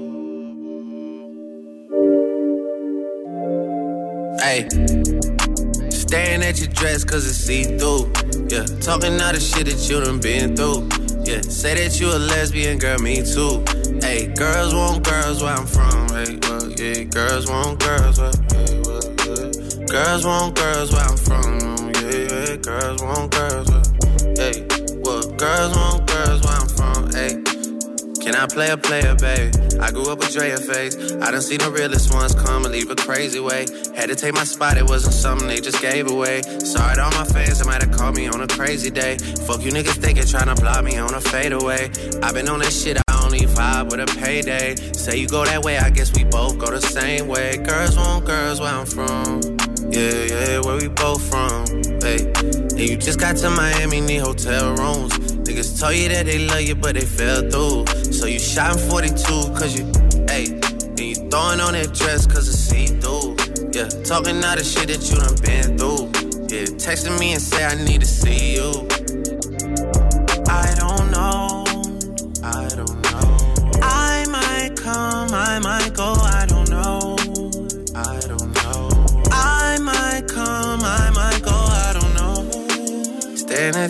Hey. 4.41 4.67
Staring 5.91 6.43
at 6.45 6.59
your 6.59 6.69
dress 6.69 7.05
cause 7.05 7.29
it's 7.29 7.37
see-through. 7.37 8.11
Yeah, 8.49 8.65
talking 8.81 9.21
all 9.21 9.35
the 9.35 9.41
shit 9.41 9.67
that 9.67 9.87
you 9.87 10.01
done 10.01 10.19
been 10.19 10.57
through. 10.57 11.06
Yeah, 11.27 11.41
say 11.41 11.75
that 11.75 11.99
you 11.99 12.07
a 12.07 12.23
lesbian, 12.23 12.79
girl, 12.79 13.01
me 13.01 13.17
too. 13.17 13.59
Hey, 14.01 14.29
girls 14.29 14.73
want 14.73 15.03
girls 15.03 15.43
where 15.43 15.55
I'm 15.55 15.67
from. 15.67 16.07
Hey, 16.15 16.39
well, 16.47 16.71
yeah, 16.71 17.03
girls 17.03 17.51
want 17.51 17.81
girls 17.81 18.21
where, 18.21 18.31
yeah, 18.31 18.79
well, 18.87 19.03
yeah. 19.27 19.87
Girls 19.87 20.25
want 20.25 20.55
girls 20.55 20.93
where 20.93 21.03
I'm 21.03 21.17
from. 21.17 21.91
Yeah, 21.99 22.31
yeah, 22.31 22.57
girls 22.63 23.03
want 23.03 23.33
girls 23.35 23.69
where, 23.69 23.83
hey, 24.39 24.67
well, 25.03 25.27
girls 25.35 25.75
want 25.75 26.06
can 28.27 28.35
I 28.35 28.45
play 28.47 28.71
a 28.71 28.77
player, 28.77 29.15
babe? 29.15 29.55
I 29.81 29.93
grew 29.93 30.11
up 30.11 30.19
with 30.19 30.33
Drea 30.33 30.57
face. 30.57 30.97
I 31.23 31.31
done 31.31 31.41
seen 31.41 31.59
the 31.59 31.71
realest 31.71 32.13
ones 32.13 32.35
come 32.35 32.65
and 32.65 32.75
leave 32.75 32.91
a 32.91 32.97
crazy 32.97 33.39
way. 33.39 33.67
Had 33.95 34.09
to 34.09 34.17
take 34.17 34.35
my 34.35 34.43
spot, 34.43 34.77
it 34.77 34.83
wasn't 34.83 35.15
something 35.15 35.47
they 35.47 35.61
just 35.61 35.81
gave 35.81 36.11
away. 36.11 36.43
Sorry 36.43 36.97
to 36.97 37.03
all 37.05 37.13
my 37.13 37.25
fans, 37.25 37.61
they 37.61 37.65
might 37.65 37.83
have 37.85 37.93
called 37.97 38.17
me 38.17 38.27
on 38.27 38.41
a 38.41 38.49
crazy 38.49 38.91
day. 38.91 39.17
Fuck 39.47 39.63
you 39.63 39.71
niggas 39.71 40.03
thinking, 40.03 40.27
trying 40.27 40.53
to 40.53 40.61
block 40.61 40.83
me 40.83 40.99
on 40.99 41.15
a 41.15 41.21
fadeaway. 41.21 41.89
i 42.21 42.33
been 42.33 42.49
on 42.49 42.59
that 42.59 42.73
shit, 42.73 42.99
I 43.07 43.25
only 43.25 43.47
vibe 43.47 43.93
with 43.93 44.01
a 44.01 44.19
payday. 44.19 44.75
Say 44.75 45.19
you 45.19 45.29
go 45.29 45.45
that 45.45 45.63
way, 45.63 45.79
I 45.79 45.91
guess 45.91 46.13
we 46.13 46.25
both 46.25 46.59
go 46.59 46.67
the 46.67 46.81
same 46.81 47.29
way. 47.29 47.59
Girls 47.59 47.97
want 47.97 48.25
girls 48.25 48.59
where 48.59 48.75
I'm 48.75 48.87
from. 48.87 49.41
Yeah, 49.93 50.25
yeah, 50.25 50.61
where 50.67 50.77
we 50.79 50.89
both 50.89 51.23
from. 51.31 51.65
Hey, 52.03 52.27
and 52.43 52.81
you 52.81 52.97
just 52.97 53.21
got 53.21 53.37
to 53.37 53.51
Miami, 53.51 54.01
need 54.01 54.19
hotel 54.19 54.75
rooms. 54.75 55.26
Niggas 55.57 55.81
tell 55.81 55.91
you 55.91 56.11
that 56.11 56.27
they 56.27 56.39
love 56.39 56.61
you, 56.61 56.75
but 56.75 56.97
they 56.97 57.07
fell 57.07 57.41
through. 57.41 57.87
So 58.13 58.27
you 58.27 58.39
shot 58.39 58.77
in 58.77 58.91
42, 58.91 59.15
cause 59.57 59.79
you, 59.79 59.87
hey, 60.29 60.53
and 60.53 61.01
you 61.01 61.15
throwing 61.15 61.61
on 61.61 61.73
that 61.73 61.95
dress, 61.95 62.27
cause 62.27 62.47
it's 62.47 62.59
see 62.59 62.89
through. 63.01 63.37
Yeah, 63.73 63.89
talking 64.05 64.45
all 64.45 64.55
the 64.55 64.63
shit 64.63 64.89
that 64.89 65.01
you 65.09 65.17
done 65.17 65.35
been 65.41 65.79
through. 65.79 66.13
Yeah, 66.53 66.69
texting 66.77 67.19
me 67.19 67.33
and 67.33 67.41
say 67.41 67.65
I 67.65 67.75
need 67.75 68.03
to 68.03 68.07
see 68.07 68.57
you. 68.57 68.69
I 70.47 70.75
don't 70.77 70.96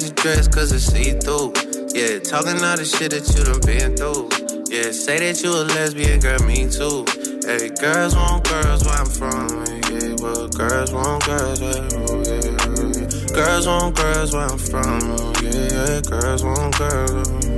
your 0.02 0.14
dress 0.14 0.48
cause 0.48 0.72
it's 0.72 0.85
see 0.85 1.12
through. 1.12 1.52
Yeah, 1.94 2.18
talking 2.18 2.62
all 2.64 2.76
the 2.76 2.85
shit 2.85 3.12
that 3.12 3.24
you 3.32 3.44
done 3.44 3.61
been 3.64 3.96
through. 3.96 4.28
Yeah, 4.68 4.90
say 4.90 5.18
that 5.20 5.42
you 5.42 5.50
a 5.50 5.62
lesbian, 5.72 6.20
girl, 6.20 6.38
me 6.44 6.68
too. 6.68 7.06
Hey, 7.46 7.70
girls 7.80 8.14
want 8.14 8.48
girls 8.48 8.85
where 8.85 8.98
I'm 8.98 9.06
from. 9.06 9.48
Yeah, 9.88 10.16
well, 10.20 10.48
girls 10.48 10.92
want 10.92 11.24
girls 11.24 11.61
where 11.61 11.88
oh, 11.96 12.24
yeah, 12.26 12.44
yeah. 12.44 13.35
Girls 13.35 13.66
want 13.66 13.96
girls 13.96 14.32
where 14.32 14.46
I'm 14.46 14.59
from. 14.59 15.00
Yeah, 15.42 15.68
yeah, 15.72 16.00
girls 16.02 16.42
want 16.42 16.76
girls. 16.76 17.56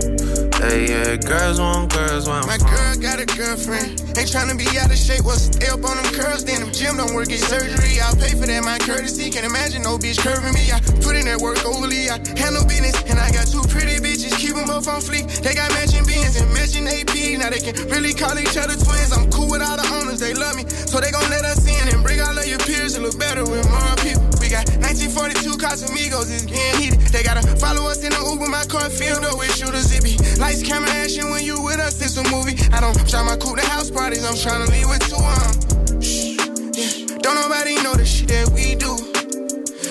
Hey, 0.68 0.84
yeah, 0.84 1.16
girls 1.16 1.58
want 1.58 1.88
girls 1.96 2.28
want. 2.28 2.46
My 2.46 2.58
girl 2.60 2.92
got 3.00 3.16
a 3.16 3.24
girlfriend. 3.24 4.04
Ain't 4.20 4.28
tryna 4.28 4.52
be 4.52 4.68
out 4.76 4.92
of 4.92 5.00
shape. 5.00 5.24
What's 5.24 5.48
up 5.64 5.80
on 5.80 5.96
them 5.96 6.12
curls? 6.12 6.44
Then 6.44 6.60
them 6.60 6.72
gym 6.76 7.00
don't 7.00 7.14
work, 7.14 7.32
get 7.32 7.40
surgery. 7.40 7.96
I'll 8.04 8.12
pay 8.20 8.36
for 8.36 8.44
that, 8.44 8.60
my 8.68 8.76
courtesy. 8.84 9.30
Can't 9.30 9.48
imagine 9.48 9.80
no 9.80 9.96
bitch 9.96 10.20
curving 10.20 10.52
me. 10.52 10.68
I 10.68 10.76
put 11.00 11.16
in 11.16 11.24
that 11.24 11.40
work 11.40 11.64
overly. 11.64 12.12
I 12.12 12.20
handle 12.36 12.68
business. 12.68 13.00
And 13.08 13.16
I 13.16 13.32
got 13.32 13.48
two 13.48 13.64
pretty 13.72 13.96
bitches. 13.96 14.36
Keep 14.36 14.60
them 14.60 14.68
both 14.68 14.92
on 14.92 15.00
fleek. 15.00 15.40
They 15.40 15.56
got 15.56 15.72
matching 15.72 16.04
beans 16.04 16.36
and 16.36 16.44
matching 16.52 16.84
AP. 16.84 17.40
Now 17.40 17.48
they 17.48 17.64
can 17.64 17.72
really 17.88 18.12
call 18.12 18.36
each 18.36 18.60
other 18.60 18.76
twins. 18.76 19.08
I'm 19.08 19.24
cool 19.32 19.48
with 19.48 19.64
all 19.64 19.80
the 19.80 19.88
owners. 19.96 20.20
They 20.20 20.36
love 20.36 20.52
me. 20.52 20.68
So 20.68 21.00
they 21.00 21.08
gon' 21.08 21.32
let 21.32 21.48
us 21.48 21.64
in 21.64 21.96
and 21.96 22.04
bring 22.04 22.20
all 22.20 22.36
of 22.36 22.44
your 22.44 22.60
peers 22.60 22.92
to 22.96 23.00
look 23.00 23.16
better 23.16 23.40
with 23.40 23.64
more 23.72 23.96
people. 24.04 24.28
We 24.40 24.48
got 24.56 24.64
1942 24.80 25.60
Casamigos, 25.60 26.32
it's 26.32 26.48
getting 26.48 26.80
heated. 26.80 27.00
They 27.12 27.22
gotta 27.22 27.44
follow 27.60 27.84
us 27.84 28.00
in 28.00 28.16
the 28.16 28.22
Uber, 28.24 28.48
my 28.48 28.64
car 28.64 28.88
filled 28.88 29.24
up 29.28 29.36
with 29.36 29.52
shooters. 29.52 29.92
It 29.92 30.00
be 30.00 30.16
lights, 30.38 30.62
camera, 30.62 30.88
action 30.90 31.30
when 31.30 31.44
you 31.44 31.60
with 31.62 31.78
us, 31.78 32.00
it's 32.00 32.16
a 32.16 32.24
movie. 32.30 32.56
I 32.72 32.80
don't 32.80 32.96
try 33.08 33.22
my 33.22 33.36
cool 33.36 33.56
to 33.56 33.66
house 33.66 33.90
parties, 33.90 34.24
I'm 34.24 34.34
tryna 34.34 34.70
leave 34.70 34.88
with 34.88 35.02
two 35.10 35.18
um. 35.18 36.00
Shh, 36.00 36.38
yeah. 36.78 37.18
Don't 37.18 37.34
nobody 37.34 37.74
know 37.82 37.94
the 37.94 38.06
shit 38.06 38.28
that 38.28 38.48
we 38.54 38.78
do. 38.78 38.94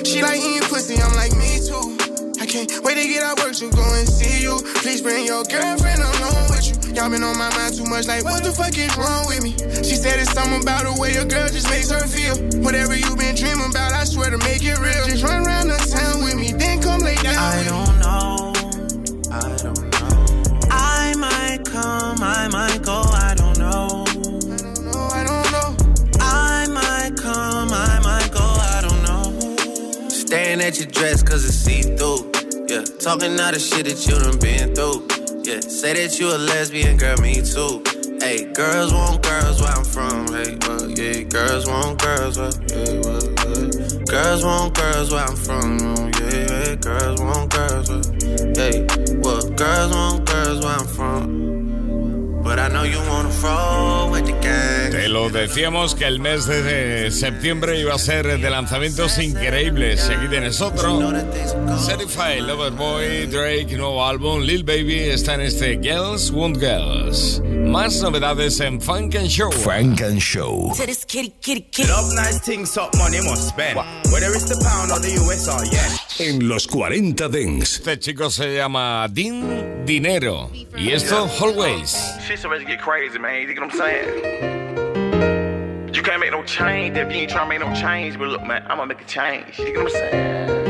She 0.08 0.24
like 0.24 0.40
eating 0.40 0.68
pussy, 0.70 0.96
I'm 1.02 1.14
like 1.14 1.36
me 1.36 1.60
too. 1.60 1.98
I 2.40 2.46
can't 2.46 2.72
wait 2.84 2.96
to 2.96 3.06
get 3.08 3.24
out 3.24 3.40
work 3.44 3.54
to 3.60 3.70
go 3.72 3.84
and 4.00 4.08
see 4.08 4.42
you. 4.42 4.56
Please 4.80 5.02
bring 5.02 5.26
your 5.26 5.44
girlfriend 5.44 6.00
along 6.00 6.48
with 6.56 6.64
you. 6.64 6.96
Y'all 6.96 7.10
been 7.10 7.24
on 7.24 7.38
my 7.38 7.52
mind 7.58 7.76
too 7.76 7.86
much, 7.86 8.08
like 8.08 8.24
what 8.24 8.44
the 8.44 8.52
fuck 8.52 8.78
is 8.78 8.96
wrong 8.96 9.28
with 9.28 9.44
me? 9.44 9.52
She 9.84 10.00
said 10.00 10.20
it's 10.20 10.32
something 10.32 10.62
about 10.62 10.88
the 10.88 10.96
way 10.96 11.14
a 11.20 11.26
girl 11.26 11.50
just 11.50 11.70
makes 11.70 11.92
her 11.92 12.08
feel. 12.08 12.64
Whatever 12.64 12.96
you 12.96 13.16
been 13.18 13.36
dreaming 13.36 13.70
about, 13.70 13.92
I 13.92 14.06
swear 14.06 14.30
to 14.30 14.38
make 14.40 14.64
it 14.64 14.80
real. 14.80 15.06
Just 15.12 15.24
run 15.24 15.46
around 15.46 15.68
the 15.68 15.78
town 15.92 16.24
with 16.24 16.36
me, 16.36 16.54
then 16.54 16.82
come 16.82 17.02
lay 17.02 17.16
down 17.16 17.36
I 17.36 17.64
don't 17.68 18.00
know. 18.00 18.37
I 22.28 22.50
might 22.50 22.84
go, 22.84 23.04
I 23.04 23.34
don't 23.38 23.58
know. 23.58 24.04
I 24.04 24.58
don't 24.60 24.84
know, 24.84 25.08
I 25.14 25.24
don't 25.24 25.50
know. 25.56 25.70
I 26.20 26.68
might 26.68 27.16
come, 27.16 27.70
I 27.72 28.00
might 28.04 28.30
go, 28.34 28.44
I 28.44 28.82
don't 28.82 29.02
know. 29.08 30.10
Staring 30.10 30.60
at 30.60 30.78
your 30.78 30.88
dress 30.88 31.24
cause 31.24 31.46
it's 31.46 31.56
see 31.56 31.84
through. 31.84 32.30
Yeah, 32.68 32.84
talking 33.00 33.40
all 33.40 33.54
the 33.54 33.60
shit 33.60 33.86
that 33.86 34.06
you 34.06 34.20
done 34.20 34.40
been 34.40 34.76
through. 34.76 35.08
Yeah, 35.48 35.62
say 35.62 35.94
that 35.94 36.20
you 36.20 36.28
a 36.28 36.38
lesbian, 36.38 36.98
girl, 36.98 37.16
me 37.22 37.36
too. 37.36 37.82
Hey, 38.20 38.52
girls 38.52 38.92
want 38.92 39.24
girls 39.24 39.62
where 39.62 39.72
I'm 39.72 39.86
from. 39.86 40.28
Hey, 40.28 40.58
well, 40.68 40.84
yeah, 40.92 41.24
girls 41.32 41.66
want 41.66 42.02
girls 42.02 42.38
where, 42.38 42.52
yeah, 42.68 43.08
well, 43.08 43.24
yeah. 43.24 44.04
Girls 44.04 44.44
want 44.44 44.76
girls 44.76 45.12
where 45.14 45.24
I'm 45.24 45.36
from. 45.38 45.80
Yeah, 45.80 46.44
yeah, 46.44 46.76
girls 46.76 47.22
want 47.22 47.56
girls 47.56 47.88
where, 47.88 48.04
hey, 48.60 48.86
well, 49.24 49.48
girls 49.56 49.92
want 49.96 50.26
girls 50.26 50.60
where 50.60 50.76
I'm 50.76 50.88
from. 50.88 51.47
Te 54.92 55.10
lo 55.10 55.30
decíamos 55.30 55.96
que 55.96 56.06
el 56.06 56.20
mes 56.20 56.46
de 56.46 57.12
septiembre 57.12 57.80
iba 57.80 57.94
a 57.94 58.00
ser 58.00 58.40
de 58.40 58.50
lanzamientos 58.50 59.18
increíbles. 59.20 60.08
Y 60.10 60.14
aquí 60.14 60.28
tienes 60.30 60.62
otro. 60.62 61.00
Certified 61.86 62.42
Lover 62.42 62.72
Boy, 62.72 63.28
Drake, 63.28 63.76
nuevo 63.78 64.06
álbum, 64.06 64.42
Lil 64.42 64.64
Baby 64.64 65.00
está 65.00 65.36
en 65.36 65.42
este 65.42 65.80
Girls 65.82 66.32
Want 66.32 66.58
Girls. 66.58 67.42
Más 67.46 68.02
novedades 68.02 68.60
en 68.62 68.82
Funk 68.82 69.16
and 69.16 69.28
Show. 69.28 69.52
Frank 69.52 70.02
and 70.02 70.20
Show. 70.20 70.74
To 70.78 70.86
this 70.86 71.06
kitty, 71.06 71.34
kitty, 71.42 71.62
kitty. 71.70 71.90
Love 71.90 72.14
nice 72.16 72.40
things, 72.40 72.78
up 72.78 72.96
money 72.98 73.20
must 73.22 73.50
spend. 73.50 73.78
Whether 74.12 74.34
it's 74.34 74.48
the 74.48 74.58
pound 74.64 74.92
or 74.92 75.00
the 75.00 75.14
US 75.22 75.48
or 75.48 75.64
yen. 75.66 75.92
En 76.20 76.48
los 76.48 76.66
40 76.68 77.28
Dents. 77.28 77.78
Este 77.80 78.00
chico 78.00 78.30
se 78.30 78.56
llama 78.56 79.08
Din 79.12 79.86
Dinero. 79.86 80.50
Y 80.78 80.92
esto, 80.92 81.30
Always. 81.40 81.96
Shit's 82.38 82.46
already 82.46 82.66
get 82.66 82.80
crazy, 82.80 83.18
man. 83.18 83.42
You 83.42 83.48
get 83.48 83.62
what 83.62 83.72
I'm 83.74 83.78
saying? 83.80 84.10
You 85.92 86.04
can't 86.04 86.20
make 86.20 86.30
no 86.30 86.44
change 86.44 86.96
if 86.96 87.12
you 87.12 87.22
ain't 87.22 87.32
trying 87.32 87.50
to 87.50 87.58
make 87.58 87.68
no 87.68 87.74
change. 87.74 88.20
But 88.20 88.28
look, 88.28 88.44
man, 88.44 88.62
I'm 88.70 88.78
gonna 88.78 88.86
make 88.86 89.02
a 89.02 89.06
change. 89.06 89.58
You 89.58 89.74
get 89.74 89.78
what 89.78 89.86
I'm 89.86 89.90
saying? 89.90 90.64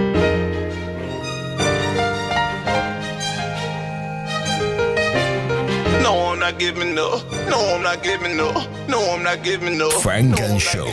No, 6.03 6.29
I'm 6.31 6.39
not 6.39 6.57
giving 6.57 6.97
up. 6.97 7.29
No, 7.49 7.75
I'm 7.75 7.83
not 7.83 8.01
giving 8.01 8.39
up. 8.39 8.65
No, 8.87 9.01
I'm 9.11 9.23
not 9.23 9.43
giving 9.43 9.81
up. 9.81 9.91
Funk 9.91 10.39
and 10.39 10.61
Show. 10.61 10.85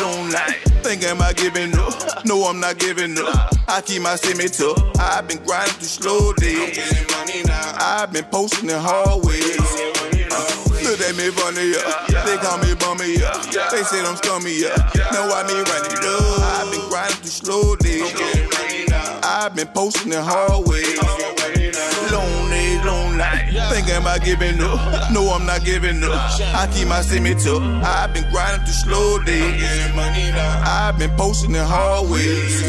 Lonely, 0.00 0.32
lonely. 0.32 0.44
Thinking 0.82 1.10
about 1.10 1.36
giving 1.36 1.74
up. 1.76 2.24
No, 2.24 2.44
I'm 2.44 2.60
not 2.60 2.78
giving 2.78 3.16
up. 3.18 3.54
I 3.68 3.80
keep 3.80 4.02
my 4.02 4.16
semi 4.16 4.48
tough. 4.48 4.78
I've 4.98 5.26
been 5.26 5.42
grinding 5.44 5.74
through 5.74 5.88
slow 5.88 6.32
days. 6.34 6.78
I've 7.78 8.12
been 8.12 8.24
posting 8.24 8.70
in 8.70 8.78
hallways. 8.78 9.56
Look 10.84 11.00
at 11.00 11.16
me 11.16 11.30
funny, 11.30 11.72
yeah. 11.72 12.24
They 12.24 12.36
call 12.36 12.58
me 12.58 12.74
bummy, 12.74 13.16
yeah. 13.18 13.32
They 13.70 13.82
say 13.82 14.00
I'm 14.04 14.16
scummy, 14.16 14.60
yeah. 14.60 14.76
Know 15.12 15.30
I 15.32 15.42
mean 15.48 15.64
running 15.64 15.92
it 15.92 16.04
up. 16.04 16.38
I've 16.60 16.70
been 16.70 16.88
grinding 16.88 17.16
through 17.16 17.30
slow 17.30 17.76
days. 17.76 18.12
I've 19.22 19.56
been 19.56 19.68
posting 19.68 20.12
in 20.12 20.22
hallways. 20.22 20.98
Lonely, 22.84 23.18
lonely. 23.18 23.74
Thinking 23.74 23.96
about 23.96 24.22
giving 24.24 24.60
up. 24.60 25.10
No, 25.12 25.30
I'm 25.30 25.46
not 25.46 25.64
giving 25.64 26.02
up. 26.04 26.12
I 26.12 26.68
keep 26.72 26.88
my 26.88 27.00
semi 27.02 27.34
tough. 27.34 27.62
I've 27.84 28.12
been 28.12 28.28
grinding 28.30 28.64
through 28.66 28.74
slow 28.74 29.18
days. 29.24 29.62
I've 29.96 30.98
been 30.98 31.10
posting 31.16 31.54
in 31.54 31.64
hallways. 31.64 32.62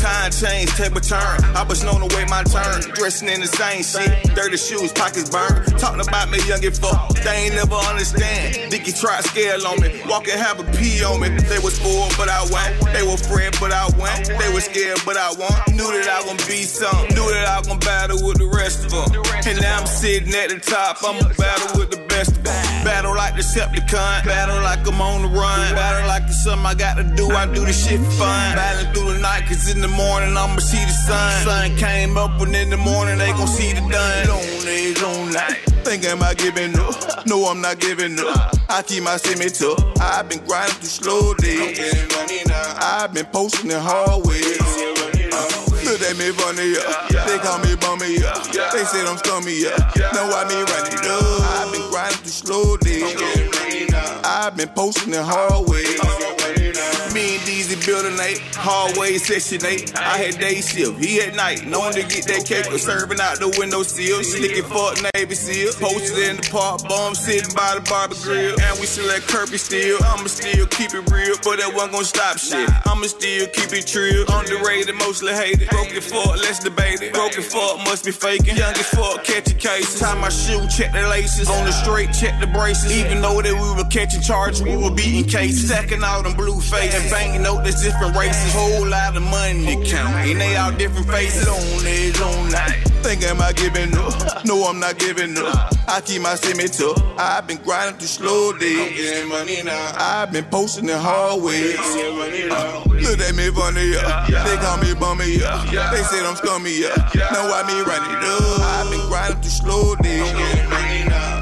Time 0.00 0.30
change, 0.30 0.70
table 0.76 1.00
turn. 1.00 1.44
I 1.54 1.64
was 1.68 1.84
known 1.84 2.08
to 2.08 2.16
wait 2.16 2.28
my 2.30 2.42
turn. 2.44 2.80
Dressing 2.94 3.28
in 3.28 3.40
the 3.40 3.46
same 3.46 3.82
shit. 3.82 4.34
Dirty 4.34 4.56
shoes, 4.56 4.92
pockets 4.92 5.28
burned. 5.28 5.66
Talking 5.78 6.00
about 6.00 6.30
me 6.30 6.38
young 6.46 6.64
and 6.64 6.76
fuck. 6.76 7.14
They 7.24 7.46
ain't 7.46 7.54
never 7.54 7.74
understand. 7.74 8.70
Dicky 8.70 8.92
tried 8.92 9.24
scale 9.24 9.66
on 9.66 9.80
me. 9.80 10.00
Walking 10.08 10.38
have 10.38 10.60
a 10.60 10.64
pee 10.72 11.04
on 11.04 11.20
me. 11.20 11.28
They 11.28 11.58
was 11.58 11.74
spoiled, 11.74 12.14
but 12.16 12.28
I 12.28 12.42
went. 12.52 12.80
They 12.92 13.02
were 13.02 13.14
afraid, 13.14 13.54
but 13.60 13.72
I 13.72 13.88
went. 13.98 14.28
They 14.28 14.52
were 14.52 14.60
scared, 14.60 15.00
but 15.04 15.16
I 15.16 15.32
won. 15.36 15.52
Knew 15.76 15.90
that 15.92 16.08
I 16.08 16.24
gonna 16.24 16.38
be 16.46 16.62
something. 16.62 17.14
Knew 17.14 17.28
that 17.30 17.48
I 17.48 17.60
gonna 17.62 17.78
battle 17.80 18.24
with 18.26 18.38
the 18.38 18.46
rest 18.46 18.84
of 18.86 18.90
them. 18.90 19.17
And 19.46 19.60
now 19.60 19.80
I'm 19.80 19.86
sitting 19.86 20.34
at 20.34 20.50
the 20.50 20.60
top. 20.60 20.98
I'ma 21.02 21.28
battle 21.38 21.80
with 21.80 21.90
the 21.90 22.04
best 22.08 22.36
of 22.36 22.44
them. 22.44 22.84
Battle 22.84 23.14
like 23.14 23.34
Decepticon. 23.34 24.24
Battle 24.24 24.62
like 24.62 24.86
I'm 24.86 25.00
on 25.00 25.22
the 25.22 25.28
run. 25.28 25.74
Battle 25.74 26.06
like 26.08 26.24
it's 26.24 26.44
something 26.44 26.66
I 26.66 26.74
gotta 26.74 27.04
do. 27.04 27.30
I 27.30 27.46
do 27.46 27.64
the 27.64 27.72
shit 27.72 27.98
for 28.00 28.10
fun. 28.22 28.56
Battling 28.56 28.92
through 28.92 29.14
the 29.14 29.18
night, 29.20 29.46
cause 29.46 29.70
in 29.74 29.80
the 29.80 29.88
morning 29.88 30.36
I'ma 30.36 30.58
see 30.58 30.84
the 30.84 30.92
sun. 30.92 31.44
Sun 31.44 31.76
came 31.76 32.16
up 32.16 32.40
and 32.40 32.54
in 32.54 32.70
the 32.70 32.76
morning 32.76 33.18
they 33.18 33.32
gon' 33.32 33.46
see 33.46 33.72
the 33.72 33.80
done. 33.88 34.28
Lonely, 34.28 34.94
lonely. 34.94 35.38
Thinking 35.84 36.12
about 36.12 36.36
giving 36.36 36.78
up. 36.78 37.26
No, 37.26 37.46
I'm 37.46 37.60
not 37.60 37.78
giving 37.80 38.18
up. 38.20 38.54
I 38.68 38.82
keep 38.82 39.02
my 39.02 39.16
semi 39.16 39.48
tough. 39.48 39.82
I've 40.00 40.28
been 40.28 40.44
grinding 40.44 40.76
through 40.76 40.88
slow 40.88 41.34
days. 41.34 41.80
I've 42.80 43.14
been 43.14 43.26
posting 43.26 43.70
in 43.70 43.80
hallways. 43.80 45.17
Look 45.88 46.02
at 46.02 46.18
me 46.18 46.30
funny, 46.32 46.72
yeah. 46.76 47.24
They 47.24 47.38
call 47.38 47.58
me 47.60 47.74
bummy, 47.76 48.20
yeah. 48.20 48.70
They 48.72 48.84
say 48.84 49.00
I'm 49.08 49.16
scummy, 49.16 49.62
yeah. 49.62 49.74
Know 50.12 50.28
I 50.36 50.44
mean 50.46 50.64
run 50.68 50.86
it 50.86 51.06
up. 51.06 51.40
I've 51.48 51.72
been 51.72 51.88
grinding 51.88 52.18
through 52.18 52.30
slow 52.30 52.76
days. 52.76 53.16
I've 54.22 54.54
been 54.54 54.68
posting 54.68 55.14
in 55.14 55.24
hallways. 55.24 55.98
Me 57.12 57.36
and 57.36 57.44
Deezy 57.48 57.74
building 57.84 58.18
eight, 58.20 58.38
hallway 58.54 59.18
section 59.18 59.64
eight. 59.66 59.96
I 59.98 60.18
had 60.18 60.38
day 60.38 60.60
shift, 60.60 61.02
he 61.02 61.16
had 61.18 61.34
night. 61.34 61.66
Known 61.66 61.92
to 61.92 62.02
get 62.02 62.26
that 62.26 62.44
cake, 62.46 62.70
was 62.70 62.82
serving 62.84 63.20
out 63.20 63.40
the 63.40 63.48
window 63.58 63.82
sill. 63.82 64.22
Slicking 64.22 64.64
fuck 64.64 64.98
Navy 65.14 65.34
SEAL. 65.34 65.72
Posted 65.80 66.18
in 66.18 66.36
the 66.36 66.48
park, 66.50 66.86
bum 66.88 67.14
sitting 67.14 67.54
by 67.54 67.74
the 67.74 67.82
barbecue 67.88 68.28
grill. 68.28 68.60
And 68.60 68.78
we 68.78 68.86
select 68.86 69.26
Kirby 69.28 69.58
still. 69.58 69.98
I'ma 70.04 70.28
still 70.28 70.66
keep 70.68 70.92
it 70.92 71.04
real, 71.10 71.36
but 71.42 71.58
that 71.58 71.72
wasn't 71.72 71.92
gonna 71.92 72.04
stop 72.04 72.36
shit. 72.38 72.68
I'ma 72.86 73.08
still 73.08 73.46
keep 73.56 73.72
it 73.72 73.86
trill. 73.86 74.24
Underrated, 74.28 74.94
mostly 74.96 75.32
hated. 75.32 75.68
Broken 75.70 76.00
fuck, 76.00 76.36
let's 76.44 76.60
debate 76.60 77.00
it. 77.00 77.12
Broken 77.14 77.42
fuck 77.42 77.78
must 77.88 78.04
be 78.04 78.12
faking. 78.12 78.56
Young 78.56 78.76
as 78.76 78.88
fuck, 78.92 79.24
catching 79.24 79.58
cases. 79.58 80.00
Tie 80.00 80.14
my 80.20 80.28
shoe, 80.28 80.60
check 80.68 80.92
the 80.92 81.08
laces. 81.08 81.48
On 81.48 81.64
the 81.64 81.72
straight, 81.72 82.12
check 82.12 82.38
the 82.40 82.46
braces. 82.46 82.92
Even 82.92 83.22
though 83.22 83.40
that 83.40 83.54
we 83.54 83.68
were 83.74 83.88
catching 83.88 84.20
charges, 84.20 84.62
we 84.62 84.76
were 84.76 84.92
beating 84.92 85.24
cases. 85.24 85.68
Stacking 85.68 86.02
out 86.04 86.24
them 86.24 86.34
blue 86.36 86.60
faces. 86.70 87.00
And 87.00 87.10
banking 87.10 87.42
note 87.42 87.64
that's 87.64 87.82
different 87.82 88.16
races. 88.16 88.52
Whole 88.52 88.86
lot 88.86 89.16
of 89.16 89.22
money 89.22 89.66
to 89.66 89.84
count. 89.84 90.14
And 90.26 90.40
they 90.40 90.56
all 90.56 90.72
different 90.72 91.08
faces. 91.08 91.46
Lonely, 91.46 92.12
lonely. 92.12 92.88
Think 93.02 93.22
am 93.22 93.40
I 93.40 93.52
giving 93.52 93.96
up? 93.96 94.44
No, 94.44 94.64
I'm 94.64 94.80
not 94.80 94.98
giving 94.98 95.36
up. 95.38 95.72
I 95.88 96.00
keep 96.00 96.20
my 96.22 96.34
semi 96.34 96.68
tough. 96.68 97.00
I've 97.16 97.46
been 97.46 97.58
grinding 97.58 97.98
through 97.98 98.08
slow 98.08 98.52
days. 98.52 98.96
Getting 98.96 99.28
money 99.28 99.62
now. 99.62 99.92
I've 99.96 100.32
been 100.32 100.44
posting 100.44 100.88
in 100.88 100.98
hallways. 100.98 101.78
Look 101.78 103.20
at 103.20 103.34
me 103.34 103.50
funny, 103.50 103.92
yeah. 103.92 104.26
They 104.44 104.56
call 104.56 104.78
me 104.78 104.94
bummy, 104.94 105.38
yeah. 105.38 105.90
They 105.90 106.02
said 106.02 106.26
I'm 106.26 106.36
scummy, 106.36 106.80
yeah. 106.80 106.94
Now 107.32 107.48
why 107.48 107.62
me 107.66 107.80
running 107.80 108.18
up? 108.18 108.60
I've 108.60 108.90
been 108.90 109.06
grinding 109.08 109.40
through 109.40 109.50
slow 109.50 109.94
days. 109.96 110.87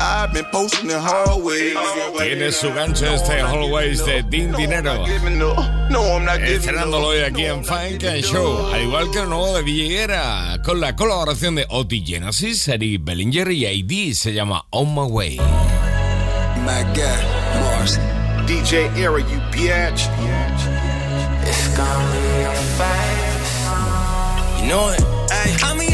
I've 0.00 0.32
been 0.32 0.44
posting 0.52 0.90
in 0.90 0.98
hallways. 0.98 1.76
Tiene 2.18 2.52
su 2.52 2.72
gancho 2.72 3.06
este 3.06 3.40
Hallways 3.42 4.04
de 4.04 4.22
Din 4.22 4.52
Dinero. 4.52 5.04
No, 5.90 6.02
I'm 6.02 6.24
not 6.24 6.38
giving 6.40 6.56
Estrenándolo 6.56 7.08
hoy 7.08 7.20
aquí 7.20 7.44
en 7.44 7.64
Funk 7.64 8.04
and 8.04 8.22
Show, 8.22 8.72
al 8.72 8.82
igual 8.82 9.10
que 9.10 9.20
el 9.20 9.28
nuevo 9.28 9.56
de 9.56 9.62
Villeguera, 9.62 10.60
con 10.64 10.80
la 10.80 10.96
colaboración 10.96 11.54
de 11.54 11.66
Oti 11.68 12.04
Genesis, 12.04 12.66
Eric 12.68 13.04
Bellinger 13.04 13.50
y 13.52 13.66
AD, 13.66 14.14
se 14.14 14.32
llama 14.32 14.66
On 14.70 14.94
My 14.94 15.10
Way. 15.10 15.38
My 16.64 16.82
God, 16.94 17.22
Mars. 17.60 17.98
DJ 18.46 18.90
Era, 18.96 19.20
you 19.20 19.40
bitch. 19.52 20.08
It's 21.42 21.68
gonna 21.76 22.12
be 22.12 22.42
a 22.42 22.54
fight. 22.76 23.26
You 24.60 24.68
know 24.68 24.90
it. 24.90 25.00
Ay. 25.30 25.56
I'm 25.62 25.85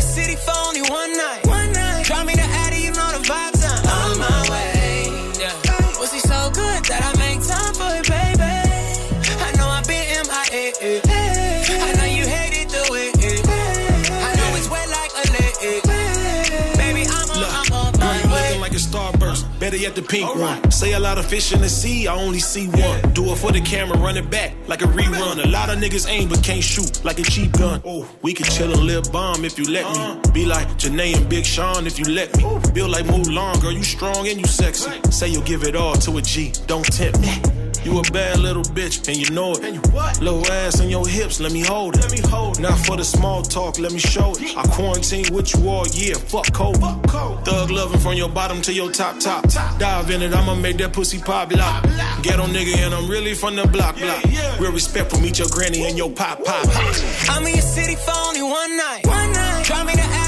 Better 19.82 20.00
the 20.00 20.06
pink 20.06 20.34
one. 20.36 20.70
Say 20.70 20.92
a 20.92 21.00
lot 21.00 21.18
of 21.18 21.26
fish 21.26 21.52
in 21.52 21.60
the 21.60 21.68
sea, 21.68 22.06
I 22.06 22.14
only 22.14 22.38
see 22.38 22.68
one. 22.68 23.12
Do 23.14 23.32
it 23.32 23.36
for 23.36 23.50
the 23.50 23.60
camera, 23.60 23.98
run 23.98 24.16
it 24.16 24.30
back 24.30 24.54
like 24.68 24.82
a 24.82 24.86
rerun. 24.86 25.44
A 25.44 25.48
lot 25.48 25.70
of 25.70 25.78
niggas 25.78 26.08
aim 26.08 26.28
but 26.28 26.42
can't 26.44 26.62
shoot 26.62 27.04
like 27.04 27.18
a 27.18 27.22
cheap 27.22 27.52
gun. 27.52 27.82
Oh, 27.84 28.08
we 28.22 28.32
could 28.32 28.46
chill 28.46 28.72
and 28.72 28.82
live 28.82 29.10
bomb 29.10 29.44
if 29.44 29.58
you 29.58 29.64
let 29.64 29.84
me. 29.92 29.98
Uh-huh. 29.98 30.32
Be 30.32 30.46
like 30.46 30.68
Janae 30.78 31.16
and 31.16 31.28
Big 31.28 31.44
Sean 31.44 31.86
if 31.86 31.98
you 31.98 32.04
let 32.04 32.36
me. 32.36 32.44
Build 32.72 32.90
like 32.90 33.06
Mulan, 33.06 33.60
girl, 33.60 33.72
you 33.72 33.82
strong 33.82 34.28
and 34.28 34.38
you 34.38 34.46
sexy. 34.46 34.90
Say 35.10 35.28
you'll 35.28 35.42
give 35.42 35.64
it 35.64 35.74
all 35.74 35.94
to 35.94 36.16
a 36.18 36.22
G, 36.22 36.52
don't 36.66 36.84
tempt 36.84 37.20
me. 37.20 37.61
You 37.84 37.98
a 37.98 38.02
bad 38.12 38.38
little 38.38 38.62
bitch, 38.62 39.08
and 39.08 39.16
you 39.16 39.28
know 39.34 39.52
it. 39.52 40.22
Little 40.22 40.46
ass 40.50 40.80
on 40.80 40.88
your 40.88 41.06
hips, 41.06 41.40
let 41.40 41.52
me 41.52 41.62
hold 41.62 41.96
it. 41.96 42.02
Let 42.02 42.12
me 42.12 42.20
hold 42.28 42.58
it. 42.58 42.62
Not 42.62 42.78
for 42.86 42.96
the 42.96 43.04
small 43.04 43.42
talk, 43.42 43.78
let 43.78 43.92
me 43.92 43.98
show 43.98 44.32
it. 44.36 44.56
I 44.56 44.62
quarantine 44.68 45.32
with 45.34 45.54
you 45.54 45.68
all 45.68 45.86
year, 45.88 46.14
fuck 46.14 46.46
COVID. 46.46 47.44
Thug 47.44 47.70
loving 47.70 47.98
from 48.00 48.14
your 48.14 48.28
bottom 48.28 48.62
to 48.62 48.72
your 48.72 48.90
top 48.90 49.18
top. 49.18 49.44
Dive 49.78 50.10
in 50.10 50.22
it, 50.22 50.32
I'ma 50.32 50.54
make 50.54 50.78
that 50.78 50.92
pussy 50.92 51.18
pop 51.18 51.52
lock. 51.52 51.82
Ghetto 52.22 52.46
nigga, 52.46 52.76
and 52.78 52.94
I'm 52.94 53.08
really 53.08 53.34
from 53.34 53.56
the 53.56 53.66
block 53.66 53.96
block. 53.98 54.24
Real 54.60 54.72
respect 54.72 54.92
respectful, 54.92 55.20
meet 55.20 55.38
your 55.38 55.48
granny 55.48 55.86
and 55.86 55.96
your 55.96 56.10
pop 56.10 56.44
pop. 56.44 56.66
I'm 57.30 57.46
in 57.46 57.54
your 57.54 57.62
city 57.62 57.96
for 57.96 58.12
only 58.26 58.42
one 58.42 58.76
night. 58.76 59.06
One 59.06 59.32
night. 59.32 59.64
Drop 59.64 59.86
me 59.86 59.94
the 59.94 60.21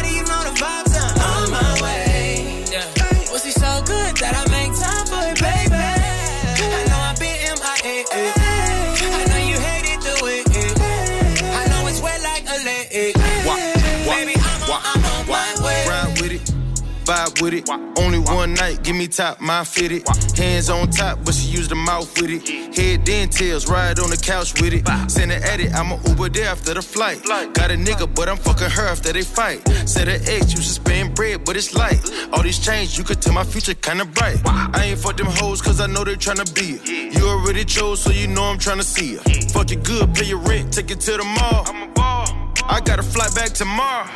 Only 17.96 18.18
one 18.18 18.55
night, 18.55 18.83
give 18.83 18.96
me 18.96 19.09
top, 19.09 19.40
my 19.40 19.64
fitted. 19.64 20.07
Hands 20.37 20.68
on 20.68 20.90
top, 20.90 21.18
but 21.24 21.35
she 21.35 21.48
use 21.48 21.68
the 21.68 21.74
mouth 21.74 22.20
with 22.20 22.31
it. 22.31 22.77
Head 22.77 23.07
then 23.07 23.29
tails, 23.29 23.68
ride 23.68 23.98
on 23.98 24.11
the 24.11 24.16
couch 24.16 24.61
with 24.61 24.74
it. 24.74 24.87
Send 25.11 25.33
her 25.33 25.38
at 25.38 25.61
it, 25.61 25.72
I'ma 25.74 25.98
Uber 26.09 26.29
there 26.29 26.48
after 26.48 26.74
the 26.74 26.83
flight. 26.83 27.22
Got 27.24 27.70
a 27.70 27.74
nigga, 27.74 28.12
but 28.14 28.29
I'm 28.29 28.37
fucking 28.37 28.70
her 28.70 28.87
after 28.87 29.12
they 29.12 29.22
fight. 29.22 29.66
Said 29.88 30.09
her 30.09 30.18
ex, 30.27 30.53
you 30.53 30.61
should 30.61 30.74
spend 30.85 31.14
bread, 31.14 31.44
but 31.44 31.57
it's 31.57 31.74
light. 31.74 32.00
All 32.33 32.42
these 32.42 32.59
change, 32.59 32.98
you 32.98 33.05
could 33.05 33.22
tell 33.22 33.33
my 33.33 33.44
future 33.44 33.74
kinda 33.74 34.05
bright. 34.05 34.38
I 34.44 34.85
ain't 34.85 34.98
fuck 34.98 35.16
them 35.16 35.27
hoes, 35.29 35.62
cause 35.62 35.81
I 35.81 35.87
know 35.87 36.05
they 36.05 36.16
tryna 36.16 36.53
be 36.55 36.81
it. 36.81 37.14
You 37.14 37.29
already 37.29 37.64
chose, 37.64 38.00
so 38.00 38.11
you 38.11 38.27
know 38.27 38.44
I'm 38.44 38.59
tryna 38.59 38.85
see 38.85 39.16
her. 39.16 39.22
Fuck 39.53 39.70
it 39.72 39.83
good, 39.85 40.14
pay 40.14 40.27
your 40.27 40.38
rent, 40.38 40.72
take 40.74 40.90
it 40.90 41.00
to 41.00 41.12
the 41.16 41.24
mall. 41.24 41.64
I'm 41.66 41.88
a 41.88 41.92
ball. 41.92 42.27
I 42.66 42.81
gotta 42.81 43.03
fly 43.03 43.29
back 43.35 43.50
tomorrow. 43.50 44.09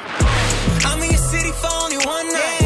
I'm 0.85 1.03
in 1.03 1.11
your 1.11 1.19
city 1.19 1.53
for 1.53 1.69
only 1.85 1.99
one 1.99 2.33
night. 2.33 2.58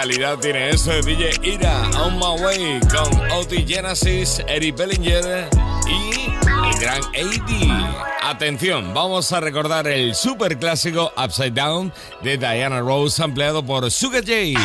Calidad 0.00 0.38
tiene 0.38 0.70
eso 0.70 0.92
de 0.92 1.02
DJ 1.02 1.30
Ira 1.42 1.90
On 2.02 2.14
My 2.14 2.42
Way 2.42 2.80
con 2.88 3.32
Oti 3.32 3.66
Genesis, 3.68 4.42
Eric 4.48 4.74
Bellinger 4.74 5.46
y 5.86 6.30
el 6.70 6.80
gran 6.80 7.02
AD? 7.02 8.00
Atención, 8.22 8.94
vamos 8.94 9.30
a 9.34 9.40
recordar 9.40 9.86
el 9.88 10.14
super 10.14 10.58
clásico 10.58 11.12
Upside 11.22 11.50
Down 11.50 11.92
de 12.22 12.38
Diana 12.38 12.80
Rose 12.80 13.22
ampliado 13.22 13.62
por 13.62 13.90
Sugar 13.90 14.22
J. 14.26 14.58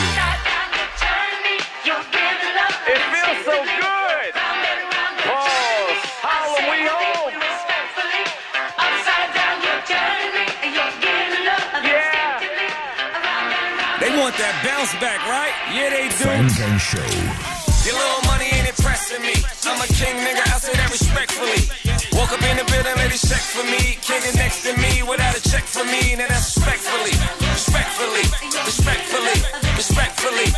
They 13.99 14.11
want 14.19 14.35
that 14.35 14.55
bounce 14.59 14.91
back, 14.99 15.23
right? 15.23 15.55
Yeah, 15.71 15.89
they 15.89 16.11
do. 16.11 16.27
Funk 16.27 16.51
and 16.59 16.81
Show. 16.81 17.45
Your 17.87 17.95
little 17.95 18.25
money 18.27 18.49
ain't 18.51 18.67
impressing 18.67 19.21
me. 19.21 19.39
I'm 19.63 19.79
a 19.79 19.87
king, 19.87 20.19
nigga, 20.19 20.43
I 20.43 20.57
say 20.59 20.73
that 20.73 20.91
respectfully. 20.91 21.63
Woke 22.11 22.33
up 22.33 22.43
in 22.43 22.57
the 22.57 22.65
building, 22.65 22.97
ladies 22.97 23.23
check 23.23 23.39
for 23.39 23.63
me. 23.63 23.95
King 24.03 24.25
next 24.35 24.63
to 24.67 24.75
me 24.75 24.99
without 25.07 25.37
a 25.37 25.41
check 25.41 25.63
for 25.63 25.85
me. 25.85 26.15
Now 26.17 26.27
that's 26.27 26.57
respectfully, 26.57 27.15
respectfully, 27.55 28.25
respectfully, 28.67 29.37
respectfully. 29.79 30.49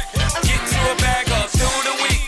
Get 0.47 0.61
to 0.71 0.79
a 0.87 0.95
bag 0.97 1.29
up 1.37 1.49
through 1.53 1.81
the 1.85 1.95
week. 2.09 2.26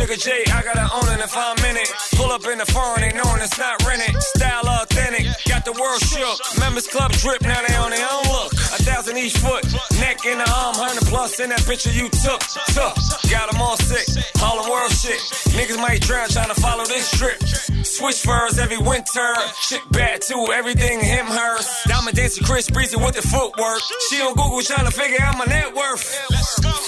Sugar 0.00 0.16
J, 0.16 0.32
I 0.48 0.62
gotta 0.62 0.88
own 0.96 1.12
it 1.12 1.20
if 1.20 1.36
I'm 1.36 1.58
in 1.68 1.76
it. 1.76 1.92
Pull 2.16 2.32
up 2.32 2.40
in 2.46 2.56
the 2.56 2.64
foreign, 2.64 3.02
they 3.02 3.12
knowing 3.12 3.42
it's 3.42 3.58
not 3.58 3.84
rented. 3.84 4.16
Style 4.32 4.64
authentic, 4.64 5.28
got 5.44 5.66
the 5.66 5.76
world 5.76 6.00
shook. 6.00 6.40
Members 6.58 6.88
club 6.88 7.12
drip, 7.12 7.42
now 7.42 7.60
they 7.60 7.74
on 7.76 7.90
their 7.90 8.08
own 8.08 8.24
look. 8.32 8.50
A 8.72 8.80
thousand 8.80 9.18
each 9.18 9.36
foot, 9.36 9.62
neck 10.00 10.24
in 10.24 10.38
the 10.38 10.48
arm, 10.48 10.72
hundred 10.72 11.04
plus 11.04 11.38
in 11.38 11.50
that 11.50 11.66
picture 11.66 11.92
you 11.92 12.08
took. 12.24 12.40
Took, 12.72 12.96
got 13.28 13.52
them 13.52 13.60
all 13.60 13.76
sick, 13.76 14.08
all 14.40 14.64
the 14.64 14.70
world 14.70 14.90
shit. 14.90 15.20
Niggas 15.52 15.76
might 15.76 16.00
drown 16.00 16.30
trying 16.30 16.48
to 16.48 16.56
follow 16.56 16.86
this 16.86 17.04
trip. 17.12 17.36
Switch 18.00 18.22
furs 18.22 18.58
every 18.58 18.78
winter, 18.78 19.34
chick 19.68 19.82
bad 19.90 20.22
too, 20.22 20.48
everything 20.54 21.00
him, 21.00 21.26
hers. 21.26 21.68
Diamond 21.86 22.16
dancing 22.16 22.44
Chris 22.44 22.70
Breezy 22.70 22.96
with 22.96 23.14
the 23.14 23.20
footwork. 23.20 23.80
She 24.08 24.22
on 24.22 24.32
Google 24.32 24.62
trying 24.62 24.86
to 24.86 24.90
figure 24.90 25.20
out 25.20 25.36
my 25.36 25.44
net 25.44 25.74
worth. 25.74 26.00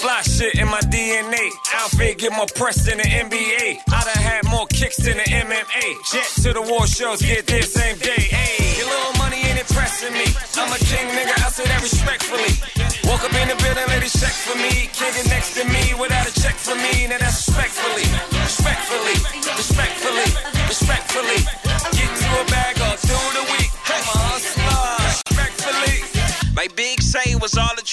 Fly 0.01 0.21
shit 0.23 0.55
in 0.55 0.65
my 0.65 0.79
DNA, 0.89 1.51
outfit 1.75 2.17
get 2.17 2.31
more 2.33 2.47
press 2.55 2.83
than 2.87 2.97
the 2.97 3.03
NBA. 3.03 3.77
I 3.93 4.03
done 4.03 4.23
had 4.23 4.45
more 4.49 4.65
kicks 4.65 4.97
than 4.97 5.17
the 5.17 5.23
MMA. 5.23 5.85
Jet 6.11 6.29
to 6.41 6.53
the 6.53 6.63
war 6.63 6.87
shows, 6.87 7.21
get 7.21 7.45
there 7.45 7.61
same 7.61 7.95
day. 7.99 8.33
Ayy, 8.33 8.77
your 8.79 8.87
little 8.87 9.13
money 9.19 9.52
impressing 9.73 10.13
me. 10.13 10.25
I'm 10.61 10.69
a 10.69 10.77
king, 10.77 11.09
nigga, 11.17 11.33
I 11.41 11.49
say 11.49 11.65
that 11.65 11.81
respectfully. 11.81 12.53
Woke 13.09 13.25
up 13.25 13.33
in 13.33 13.47
the 13.49 13.57
building, 13.57 13.87
lady, 13.89 14.09
check 14.09 14.35
for 14.45 14.55
me. 14.55 14.85
Kicking 14.93 15.27
next 15.33 15.57
to 15.57 15.65
me 15.65 15.97
without 15.97 16.29
a 16.29 16.33
check 16.41 16.55
for 16.55 16.75
me. 16.77 17.07
Now 17.09 17.17
that's 17.17 17.49
respectfully, 17.49 18.05
respectfully, 18.45 19.17
respectfully, 19.57 20.29
respectfully. 20.69 21.39
Get 21.97 22.09
to 22.21 22.27
a 22.37 22.45
bag 22.53 22.75
or 22.85 22.95
do 23.01 23.17
the 23.33 23.43
weed. 23.49 23.62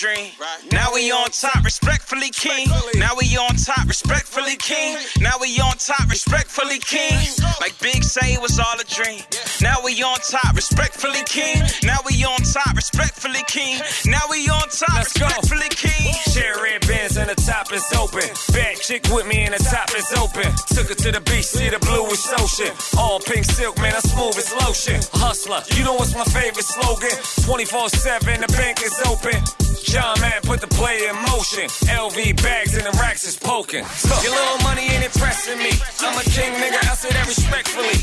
Dream. 0.01 0.31
Now 0.71 0.93
we 0.95 1.11
on 1.11 1.29
top, 1.31 1.65
respectfully 1.65 2.31
king. 2.31 2.69
Now 2.95 3.13
we 3.19 3.37
on 3.37 3.57
top, 3.57 3.87
respectfully 3.87 4.57
king. 4.57 4.97
Now 5.21 5.35
we 5.41 5.59
on 5.61 5.77
top, 5.77 6.09
respectfully 6.09 6.79
king. 6.79 7.19
Like 7.61 7.79
Big 7.81 8.05
say 8.05 8.35
it 8.35 8.41
was 8.41 8.59
all 8.59 8.79
a 8.79 8.85
dream. 8.85 9.23
Now 9.61 9.77
we 9.85 10.03
on 10.03 10.19
top, 10.21 10.55
respectfully 10.55 11.23
king. 11.27 11.63
Now 11.83 11.99
we 12.07 12.23
on 12.25 12.39
top, 12.41 12.75
respectfully 12.77 13.43
king. 13.49 13.81
Now 14.07 14.23
we 14.31 14.49
on 14.49 14.69
top, 14.71 14.95
Let's 14.95 15.13
go. 15.19 15.27
respectfully 15.27 15.69
king. 15.71 16.15
Share 16.33 16.63
red 16.63 16.87
bands 16.87 17.17
and 17.17 17.29
the 17.29 17.35
top 17.35 17.73
is 17.73 17.85
open. 17.99 18.29
Bad 18.55 18.77
chick 18.81 19.05
with 19.11 19.27
me 19.27 19.45
and 19.45 19.55
the 19.55 19.63
top 19.65 19.91
is 19.99 20.13
open. 20.15 20.47
Took 20.71 20.89
her 20.89 20.95
to 20.95 21.13
the 21.13 21.21
beach, 21.21 21.45
see 21.47 21.69
the 21.69 21.79
bluish 21.81 22.25
ocean. 22.39 22.73
All 22.97 23.19
pink 23.21 23.45
silk, 23.45 23.77
man, 23.79 23.95
I'm 23.95 24.03
smooth 24.03 24.39
as 24.39 24.53
lotion. 24.63 25.01
Hustler, 25.13 25.63
you 25.77 25.85
know 25.85 25.95
what's 25.95 26.15
my 26.15 26.25
favorite 26.25 26.65
slogan? 26.65 27.17
24 27.45 27.89
7, 27.91 28.41
the 28.41 28.49
bank 28.55 28.81
is 28.83 28.95
open. 29.11 29.40
John 29.91 30.21
man 30.21 30.39
put 30.43 30.61
the 30.61 30.69
play 30.69 31.09
in 31.09 31.17
motion. 31.27 31.67
LV 31.91 32.15
bags 32.43 32.79
and 32.79 32.87
the 32.87 32.95
racks 33.03 33.27
is 33.27 33.37
poking. 33.37 33.85
Your 34.23 34.31
little 34.31 34.63
money 34.63 34.87
ain't 34.87 35.05
impressing 35.05 35.59
me. 35.59 35.75
I'm 35.99 36.15
a 36.15 36.23
king, 36.31 36.55
nigga, 36.63 36.79
I 36.79 36.95
say 36.95 37.11
that 37.11 37.27
respectfully. 37.27 37.99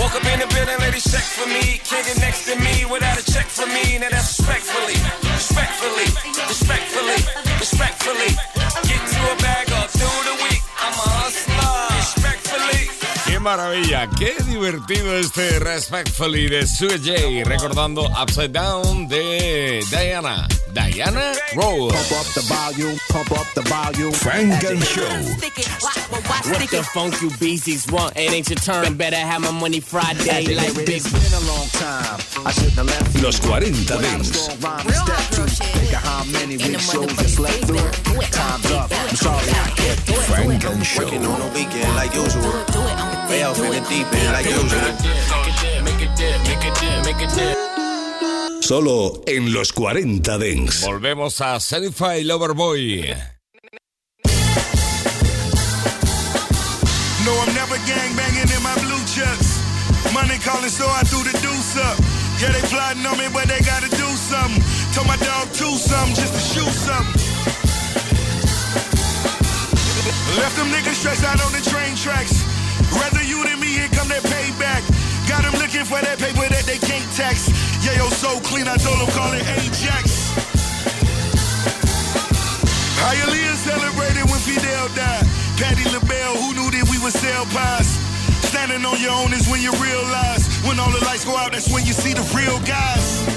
Woke 0.00 0.16
up 0.16 0.24
in 0.24 0.40
the 0.40 0.48
building, 0.48 0.78
ladies 0.80 1.04
check 1.04 1.24
for 1.24 1.44
me. 1.44 1.76
King 1.84 2.04
it 2.08 2.18
next 2.24 2.48
to 2.48 2.56
me 2.56 2.88
without 2.88 3.20
a 3.20 3.24
check 3.28 3.46
for 3.52 3.66
me. 3.68 3.98
Now 4.00 4.08
that's 4.08 4.40
respectfully, 4.40 4.96
respectfully, 5.28 6.08
respectfully, 6.48 7.20
respectfully. 7.60 8.30
Get 8.88 9.02
to 9.04 9.20
a 9.28 9.36
bag 9.36 9.66
all 9.76 9.88
through 9.92 10.20
the 10.24 10.36
week. 10.40 10.62
I'm 10.80 10.94
a 10.94 11.06
hustler, 11.20 11.55
maravilla, 13.46 14.10
qué 14.18 14.34
divertido 14.44 15.16
este 15.16 15.60
Respectfully 15.60 16.48
de 16.48 16.66
Sue 16.66 16.98
J, 16.98 17.44
recordando 17.44 18.10
Upside 18.20 18.48
Down 18.48 19.06
de 19.06 19.84
Diana. 19.88 20.48
Diana 20.72 21.32
Roll. 21.54 21.88
Pump 21.92 22.12
up 22.12 22.26
the 22.34 22.40
volume, 22.40 22.98
pump 23.08 23.30
up 23.30 23.46
the 23.54 23.62
volume. 23.62 24.12
Frank 24.12 24.64
and 24.64 24.82
Show. 24.82 25.02
What 26.50 26.70
the 26.70 26.82
funk 26.92 27.14
you 27.22 27.30
beasties 27.38 27.86
want? 27.86 28.16
It 28.16 28.32
ain't 28.32 28.50
your 28.50 28.58
turn. 28.58 28.96
Better 28.96 29.16
have 29.16 29.40
my 29.40 29.52
money 29.52 29.78
Friday 29.78 30.52
like 30.56 30.74
big. 30.74 30.88
It's 30.88 31.12
been 31.12 31.40
a 31.40 31.46
long 31.46 31.68
time. 31.68 32.18
I 32.44 32.50
shouldn't 32.50 32.72
have 32.74 32.86
left. 32.86 33.22
Los 33.22 33.38
40 33.38 33.70
Without 33.70 33.98
a 33.98 34.02
Dents. 34.02 34.28
strong 34.28 34.58
rhyme 34.60 34.86
to 34.86 34.92
step 34.92 35.30
to. 35.30 35.42
Think 35.46 35.92
of 35.92 36.02
how 36.02 36.24
many 36.24 36.56
weak 36.56 36.80
shows 36.80 37.16
I 37.16 37.26
slept 37.26 37.64
through. 37.64 38.20
Time's 38.32 38.72
up. 38.72 38.90
I'm 38.92 39.14
sorry 39.14 39.50
I 39.50 39.70
kept 39.76 40.08
you. 40.08 40.16
Frank 40.16 40.64
and 40.64 40.84
Show. 40.84 41.04
Working 41.04 41.24
on 41.24 41.38
the 41.38 41.48
weekend 41.54 41.94
like 41.94 42.12
usual. 42.12 43.15
Way 43.28 43.42
off 43.42 43.58
in 43.58 43.70
the 43.70 43.80
deep 43.88 44.06
end 44.12 44.32
like 44.32 44.46
usual. 44.46 44.80
Make 45.82 46.00
it 46.00 46.14
dip, 46.16 46.38
make 46.46 46.64
it 46.64 46.74
dip, 46.78 47.04
make 47.04 47.20
it 47.20 47.34
dip. 47.34 47.56
Solo 48.62 49.22
en 49.26 49.52
los 49.52 49.72
40 49.72 50.38
Dance. 50.38 50.86
Volvemos 50.86 51.40
a 51.40 51.58
Certified 51.58 52.24
Lover 52.24 52.54
Boy. 52.54 53.14
No, 57.24 57.32
I'm 57.42 57.54
never 57.54 57.76
gang 57.86 58.14
banging 58.14 58.50
in 58.54 58.62
my 58.62 58.74
blue 58.78 59.02
chucks. 59.10 59.58
Money 60.14 60.38
calling, 60.38 60.70
so 60.70 60.86
I 60.86 61.02
threw 61.04 61.24
the 61.24 61.36
deuce 61.42 61.76
up. 61.78 61.98
Yeah, 62.40 62.52
they 62.52 62.62
plotting 62.68 63.04
on 63.06 63.18
me, 63.18 63.26
but 63.32 63.48
they 63.48 63.58
gotta 63.66 63.88
do 63.90 64.06
something. 64.30 64.62
Told 64.94 65.08
my 65.08 65.16
dog 65.16 65.48
to 65.48 65.66
something 65.74 66.14
just 66.14 66.32
to 66.32 66.40
shoot 66.40 66.70
something. 66.70 67.22
Left 70.38 70.56
them 70.56 70.68
niggas 70.70 70.94
stressed 70.94 71.24
out 71.24 71.40
on 71.44 71.50
the 71.52 71.62
train 71.68 71.96
tracks. 71.96 72.55
Rather 73.00 73.22
you 73.22 73.44
than 73.44 73.60
me, 73.60 73.68
here 73.78 73.88
come 73.92 74.08
that 74.08 74.22
payback. 74.24 74.82
Got 75.28 75.42
them 75.42 75.54
looking 75.60 75.84
for 75.84 76.00
that 76.00 76.18
paper 76.18 76.46
that 76.48 76.64
they 76.64 76.78
can't 76.78 77.06
tax. 77.12 77.50
Yeah, 77.84 77.98
yo, 77.98 78.08
so 78.08 78.40
clean, 78.40 78.68
I 78.68 78.76
told 78.76 78.98
them 78.98 79.10
call 79.12 79.32
it 79.32 79.42
Ajax. 79.42 80.32
Hialeah 83.02 83.56
celebrated 83.60 84.24
when 84.30 84.40
Fidel 84.40 84.88
died. 84.94 85.26
Patti 85.58 85.84
LaBelle, 85.90 86.36
who 86.36 86.54
knew 86.54 86.70
that 86.70 86.86
we 86.90 86.98
would 87.02 87.12
sell 87.12 87.44
pies? 87.46 87.98
Standing 88.48 88.84
on 88.84 89.00
your 89.00 89.12
own 89.12 89.32
is 89.32 89.48
when 89.48 89.60
you 89.60 89.72
realize. 89.82 90.46
When 90.66 90.78
all 90.78 90.90
the 90.90 91.04
lights 91.04 91.24
go 91.24 91.36
out, 91.36 91.52
that's 91.52 91.72
when 91.72 91.84
you 91.84 91.92
see 91.92 92.14
the 92.14 92.24
real 92.34 92.58
guys. 92.60 93.35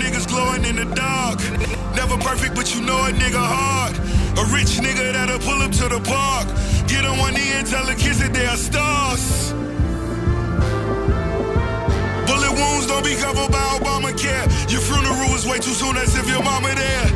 Niggas 0.00 0.26
glowing 0.26 0.64
in 0.64 0.76
the 0.76 0.88
dark. 0.94 1.38
Never 1.94 2.16
perfect, 2.16 2.54
but 2.54 2.74
you 2.74 2.80
know 2.80 2.98
a 3.04 3.12
nigga 3.12 3.38
hard. 3.38 3.94
A 4.40 4.44
rich 4.54 4.80
nigga 4.80 5.12
that'll 5.12 5.38
pull 5.38 5.60
up 5.60 5.72
to 5.72 5.88
the 5.88 6.00
park. 6.00 6.48
Get 6.88 7.04
on 7.04 7.18
one 7.18 7.34
knee 7.34 7.52
and 7.52 7.66
tell 7.66 7.84
the 7.84 7.94
kids 7.94 8.18
that 8.20 8.32
they 8.32 8.46
are 8.46 8.56
stars. 8.56 9.52
Bullet 12.26 12.52
wounds 12.56 12.86
don't 12.86 13.04
be 13.04 13.14
covered 13.16 13.52
by 13.52 13.62
Obamacare. 13.76 14.48
Your 14.72 14.80
funeral 14.80 15.34
is 15.36 15.44
way 15.46 15.58
too 15.58 15.76
soon, 15.76 15.96
as 15.96 16.16
if 16.16 16.26
your 16.26 16.42
mama 16.42 16.72
there. 16.74 17.06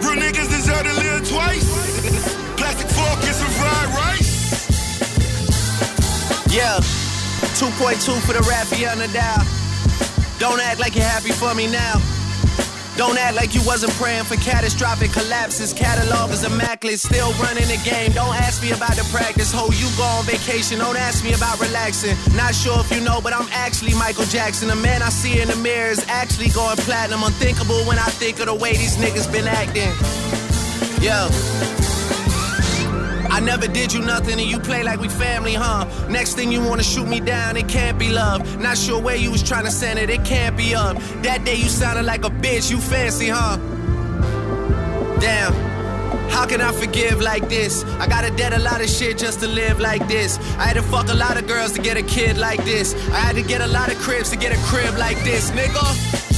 Real 0.00 0.16
niggas 0.16 0.48
deserve 0.48 0.84
to 0.88 0.94
live 1.04 1.28
twice. 1.28 1.68
Plastic 2.56 2.88
fork 2.88 3.20
and 3.28 3.36
some 3.36 3.52
fried 3.60 3.88
rice. 4.00 4.30
Yeah, 6.48 6.80
2.2 7.60 8.20
for 8.24 8.32
the 8.32 8.40
Raffi 8.40 8.90
on 8.90 8.98
the 8.98 9.08
dial. 9.08 9.59
Don't 10.40 10.58
act 10.58 10.80
like 10.80 10.96
you're 10.96 11.04
happy 11.04 11.32
for 11.32 11.54
me 11.54 11.66
now. 11.66 12.00
Don't 12.96 13.18
act 13.18 13.36
like 13.36 13.54
you 13.54 13.60
wasn't 13.66 13.92
praying 14.00 14.24
for 14.24 14.36
catastrophic 14.36 15.12
collapses. 15.12 15.74
Catalog 15.74 16.30
is 16.30 16.44
immaculate, 16.44 16.98
still 16.98 17.30
running 17.34 17.68
the 17.68 17.78
game. 17.84 18.12
Don't 18.12 18.34
ask 18.34 18.62
me 18.62 18.72
about 18.72 18.96
the 18.96 19.06
practice. 19.12 19.52
Ho, 19.52 19.68
you 19.76 19.86
go 19.98 20.02
on 20.02 20.24
vacation. 20.24 20.78
Don't 20.78 20.96
ask 20.96 21.22
me 21.22 21.34
about 21.34 21.60
relaxing. 21.60 22.16
Not 22.34 22.54
sure 22.54 22.80
if 22.80 22.90
you 22.90 23.02
know, 23.02 23.20
but 23.20 23.34
I'm 23.34 23.48
actually 23.52 23.92
Michael 23.92 24.24
Jackson. 24.24 24.68
The 24.68 24.76
man 24.76 25.02
I 25.02 25.10
see 25.10 25.42
in 25.42 25.48
the 25.48 25.56
mirror 25.56 25.90
is 25.90 26.02
actually 26.08 26.48
going 26.48 26.78
platinum. 26.78 27.22
Unthinkable 27.22 27.84
when 27.84 27.98
I 27.98 28.08
think 28.08 28.40
of 28.40 28.46
the 28.46 28.54
way 28.54 28.72
these 28.72 28.96
niggas 28.96 29.30
been 29.30 29.46
acting. 29.46 29.92
Yo. 31.04 31.89
I 33.30 33.40
never 33.40 33.68
did 33.68 33.92
you 33.92 34.00
nothing 34.00 34.38
and 34.40 34.48
you 34.48 34.58
play 34.58 34.82
like 34.82 35.00
we 35.00 35.08
family, 35.08 35.54
huh? 35.54 35.86
Next 36.08 36.34
thing 36.34 36.50
you 36.50 36.60
wanna 36.62 36.82
shoot 36.82 37.06
me 37.06 37.20
down, 37.20 37.56
it 37.56 37.68
can't 37.68 37.98
be 37.98 38.10
love. 38.10 38.60
Not 38.60 38.76
sure 38.76 39.00
where 39.00 39.16
you 39.16 39.30
was 39.30 39.42
trying 39.42 39.64
to 39.64 39.70
send 39.70 39.98
it, 39.98 40.10
it 40.10 40.24
can't 40.24 40.56
be 40.56 40.74
up. 40.74 40.96
That 41.22 41.44
day 41.44 41.54
you 41.54 41.68
sounded 41.68 42.04
like 42.04 42.24
a 42.24 42.30
bitch, 42.30 42.70
you 42.70 42.78
fancy, 42.78 43.28
huh? 43.28 43.56
Damn. 45.20 45.52
How 46.30 46.46
can 46.46 46.60
I 46.60 46.72
forgive 46.72 47.20
like 47.20 47.48
this? 47.48 47.84
I 47.98 48.06
gotta 48.06 48.30
debt 48.30 48.52
a 48.52 48.58
lot 48.58 48.80
of 48.80 48.88
shit 48.88 49.18
just 49.18 49.40
to 49.40 49.48
live 49.48 49.80
like 49.80 50.06
this. 50.08 50.38
I 50.58 50.64
had 50.64 50.74
to 50.74 50.82
fuck 50.82 51.08
a 51.08 51.14
lot 51.14 51.36
of 51.36 51.46
girls 51.46 51.72
to 51.72 51.82
get 51.82 51.96
a 51.96 52.02
kid 52.02 52.38
like 52.38 52.64
this. 52.64 52.94
I 53.10 53.18
had 53.18 53.34
to 53.36 53.42
get 53.42 53.60
a 53.60 53.66
lot 53.66 53.90
of 53.92 53.98
cribs 53.98 54.30
to 54.30 54.36
get 54.36 54.52
a 54.52 54.60
crib 54.64 54.96
like 54.96 55.22
this, 55.24 55.50
nigga. 55.50 56.29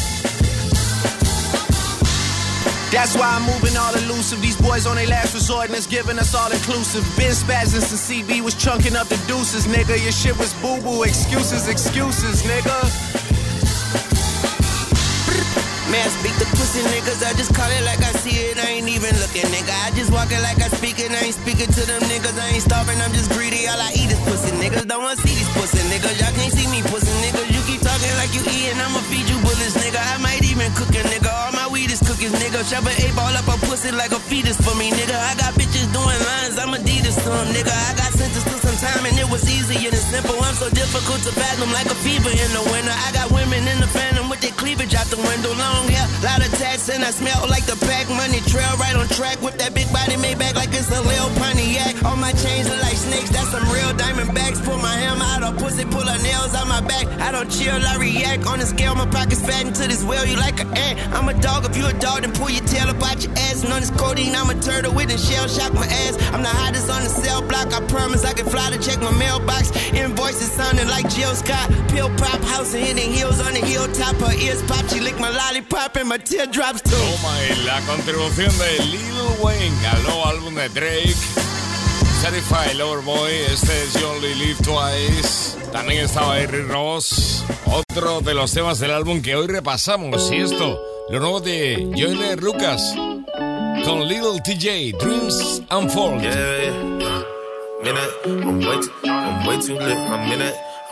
That's 2.93 3.17
why 3.17 3.25
I'm 3.25 3.49
moving 3.49 3.75
all 3.75 3.95
elusive. 3.95 4.43
These 4.43 4.61
boys 4.61 4.87
on 4.87 4.97
their 4.97 5.09
last 5.09 5.33
resort 5.33 5.69
and 5.69 5.75
it's 5.75 5.87
giving 5.87 6.19
us 6.19 6.35
all 6.35 6.53
inclusive. 6.53 7.01
Been 7.17 7.33
spazzing 7.33 7.81
since 7.81 8.05
CB 8.05 8.45
was 8.45 8.55
chunking 8.55 8.97
up 8.97 9.09
the 9.09 9.17
deuces, 9.27 9.65
nigga. 9.67 9.97
Your 9.97 10.13
shit 10.13 10.37
was 10.37 10.53
boo 10.61 10.77
boo. 10.85 11.03
Excuses, 11.03 11.69
excuses, 11.69 12.43
nigga. 12.45 12.77
Man, 15.89 16.09
speak 16.09 16.37
the 16.41 16.49
pussy 16.57 16.81
niggas, 16.89 17.21
I 17.21 17.37
just 17.37 17.53
call 17.53 17.69
it 17.69 17.85
like 17.85 18.01
I 18.01 18.13
see 18.25 18.33
it, 18.49 18.57
I 18.57 18.81
ain't 18.81 18.89
even 18.89 19.13
looking, 19.21 19.45
nigga. 19.53 19.77
I 19.85 19.93
just 19.93 20.09
walk 20.09 20.33
it 20.33 20.41
like 20.41 20.57
I 20.57 20.73
speak 20.73 20.97
it, 20.97 21.13
I 21.13 21.29
ain't 21.29 21.37
speaking 21.37 21.69
to 21.69 21.83
them 21.85 22.01
niggas, 22.09 22.33
I 22.33 22.57
ain't 22.57 22.65
starving, 22.65 22.97
I'm 22.97 23.13
just 23.13 23.29
greedy, 23.29 23.69
all 23.69 23.77
I 23.77 23.93
eat 23.93 24.09
is 24.09 24.17
pussy 24.25 24.57
niggas. 24.57 24.89
Don't 24.89 25.05
wanna 25.05 25.21
see 25.21 25.37
these 25.37 25.53
pussy 25.53 25.85
niggas, 25.93 26.17
y'all 26.17 26.33
can't 26.33 26.49
see 26.49 26.65
me 26.73 26.81
pussy 26.89 27.13
niggas. 27.21 27.45
You 27.53 27.61
keep 27.69 27.85
talking 27.85 28.09
like 28.17 28.33
you 28.33 28.41
eating, 28.41 28.81
I'ma 28.81 29.05
feed 29.13 29.29
you 29.29 29.37
bullets, 29.45 29.77
nigga. 29.85 30.01
I 30.01 30.17
might 30.25 30.41
even 30.49 30.73
cook 30.73 30.97
a 30.97 31.05
nigga, 31.13 31.29
all 31.29 31.53
my 31.53 31.69
weed 31.93 32.09
cookies, 32.09 32.33
nigga. 32.33 32.65
Shove 32.65 32.87
an 32.87 32.97
eight 33.05 33.15
ball 33.15 33.33
up 33.37 33.49
a 33.49 33.57
pussy 33.67 33.93
like 33.93 34.13
a 34.13 34.21
fetus 34.21 34.57
for 34.57 34.75
me, 34.77 34.91
nigga. 34.91 35.13
I 35.13 35.37
got 35.37 35.53
bitches 35.55 35.89
doing 35.93 36.21
lines, 36.25 36.57
I'm 36.57 36.73
Adidas 36.73 37.17
to 37.21 37.29
them, 37.29 37.49
nigga. 37.53 37.73
I 37.73 37.93
got 37.97 38.11
sentenced 38.13 38.49
to 38.49 38.57
some 38.65 38.79
time 38.81 39.05
and 39.05 39.17
it 39.19 39.29
was 39.29 39.45
easy 39.45 39.77
and 39.87 39.97
simple. 39.97 40.37
I'm 40.41 40.55
so 40.55 40.69
difficult 40.71 41.21
to 41.29 41.33
fathom 41.33 41.73
like 41.73 41.87
a 41.87 41.99
fever 42.01 42.33
in 42.33 42.51
the 42.57 42.65
winter. 42.73 42.93
I 42.93 43.13
got 43.13 43.31
women 43.31 43.61
in 43.69 43.79
the 43.81 43.91
phantom 43.91 44.29
with 44.31 44.41
their 44.41 44.57
cleavage 44.57 44.95
out 44.95 45.07
the 45.13 45.21
window, 45.21 45.53
long 45.53 45.89
hair, 45.89 46.07
lot 46.25 46.41
of 46.41 46.51
tats, 46.57 46.89
and 46.89 47.05
I 47.05 47.11
smell 47.11 47.45
like 47.49 47.67
the 47.67 47.77
pack 47.85 48.09
money 48.09 48.41
trail 48.49 48.73
right 48.81 48.97
on 48.97 49.09
track 49.13 49.41
with 49.43 49.59
that 49.59 49.75
big 49.75 49.91
body 49.93 50.17
made 50.17 50.39
back 50.39 50.55
like 50.55 50.73
it's 50.73 50.89
a 50.89 51.01
Lil 51.03 51.29
Pontiac. 51.37 52.01
All 52.05 52.17
my 52.17 52.33
chains 52.33 52.69
are 52.73 52.81
like 52.81 52.97
snakes, 52.97 53.31
that's 53.31 53.53
some 53.53 53.65
real 53.69 53.93
diamondbacks. 54.01 54.65
Pull 54.65 54.79
my 54.79 55.02
out 55.83 55.91
pull 55.91 56.07
her 56.07 56.23
nails 56.23 56.55
out 56.55 56.67
my 56.67 56.81
back. 56.81 57.07
I 57.21 57.33
don't 57.33 57.51
chill, 57.51 57.75
I 57.75 57.97
react. 57.97 58.47
On 58.47 58.59
the 58.59 58.67
scale, 58.67 58.95
my 58.95 59.07
pockets 59.07 59.45
fat 59.45 59.67
into 59.67 59.87
this 59.89 60.05
well, 60.05 60.27
you 60.27 60.37
like 60.37 60.61
an 60.61 60.77
ant. 60.77 60.99
I'm 61.15 61.29
a 61.29 61.35
dog, 61.41 61.65
if 61.65 61.77
you 61.77 61.87
a 61.87 61.93
dog, 61.95 62.23
then 62.23 62.33
pull 62.33 62.51
your 62.51 62.65
tail 62.65 62.89
about 62.89 63.23
your 63.23 63.33
ass. 63.33 63.65
And 63.65 63.73
on 63.73 63.81
this 63.81 63.91
codeine, 63.91 64.35
I'm 64.35 64.51
a 64.51 64.55
turtle 64.61 64.95
with 64.95 65.11
a 65.11 65.19
shell 65.19 65.49
shock 65.49 65.73
my 65.75 65.87
ass. 65.87 66.17
I'm 66.33 66.43
the 66.43 66.49
hottest 66.49 66.91
on 66.91 67.03
the 67.03 67.09
cell 67.09 67.43
block, 67.43 67.73
I 67.73 67.81
promise 67.87 68.25
I 68.25 68.33
can 68.33 68.47
fly 68.47 68.71
to 68.71 68.79
check 68.79 69.01
my 69.01 69.13
mailbox. 69.19 69.73
Invoices 69.93 70.53
sounding 70.53 70.89
like 70.89 71.09
Jill 71.11 71.35
Scott. 71.35 71.71
Pill 71.89 72.09
pop, 72.17 72.41
house 72.43 72.75
and 72.75 72.85
hitting 72.85 73.13
heels 73.13 73.41
on 73.41 73.53
the 73.55 73.61
hilltop. 73.61 74.17
Her 74.17 74.35
ears 74.35 74.63
pop, 74.63 74.87
she 74.89 75.01
lick 75.01 75.19
my 75.19 75.31
lollipop 75.31 75.97
and 75.97 76.09
my 76.09 76.19
teardrops 76.19 76.83
too. 76.83 76.91
Toma, 76.91 77.35
y 77.49 77.65
la 77.65 77.81
contribución 77.83 78.53
de 78.59 78.85
Lil 78.87 79.19
Wayne 79.41 79.87
al 79.87 80.03
nuevo 80.03 80.27
álbum 80.27 80.55
de 80.55 80.69
Drake. 80.69 81.62
Certified 82.23 82.75
Lover 82.77 83.03
Boy, 83.05 83.33
este 83.53 83.83
es 83.83 83.95
You 83.95 84.07
Only 84.07 84.35
Live 84.37 84.63
Twice. 84.63 85.59
También 85.73 86.05
estaba 86.05 86.39
Eric 86.39 86.69
Ross, 86.69 87.45
otro 87.67 88.21
de 88.21 88.33
los 88.33 88.53
temas 88.53 88.79
del 88.79 88.93
álbum 88.93 89.21
que 89.21 89.35
hoy 89.35 89.49
repasamos. 89.49 90.31
Y 90.31 90.37
esto, 90.37 90.81
lo 91.11 91.19
nuevo 91.19 91.41
de 91.41 91.91
Joyner 91.97 92.41
Lucas 92.41 92.95
con 93.85 94.07
Little 94.07 94.41
TJ, 94.45 94.97
Dreams 95.01 95.63
Unfold. 95.69 96.23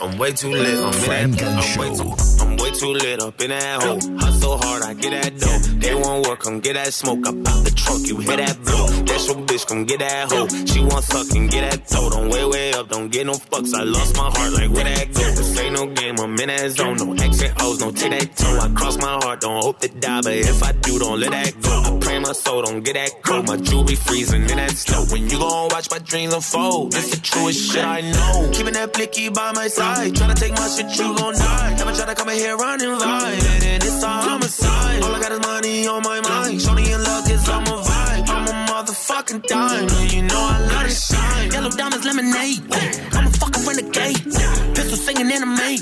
I'm 0.01 0.17
way 0.17 0.31
too, 2.81 2.93
lit. 2.93 3.21
Up 3.21 3.39
in 3.41 3.49
that 3.49 3.83
hole. 3.83 3.99
Hustle 4.17 4.57
hard, 4.57 4.81
I 4.81 4.93
get 4.95 5.11
that 5.11 5.39
dough. 5.39 5.59
They 5.77 5.93
won't 5.93 6.25
work, 6.27 6.39
come 6.39 6.59
get 6.59 6.73
that 6.73 6.93
smoke. 6.93 7.19
I 7.27 7.31
pop 7.31 7.63
the 7.63 7.71
trunk, 7.75 8.07
you 8.07 8.17
hear 8.17 8.37
that 8.37 8.57
blow. 8.63 8.87
That's 9.05 9.27
your 9.27 9.37
bitch, 9.37 9.67
come 9.67 9.85
get 9.85 9.99
that 9.99 10.31
hoe. 10.31 10.47
She 10.65 10.79
want 10.79 11.03
suck 11.03 11.29
and 11.35 11.49
get 11.49 11.61
that 11.69 11.87
toe. 11.87 12.09
Don't 12.09 12.29
way 12.29 12.45
way 12.45 12.73
up, 12.73 12.89
don't 12.89 13.11
get 13.11 13.25
no 13.27 13.33
fucks. 13.33 13.73
I 13.75 13.83
lost 13.83 14.17
my 14.17 14.29
heart, 14.33 14.53
like 14.53 14.71
where 14.71 14.83
that 14.83 15.13
go? 15.13 15.21
This 15.37 15.59
ain't 15.59 15.73
no 15.73 15.85
game, 15.87 16.15
I'm 16.19 16.39
in 16.39 16.47
that 16.47 16.71
zone. 16.71 16.97
No 16.97 17.13
X 17.13 17.41
and 17.43 17.61
O's, 17.61 17.79
no 17.79 17.91
take 17.91 18.11
that 18.17 18.35
toe. 18.35 18.59
I 18.59 18.69
cross 18.73 18.97
my 18.97 19.13
heart, 19.21 19.41
don't 19.41 19.61
hope 19.63 19.79
to 19.81 19.87
die, 19.87 20.21
but 20.21 20.33
if 20.33 20.63
I 20.63 20.71
do, 20.71 20.97
don't 20.97 21.19
let 21.19 21.31
that 21.31 21.61
go. 21.61 21.83
I 21.85 21.99
pray 22.01 22.19
my 22.19 22.33
soul, 22.33 22.63
don't 22.63 22.81
get 22.81 22.95
that 22.95 23.11
cold. 23.23 23.47
My 23.47 23.57
jewelry 23.57 23.95
freezing 23.95 24.49
in 24.49 24.57
that 24.57 24.71
snow. 24.71 25.05
When 25.11 25.29
you 25.29 25.37
gon' 25.37 25.69
watch 25.69 25.91
my 25.91 25.99
dreams 25.99 26.33
unfold, 26.33 26.95
it's 26.95 27.11
the 27.11 27.21
truest 27.21 27.71
shit 27.71 27.85
I 27.85 28.01
know. 28.01 28.49
Keeping 28.51 28.73
that 28.73 28.93
blicky 28.93 29.29
by 29.29 29.51
my 29.53 29.67
side. 29.67 30.13
Tryna 30.13 30.35
take 30.35 30.53
my 30.53 30.67
shit, 30.67 30.89
you 30.97 31.15
gon' 31.15 31.35
die. 31.35 31.75
Never 31.77 31.93
try 31.93 32.05
to 32.05 32.15
come 32.15 32.29
in 32.29 32.37
here 32.37 32.57
running 32.71 32.99
vibe. 32.99 33.63
And 33.63 33.83
it's 33.83 34.03
a 34.03 34.07
homicide. 34.07 35.03
All 35.03 35.15
I 35.15 35.19
got 35.19 35.31
is 35.31 35.39
money 35.39 35.87
on 35.87 36.01
my 36.03 36.19
mind. 36.21 36.61
Shorty 36.61 36.91
in 36.91 37.03
love, 37.03 37.23
cause 37.27 37.49
I'm 37.49 37.63
a 37.63 37.77
vibe. 37.89 38.29
I'm 38.29 38.47
a 38.47 38.55
motherfucking 38.71 39.43
dime. 39.47 39.89
And 39.89 40.13
you 40.13 40.21
know 40.23 40.41
I 40.53 40.57
let 40.71 40.85
it 40.85 40.97
shine. 41.09 41.51
Yellow 41.51 41.71
diamonds, 41.71 42.05
lemonade. 42.05 42.61
I'm 43.15 43.27
a 43.27 43.31
fucking 43.41 43.63
renegade. 43.67 44.23
Pistol 44.75 44.97
singing 45.05 45.31
anime. 45.31 45.73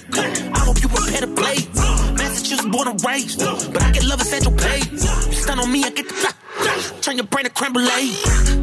I 0.58 0.62
hope 0.66 0.82
you 0.82 0.90
prepare 0.90 1.22
to 1.22 1.32
play. 1.42 1.58
Massachusetts 2.18 2.70
born 2.74 2.88
and 2.88 3.04
raised. 3.06 3.40
But 3.74 3.84
I 3.84 3.92
get 3.92 4.06
love 4.06 4.22
at 4.22 4.28
Central 4.28 4.56
Pay. 4.56 4.80
You 4.80 5.38
stun 5.44 5.60
on 5.60 5.72
me, 5.72 5.84
I 5.84 5.92
get 5.92 6.08
the 6.10 6.34
Turn 7.02 7.16
your 7.16 7.26
brain 7.26 7.46
to 7.46 7.52
creme 7.52 7.74
brulee. 7.74 8.12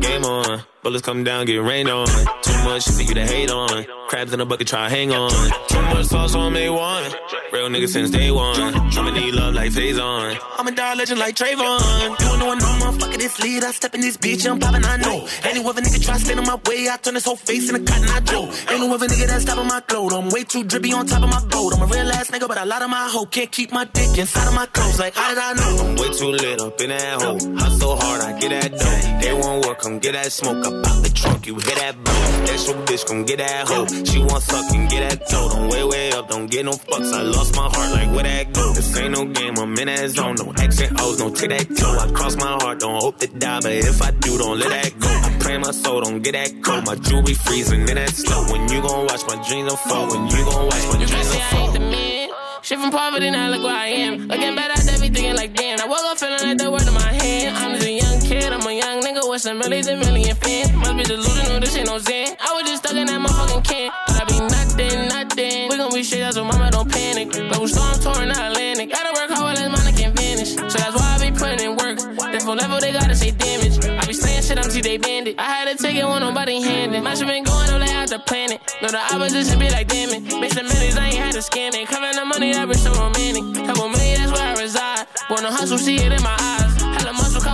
Game 0.01 0.25
on. 0.25 0.63
Bullets 0.83 1.05
come 1.05 1.25
down, 1.25 1.47
get 1.47 1.57
rained 1.63 1.89
on. 1.89 2.07
Too 2.43 2.59
much 2.65 2.89
for 2.89 3.03
you 3.03 3.15
to 3.15 3.27
hate 3.27 3.51
on. 3.51 3.87
Crabs 4.09 4.33
in 4.33 4.41
a 4.41 4.47
bucket, 4.47 4.69
try 4.69 4.89
hang 4.89 5.13
on. 5.13 5.31
Too 5.69 5.83
much 5.83 6.07
sauce 6.07 6.35
on 6.35 6.53
me 6.53 6.69
one. 6.69 7.11
Real 7.57 7.71
nigga 7.71 7.89
since 7.89 8.11
day 8.11 8.31
one. 8.31 8.61
I'ma 8.61 9.11
need 9.13 9.33
love 9.33 9.55
like 9.55 9.73
phase 9.73 9.99
on. 9.99 10.37
I'm 10.59 10.67
a 10.67 10.73
dog 10.73 10.99
legend 10.99 11.19
like 11.19 11.37
Trayvon. 11.37 12.03
You 12.03 12.17
don't 12.19 12.39
know 12.39 12.53
no 12.53 12.67
motherfucker 12.81 13.17
this 13.17 13.41
lead. 13.43 13.65
I 13.65 13.71
step 13.71 13.95
in 13.95 14.03
this 14.03 14.19
bitch, 14.19 14.47
I'm 14.47 14.59
poppin', 14.59 14.85
I 14.85 14.99
know. 14.99 15.27
Any 15.43 15.65
other 15.65 15.81
nigga 15.81 16.05
try 16.05 16.19
stand 16.19 16.39
on 16.39 16.47
my 16.47 16.61
way, 16.67 16.89
I 16.91 16.99
turn 16.99 17.15
his 17.15 17.25
whole 17.25 17.37
face 17.37 17.71
in 17.71 17.77
a 17.77 17.81
cotton 17.81 18.11
I 18.11 18.21
Joe. 18.21 18.51
Ain't 18.69 18.81
no 18.81 18.95
other 18.95 19.09
nigga 19.09 19.27
that's 19.27 19.45
stopping 19.45 19.67
my 19.69 19.83
glow. 19.89 20.09
I'm 20.09 20.29
way 20.29 20.45
too 20.45 20.65
drippy 20.65 20.93
on 20.93 21.07
top 21.07 21.23
of 21.23 21.31
my 21.31 21.43
boat. 21.47 21.73
I'm 21.75 21.83
a 21.83 21.87
real 21.87 22.11
ass 22.13 22.31
nigga, 22.31 22.47
but 22.47 22.59
a 22.59 22.67
lot 22.67 22.83
of 22.83 22.91
my 22.91 23.09
hoe 23.09 23.25
can't 23.25 23.51
keep 23.51 23.73
my 23.73 23.87
dick 23.87 24.19
inside 24.19 24.49
of 24.49 24.55
my 24.55 24.67
clothes. 24.67 24.99
Like, 24.99 25.15
how 25.15 25.31
did 25.31 25.39
I 25.39 25.55
know? 25.55 25.87
I'm 25.87 25.97
way 25.97 26.11
too 26.11 26.33
lit 26.33 26.61
up 26.61 26.79
in 26.83 26.91
that 26.91 27.23
hole. 27.23 27.57
Hustle 27.57 27.97
hard, 27.97 28.21
I 28.21 28.39
get 28.39 28.51
that 28.51 28.71
dough. 28.71 29.21
They 29.23 29.33
won't 29.33 29.65
work, 29.65 29.79
come 29.79 29.99
get 29.99 30.13
that 30.13 30.31
smoke 30.31 30.63
up 30.67 30.87
out 30.87 31.03
the 31.03 31.09
trunk. 31.09 31.47
You 31.47 31.55
hit 31.55 31.77
that 31.77 32.05
blow? 32.05 32.13
That's 32.45 32.69
your 32.69 32.77
bitch, 32.85 33.07
come 33.07 33.25
get 33.25 33.39
that 33.39 33.67
hoe. 33.67 33.87
She 34.05 34.19
want 34.19 34.43
suck 34.43 34.75
and 34.75 34.91
get 34.91 35.09
that 35.09 35.29
toe. 35.31 35.49
Don't 35.49 35.71
way, 35.71 35.85
way 35.85 36.13
up, 36.13 36.29
don't 36.29 36.51
get 36.51 36.67
no 36.67 36.73
fucks. 36.73 37.13
I 37.15 37.23
lost 37.23 37.46
my 37.55 37.69
heart, 37.69 37.93
like 37.93 38.11
where 38.15 38.25
that 38.25 38.53
go? 38.53 38.73
This 38.73 38.97
ain't 38.99 39.13
no 39.13 39.25
game, 39.27 39.59
I'm 39.59 39.77
in 39.79 39.87
that 39.87 40.09
zone. 40.11 40.37
No 40.37 40.53
X 40.59 40.81
and 40.81 41.01
O's, 41.01 41.19
no 41.19 41.31
take 41.31 41.51
that 41.51 41.77
toe. 41.77 41.99
I 41.99 42.11
cross 42.13 42.37
my 42.37 42.57
heart, 42.61 42.81
don't 42.81 43.01
hope 43.01 43.19
to 43.19 43.27
die, 43.27 43.61
but 43.61 43.73
if 43.73 44.03
I 44.03 44.11
do, 44.11 44.39
don't 44.39 44.59
let 44.59 44.71
that 44.71 44.99
go. 44.99 45.09
I 45.09 45.37
pray 45.39 45.59
my 45.59 45.71
soul, 45.71 46.01
don't 46.01 46.23
get 46.23 46.33
that 46.33 46.63
cold. 46.63 46.87
My 46.87 46.97
jewelry 46.97 47.35
freezing 47.35 47.89
in 47.89 47.95
that 47.95 48.11
snow. 48.11 48.47
When 48.51 48.69
you 48.69 48.81
gon' 48.83 49.07
watch 49.07 49.23
my 49.29 49.37
dreams 49.47 49.73
unfold, 49.73 50.11
when 50.11 50.27
you 50.27 50.45
gon' 50.45 50.65
watch 50.65 50.85
my 50.93 51.05
dreams 51.05 51.35
unfold. 51.35 51.77
Shit 52.67 52.81
from 52.81 52.91
poverty, 52.91 53.31
now 53.31 53.49
look 53.49 53.63
where 53.63 53.77
I 53.77 53.87
am. 53.87 54.27
Looking 54.27 54.57
back 54.57 54.77
at 54.77 54.89
everything 54.93 55.37
like 55.37 55.55
damn. 55.55 55.79
I 55.79 55.87
woke 55.87 56.03
up 56.03 56.19
feeling 56.19 56.43
like 56.43 56.59
the 56.59 56.69
word 56.69 56.83
in 56.83 56.95
my 56.95 57.13
hand. 57.13 57.57
I'm 57.57 57.77
just 57.77 57.87
a 57.87 57.93
young 57.93 58.21
kid, 58.23 58.53
I'm 58.53 58.67
a 58.67 58.73
young 58.73 59.03
nigga 59.03 59.31
with 59.31 59.41
some 59.43 59.59
millions 59.59 59.87
and 59.87 60.01
million 60.01 60.35
fans. 60.35 60.73
Must 60.73 60.97
be 60.97 61.05
delusional, 61.05 61.61
this 61.61 61.77
ain't 61.77 61.87
no 61.87 61.99
Zen. 62.01 62.35
I 62.41 62.55
was 62.55 62.69
just 62.69 62.83
stuck 62.83 62.97
in 62.97 63.07
that 63.07 63.21
motherfucking 63.21 63.65
can. 63.65 63.93
But 64.09 64.21
I 64.21 64.25
be 64.25 64.41
nothing, 64.41 65.09
nothing. 65.09 65.16
We 65.97 66.03
straight 66.03 66.25
out, 66.25 66.35
so 66.35 66.45
mama 66.45 66.71
don't 66.71 66.93
panic. 66.93 67.33
We 67.33 67.67
storm 67.69 67.99
touring 68.05 68.29
the 68.29 68.37
Atlantic. 68.37 68.93
Gotta 68.93 69.17
work 69.17 69.31
hard 69.31 69.57
this 69.57 69.71
money 69.73 69.97
can 69.97 70.13
vanish. 70.13 70.53
So 70.53 70.77
that's 70.77 70.95
why 70.95 71.17
I 71.17 71.31
be 71.31 71.33
putting 71.33 71.65
in 71.65 71.73
work. 71.75 71.97
Therefore, 72.21 72.55
level 72.55 72.79
they 72.81 72.93
gotta 72.93 73.17
say 73.17 73.31
damage. 73.31 73.83
I 73.83 74.05
be 74.07 74.13
saying 74.13 74.43
shit, 74.43 74.59
I'm 74.59 74.71
T-Day 74.71 74.99
Bandit. 74.99 75.37
I 75.39 75.45
had 75.45 75.73
to 75.75 75.83
take 75.83 75.97
it 75.97 76.05
when 76.05 76.21
nobody 76.21 76.61
handed. 76.61 77.03
My 77.03 77.15
shit 77.15 77.27
been 77.27 77.45
going 77.45 77.81
like 77.81 77.95
out 77.95 78.11
the 78.11 78.19
planet. 78.19 78.61
No, 78.83 78.89
the 78.89 79.01
opposition 79.15 79.59
be 79.59 79.71
like, 79.71 79.89
damn 79.89 80.11
it. 80.11 80.39
Make 80.39 80.53
some 80.53 80.69
millions, 80.69 80.99
I 80.99 81.07
ain't 81.07 81.15
had 81.17 81.33
to 81.33 81.41
scam 81.41 81.73
it. 81.73 81.89
Covering 81.89 82.17
the 82.17 82.27
money, 82.27 82.53
that 82.53 82.69
be 82.69 82.75
so 82.75 82.93
romantic. 82.93 83.65
Couple 83.65 83.89
million, 83.89 84.21
that's 84.21 84.33
where 84.33 84.49
I 84.53 84.61
reside. 84.61 85.07
To 85.29 85.51
hustle, 85.51 85.79
see 85.79 85.97
it 85.97 86.13
in 86.13 86.23
my 86.23 86.37
eyes. 86.39 86.66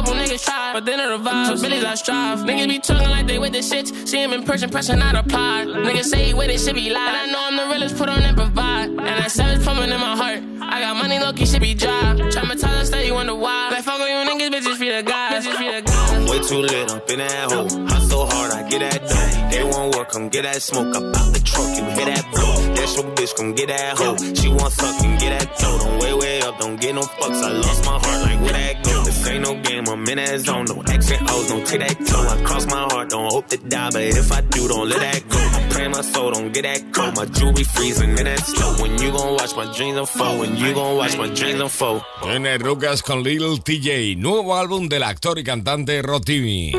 A 0.02 0.04
couple 0.04 0.20
niggas 0.20 0.44
try, 0.44 0.72
but 0.72 0.84
then 0.84 0.98
it 0.98 1.12
revives. 1.12 1.60
So 1.60 1.68
Billy's 1.68 1.84
I 1.84 1.94
strive. 1.94 2.40
Niggas 2.40 2.66
be 2.66 2.78
talking 2.80 3.08
like 3.08 3.28
they 3.28 3.38
with 3.38 3.52
the 3.52 3.60
shits. 3.60 4.08
See 4.08 4.20
him 4.20 4.32
in 4.32 4.42
person, 4.42 4.68
pressing 4.68 5.00
out 5.00 5.14
a 5.14 5.20
apply. 5.20 5.66
Niggas 5.66 6.06
say 6.06 6.24
he 6.24 6.34
with 6.34 6.50
it, 6.50 6.58
should 6.58 6.74
be 6.74 6.90
live. 6.90 7.06
And 7.08 7.16
I 7.16 7.26
know 7.26 7.38
I'm 7.40 7.56
the 7.56 7.72
realest, 7.72 7.96
put 7.96 8.08
on 8.08 8.20
and 8.20 8.36
provide. 8.36 8.88
And 8.88 8.98
that 8.98 9.30
savage 9.30 9.64
pumping 9.64 9.92
in 9.92 10.00
my 10.00 10.16
heart. 10.16 10.42
I 10.60 10.80
got 10.80 10.96
money, 10.96 11.20
low 11.20 11.32
key, 11.32 11.46
should 11.46 11.62
be 11.62 11.74
dry. 11.74 12.16
Traumatized, 12.18 12.64
I 12.64 12.82
stay, 12.82 13.06
you 13.06 13.14
wonder 13.14 13.36
why. 13.36 13.70
Like, 13.70 13.84
fuck 13.84 14.00
all 14.00 14.08
you 14.08 14.28
niggas, 14.28 14.50
bitches, 14.50 14.76
free 14.76 14.90
the 14.90 15.04
guys. 15.04 15.46
Bitches, 15.46 15.54
free 15.54 15.70
the 15.70 15.82
guys. 15.82 15.91
I'm 16.32 16.40
way 16.40 16.48
too 16.48 16.60
lit 16.62 16.90
up 16.90 17.10
in 17.10 17.18
that 17.18 17.52
hole. 17.52 17.86
Hustle 17.86 18.26
hard, 18.26 18.52
I 18.52 18.68
get 18.68 18.80
that 18.80 19.00
dough. 19.08 19.50
They 19.50 19.64
won't 19.64 19.94
work, 19.94 20.08
come 20.10 20.28
get 20.30 20.42
that 20.42 20.62
smoke 20.62 20.94
up 20.96 21.16
out 21.16 21.32
the 21.32 21.40
trunk. 21.44 21.76
You 21.76 21.84
hear 21.84 22.06
that 22.06 22.24
blow? 22.32 22.74
That's 22.74 22.96
your 22.96 23.04
bitch, 23.14 23.36
come 23.36 23.52
get 23.54 23.68
that 23.68 23.98
hoe. 23.98 24.16
She 24.16 24.48
want 24.48 24.72
and 25.04 25.20
get 25.20 25.38
that 25.38 25.58
toe. 25.58 25.78
Don't 25.78 25.98
way, 26.00 26.14
way 26.14 26.40
up, 26.40 26.58
don't 26.58 26.80
get 26.80 26.94
no 26.94 27.02
fucks. 27.02 27.42
I 27.42 27.52
lost 27.52 27.84
my 27.84 27.92
heart, 27.92 28.22
like 28.22 28.40
where 28.40 28.52
that 28.52 28.84
go? 28.84 29.04
This 29.04 29.26
ain't 29.28 29.42
no 29.44 29.60
game, 29.60 29.84
I'm 29.88 30.08
in 30.08 30.16
that 30.16 30.40
zone. 30.40 30.64
No 30.64 30.80
X 30.80 31.10
and 31.10 31.30
O's, 31.30 31.48
don't 31.48 31.66
take 31.66 31.80
that 31.80 32.06
toe. 32.06 32.28
I 32.28 32.42
cross 32.44 32.66
my 32.66 32.82
heart, 32.90 33.10
don't 33.10 33.30
hope 33.32 33.48
to 33.48 33.56
die, 33.58 33.90
but 33.92 34.02
if 34.02 34.32
I 34.32 34.40
do, 34.40 34.68
don't 34.68 34.88
let 34.88 35.00
that 35.00 35.28
go. 35.28 35.38
I 35.38 35.68
pray 35.70 35.88
my 35.88 36.00
soul, 36.00 36.30
don't 36.32 36.52
get 36.52 36.62
that 36.62 36.80
cold. 36.92 37.16
My 37.16 37.26
jewelry 37.26 37.64
freezing 37.64 38.16
in 38.16 38.24
that 38.24 38.40
snow. 38.40 38.76
When 38.80 38.98
you 39.02 39.10
gon' 39.12 39.34
watch 39.34 39.54
my 39.54 39.70
dreams 39.76 39.98
unfold, 39.98 40.40
when 40.40 40.56
you 40.56 40.72
gon' 40.72 40.96
watch 40.96 41.16
my 41.18 41.28
dreams 41.28 41.60
unfold. 41.60 42.02
Joyner 42.22 42.58
Lucas 42.58 43.02
con 43.02 43.22
Little 43.22 43.58
TJ, 43.58 44.16
nuevo 44.16 44.56
álbum 44.56 44.88
del 44.88 45.02
actor 45.02 45.38
y 45.38 45.44
cantante 45.44 46.00
Rotimi. 46.22 46.72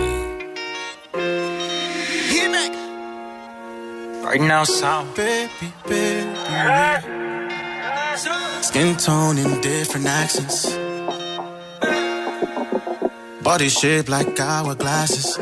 Right 4.24 4.40
now, 4.42 4.64
sound 4.64 5.14
baby, 5.16 5.74
baby. 5.86 6.34
Skin 8.62 8.96
tone 8.96 9.38
in 9.38 9.62
different 9.62 10.08
accents. 10.08 10.74
Body 13.44 13.70
shaped 13.70 14.10
like 14.10 14.28
hourglasses. 14.28 15.38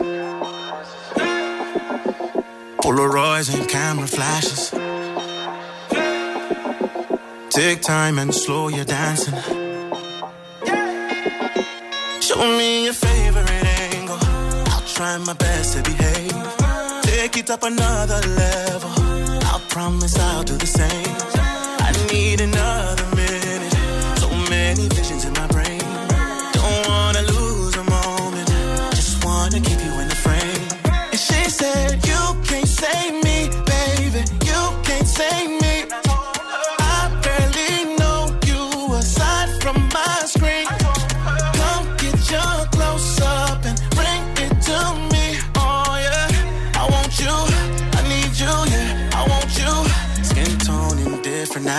Polaroids 2.78 3.54
and 3.54 3.70
camera 3.70 4.08
flashes. 4.08 4.72
Take 7.52 7.82
time 7.82 8.18
and 8.18 8.34
slow 8.34 8.70
your 8.70 8.86
dancing. 8.86 9.36
Show 12.22 12.58
me 12.58 12.86
your 12.86 12.94
favorite 12.94 13.12
angle. 13.12 13.21
I'll 15.02 15.18
try 15.18 15.26
my 15.26 15.34
best 15.34 15.74
to 15.76 15.82
behave. 15.82 16.32
Take 17.02 17.36
it 17.38 17.50
up 17.50 17.64
another 17.64 18.22
level. 18.28 18.92
I 19.42 19.60
promise 19.68 20.16
I'll 20.20 20.44
do 20.44 20.56
the 20.56 20.68
same. 20.68 21.16
I 21.88 21.92
need 22.12 22.40
another 22.40 23.08
minute. 23.16 23.74
So 24.20 24.30
many 24.52 24.88
visions 24.90 25.26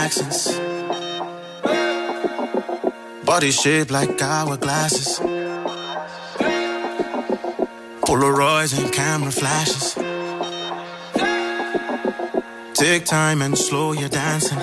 accents. 0.05 0.41
Body 3.25 3.53
shaped 3.53 3.91
like 3.91 4.11
hourglasses. 4.19 5.11
Polaroids 8.07 8.73
and 8.79 8.93
camera 8.93 9.33
flashes. 9.41 9.87
Take 12.75 13.05
time 13.05 13.43
and 13.43 13.57
slow 13.57 13.93
your 13.93 14.09
dancing. 14.09 14.63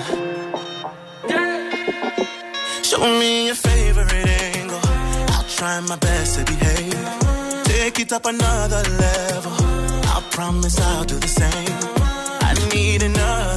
Show 2.88 3.04
me 3.20 3.46
your 3.46 3.58
favorite 3.70 4.12
angle. 4.12 4.80
I'll 5.34 5.48
try 5.56 5.80
my 5.92 5.96
best 5.96 6.30
to 6.36 6.44
behave. 6.52 7.64
Take 7.64 7.98
it 8.04 8.12
up 8.12 8.26
another 8.26 8.82
level. 9.06 9.52
I 10.14 10.18
promise 10.30 10.78
I'll 10.80 11.04
do 11.04 11.16
the 11.26 11.32
same. 11.42 11.76
I 12.48 12.52
need 12.74 13.02
another 13.02 13.49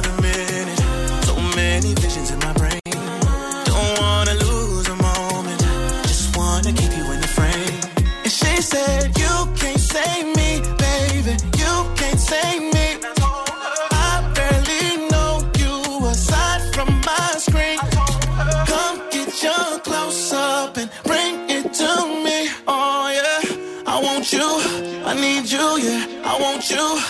you. 26.70 27.00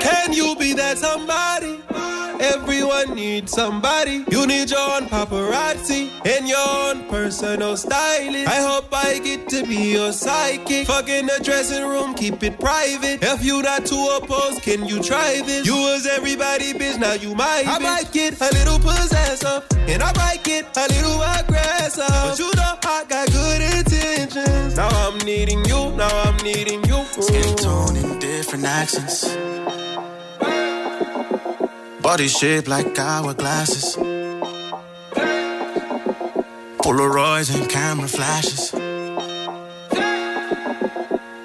Can 0.00 0.32
you 0.32 0.56
be 0.56 0.74
that 0.74 0.98
somebody? 0.98 1.77
Everyone 2.40 3.14
needs 3.14 3.52
somebody. 3.52 4.24
You 4.30 4.46
need 4.46 4.70
your 4.70 4.78
own 4.78 5.06
paparazzi 5.08 6.10
and 6.24 6.48
your 6.48 6.58
own 6.58 7.08
personal 7.08 7.76
stylist. 7.76 8.48
I 8.48 8.60
hope 8.60 8.88
I 8.92 9.18
get 9.18 9.48
to 9.50 9.64
be 9.64 9.92
your 9.92 10.12
psychic. 10.12 10.86
Fuck 10.86 11.08
in 11.08 11.26
the 11.26 11.40
dressing 11.42 11.86
room, 11.86 12.14
keep 12.14 12.42
it 12.42 12.58
private. 12.60 13.22
If 13.22 13.44
you 13.44 13.62
not 13.62 13.86
too 13.86 14.18
opposed, 14.22 14.62
can 14.62 14.84
you 14.86 15.02
try 15.02 15.42
this? 15.42 15.66
You 15.66 15.74
was 15.74 16.06
everybody 16.06 16.72
bitch, 16.74 16.98
now 16.98 17.14
you 17.14 17.34
my 17.34 17.64
I 17.66 17.78
might 17.78 18.12
get 18.12 18.40
a 18.40 18.50
little 18.54 18.78
possessive 18.78 19.64
and 19.88 20.02
I 20.02 20.12
might 20.16 20.44
get 20.44 20.76
a 20.76 20.86
little 20.88 21.20
aggressive. 21.22 22.04
But 22.08 22.38
you 22.38 22.50
know 22.54 22.78
I 22.82 23.04
got 23.08 23.30
good 23.32 23.60
intentions. 23.60 24.76
Now 24.76 24.88
I'm 24.88 25.18
needing 25.18 25.64
you, 25.64 25.90
now 25.92 26.10
I'm 26.24 26.36
needing 26.38 26.84
you. 26.84 27.04
Skin 27.20 27.56
tone 27.56 27.96
in 27.96 28.18
different 28.18 28.64
accents. 28.64 29.24
Body 32.08 32.26
shaped 32.26 32.68
like 32.68 32.94
hourglasses. 32.94 33.94
Polaroids 36.78 37.54
and 37.54 37.68
camera 37.68 38.08
flashes. 38.08 38.70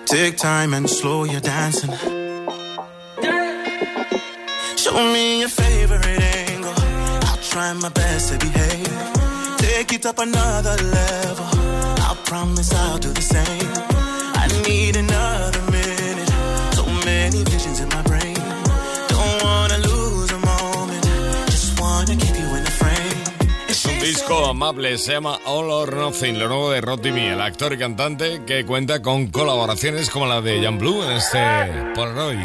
Take 0.06 0.38
time 0.38 0.74
and 0.74 0.90
slow 0.90 1.26
your 1.26 1.42
dancing. 1.42 1.92
Show 4.78 4.96
me 5.12 5.42
your 5.42 5.50
favorite 5.50 6.06
angle. 6.08 6.74
I'll 7.28 7.44
try 7.52 7.74
my 7.74 7.90
best 7.90 8.32
to 8.32 8.40
behave. 8.40 9.58
Take 9.58 9.92
it 9.92 10.06
up 10.06 10.18
another 10.18 10.78
level. 10.82 11.46
I 12.10 12.16
promise 12.24 12.74
I'll 12.74 13.00
do 13.00 13.10
the 13.10 13.22
same. 13.22 13.70
I 14.44 14.48
need 14.66 14.96
another 14.96 15.53
disco 24.04 24.46
amable, 24.46 24.98
se 24.98 25.14
llama 25.14 25.40
All 25.46 25.72
or 25.72 25.96
Nothing, 25.96 26.38
lo 26.38 26.50
nuevo 26.50 26.72
de 26.72 26.82
Rotimi, 26.82 27.22
el 27.28 27.42
actor 27.42 27.72
y 27.74 27.78
cantante 27.78 28.44
que 28.46 28.66
cuenta 28.66 29.02
con 29.02 29.28
colaboraciones 29.28 30.10
como 30.10 30.26
la 30.28 30.42
de 30.42 30.62
Jan 30.62 30.78
Blue 30.78 31.04
en 31.04 31.12
este 31.14 31.40
Polaroid. 31.96 32.38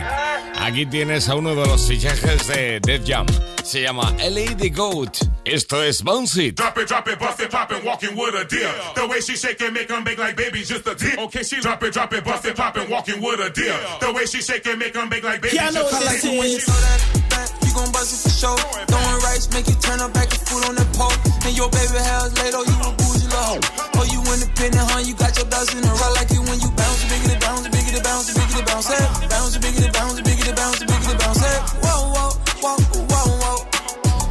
Aquí 0.60 0.86
tienes 0.86 1.28
a 1.28 1.34
uno 1.34 1.54
de 1.54 1.66
los 1.66 1.86
fichajes 1.86 2.46
de 2.48 2.80
Def 2.80 3.02
Jam. 3.06 3.26
Se 3.64 3.82
llama 3.82 4.14
L.A. 4.18 4.56
The 4.56 4.70
Goat. 4.70 5.18
Esto 5.44 5.82
es 5.82 6.02
Bounce 6.02 6.42
It. 6.44 6.56
Drop 6.56 6.78
it, 6.78 6.88
drop 6.88 7.08
it, 7.08 7.18
bust 7.18 7.40
it, 7.40 7.50
pop 7.50 7.70
it, 7.72 7.84
walking 7.84 8.16
with 8.16 8.34
a 8.34 8.44
deal. 8.44 8.70
The 8.94 9.06
way 9.06 9.20
she 9.20 9.36
shake 9.36 9.60
it, 9.60 9.72
make 9.72 9.90
'em 9.90 10.04
bake 10.04 10.18
like 10.18 10.36
babies, 10.36 10.68
just 10.68 10.86
a 10.86 10.94
deal. 10.94 11.24
Okay, 11.26 11.42
she 11.42 11.60
drop 11.60 11.82
it, 11.82 11.92
drop 11.92 12.12
it, 12.12 12.24
bust 12.24 12.44
it, 12.46 12.56
pop 12.56 12.76
it, 12.76 12.88
walking 12.88 13.20
with 13.20 13.40
a 13.40 13.50
deal. 13.50 13.74
The 14.00 14.12
way 14.12 14.26
she 14.26 14.40
shake 14.42 14.66
it, 14.66 14.78
make 14.78 14.96
'em 14.96 15.08
bake 15.08 15.24
like 15.24 15.40
babies, 15.40 15.54
Yeah, 15.54 15.68
I 15.68 15.70
know 15.72 15.88
just 15.90 16.24
a 16.24 16.28
what. 16.28 16.38
When 16.38 16.50
you 16.50 16.58
throw 16.58 16.74
that 16.74 16.98
back, 16.98 17.22
you 17.22 17.27
gon' 17.78 17.92
buzz 17.94 18.10
it 18.10 18.20
for 18.26 18.34
sure. 18.34 18.58
Throwing 18.90 19.18
rice, 19.22 19.46
make 19.54 19.66
you 19.70 19.78
turn 19.78 20.00
up 20.02 20.10
back 20.12 20.28
to 20.34 20.38
food 20.42 20.62
on 20.66 20.74
that 20.74 20.90
pole. 20.98 21.14
And 21.46 21.54
your 21.54 21.70
baby 21.70 22.02
house 22.02 22.34
later, 22.42 22.62
you 22.66 22.76
a 22.82 22.90
bougie 22.98 23.30
hoe. 23.30 23.58
Oh, 23.98 24.06
you 24.10 24.20
independent, 24.34 24.86
huh? 24.90 25.02
You 25.06 25.14
got 25.14 25.32
your 25.38 25.46
ducks 25.46 25.70
in 25.74 25.82
a 25.86 25.92
row 25.94 26.12
like 26.18 26.30
it 26.34 26.42
when 26.42 26.58
you 26.58 26.70
bounce, 26.74 27.02
bigger 27.06 27.30
the 27.30 27.38
bounce, 27.38 27.66
bigger 27.70 27.94
the 27.94 28.02
bounce, 28.02 28.26
bigger 28.34 28.58
the 28.58 28.64
bounce, 28.66 28.88
hey. 28.90 29.06
Bounce, 29.30 29.54
bigger 29.62 29.82
the 29.86 29.90
bounce, 29.94 30.18
bigger 30.26 30.46
the 30.50 30.54
bounce, 30.58 30.80
bigger 30.82 31.06
the 31.06 31.16
bounce, 31.22 31.40
hey. 31.46 31.58
Whoa, 31.86 32.02
whoa, 32.14 32.30
whoa, 32.62 32.78
whoa, 33.12 33.26
whoa. 33.42 33.58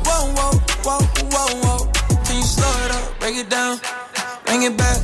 Whoa, 0.07 0.23
whoa, 0.37 0.53
whoa, 0.83 1.01
whoa, 1.31 1.51
whoa. 1.63 1.79
Can 2.27 2.35
you 2.35 2.47
slow 2.47 2.73
it 2.83 2.91
up, 2.91 3.05
break 3.19 3.35
it 3.39 3.49
down, 3.49 3.79
bring 4.43 4.63
it 4.67 4.75
back? 4.75 4.99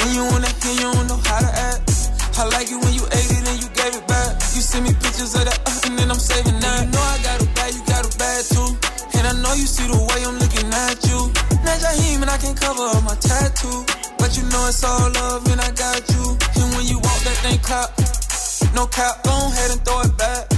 When 0.00 0.10
you 0.12 0.22
wanna 0.28 0.50
hear, 0.60 0.74
you 0.76 0.88
don't 0.92 1.08
know 1.08 1.20
how 1.24 1.40
to 1.40 1.50
act. 1.72 1.88
I 2.36 2.44
like 2.52 2.68
it 2.68 2.78
when 2.80 2.92
you 2.92 3.04
ate 3.16 3.30
it 3.32 3.44
and 3.48 3.58
you 3.62 3.68
gave 3.76 3.94
it 3.96 4.06
back. 4.08 4.36
You 4.56 4.60
send 4.60 4.84
me 4.84 4.92
pictures 4.94 5.34
of 5.36 5.44
that, 5.44 5.58
uh, 5.68 5.86
and 5.86 5.98
then 5.98 6.10
I'm 6.10 6.18
saving 6.18 6.58
that. 6.60 6.84
You 6.84 6.90
know 6.90 7.00
I 7.00 7.22
got. 7.22 7.41
Know 9.52 9.60
you 9.60 9.68
see 9.68 9.84
the 9.84 10.00
way 10.00 10.24
I'm 10.24 10.40
looking 10.40 10.64
at 10.64 10.96
you. 11.12 11.28
Now 11.60 11.76
Jaheim 11.76 12.24
and 12.24 12.30
I 12.32 12.40
can 12.40 12.56
cover 12.56 12.88
up 12.88 13.04
my 13.04 13.12
tattoo. 13.20 13.84
But 14.16 14.32
you 14.32 14.48
know 14.48 14.64
it's 14.64 14.80
all 14.80 15.12
love 15.12 15.44
and 15.44 15.60
I 15.60 15.68
got 15.76 16.00
you. 16.08 16.24
And 16.56 16.72
when 16.72 16.88
you 16.88 16.96
walk 16.96 17.20
that 17.28 17.36
thing 17.44 17.60
clap, 17.60 17.92
no 18.72 18.88
cap, 18.88 19.20
go 19.20 19.36
ahead 19.52 19.76
and 19.76 19.80
throw 19.84 20.08
it 20.08 20.16
back. 20.16 20.48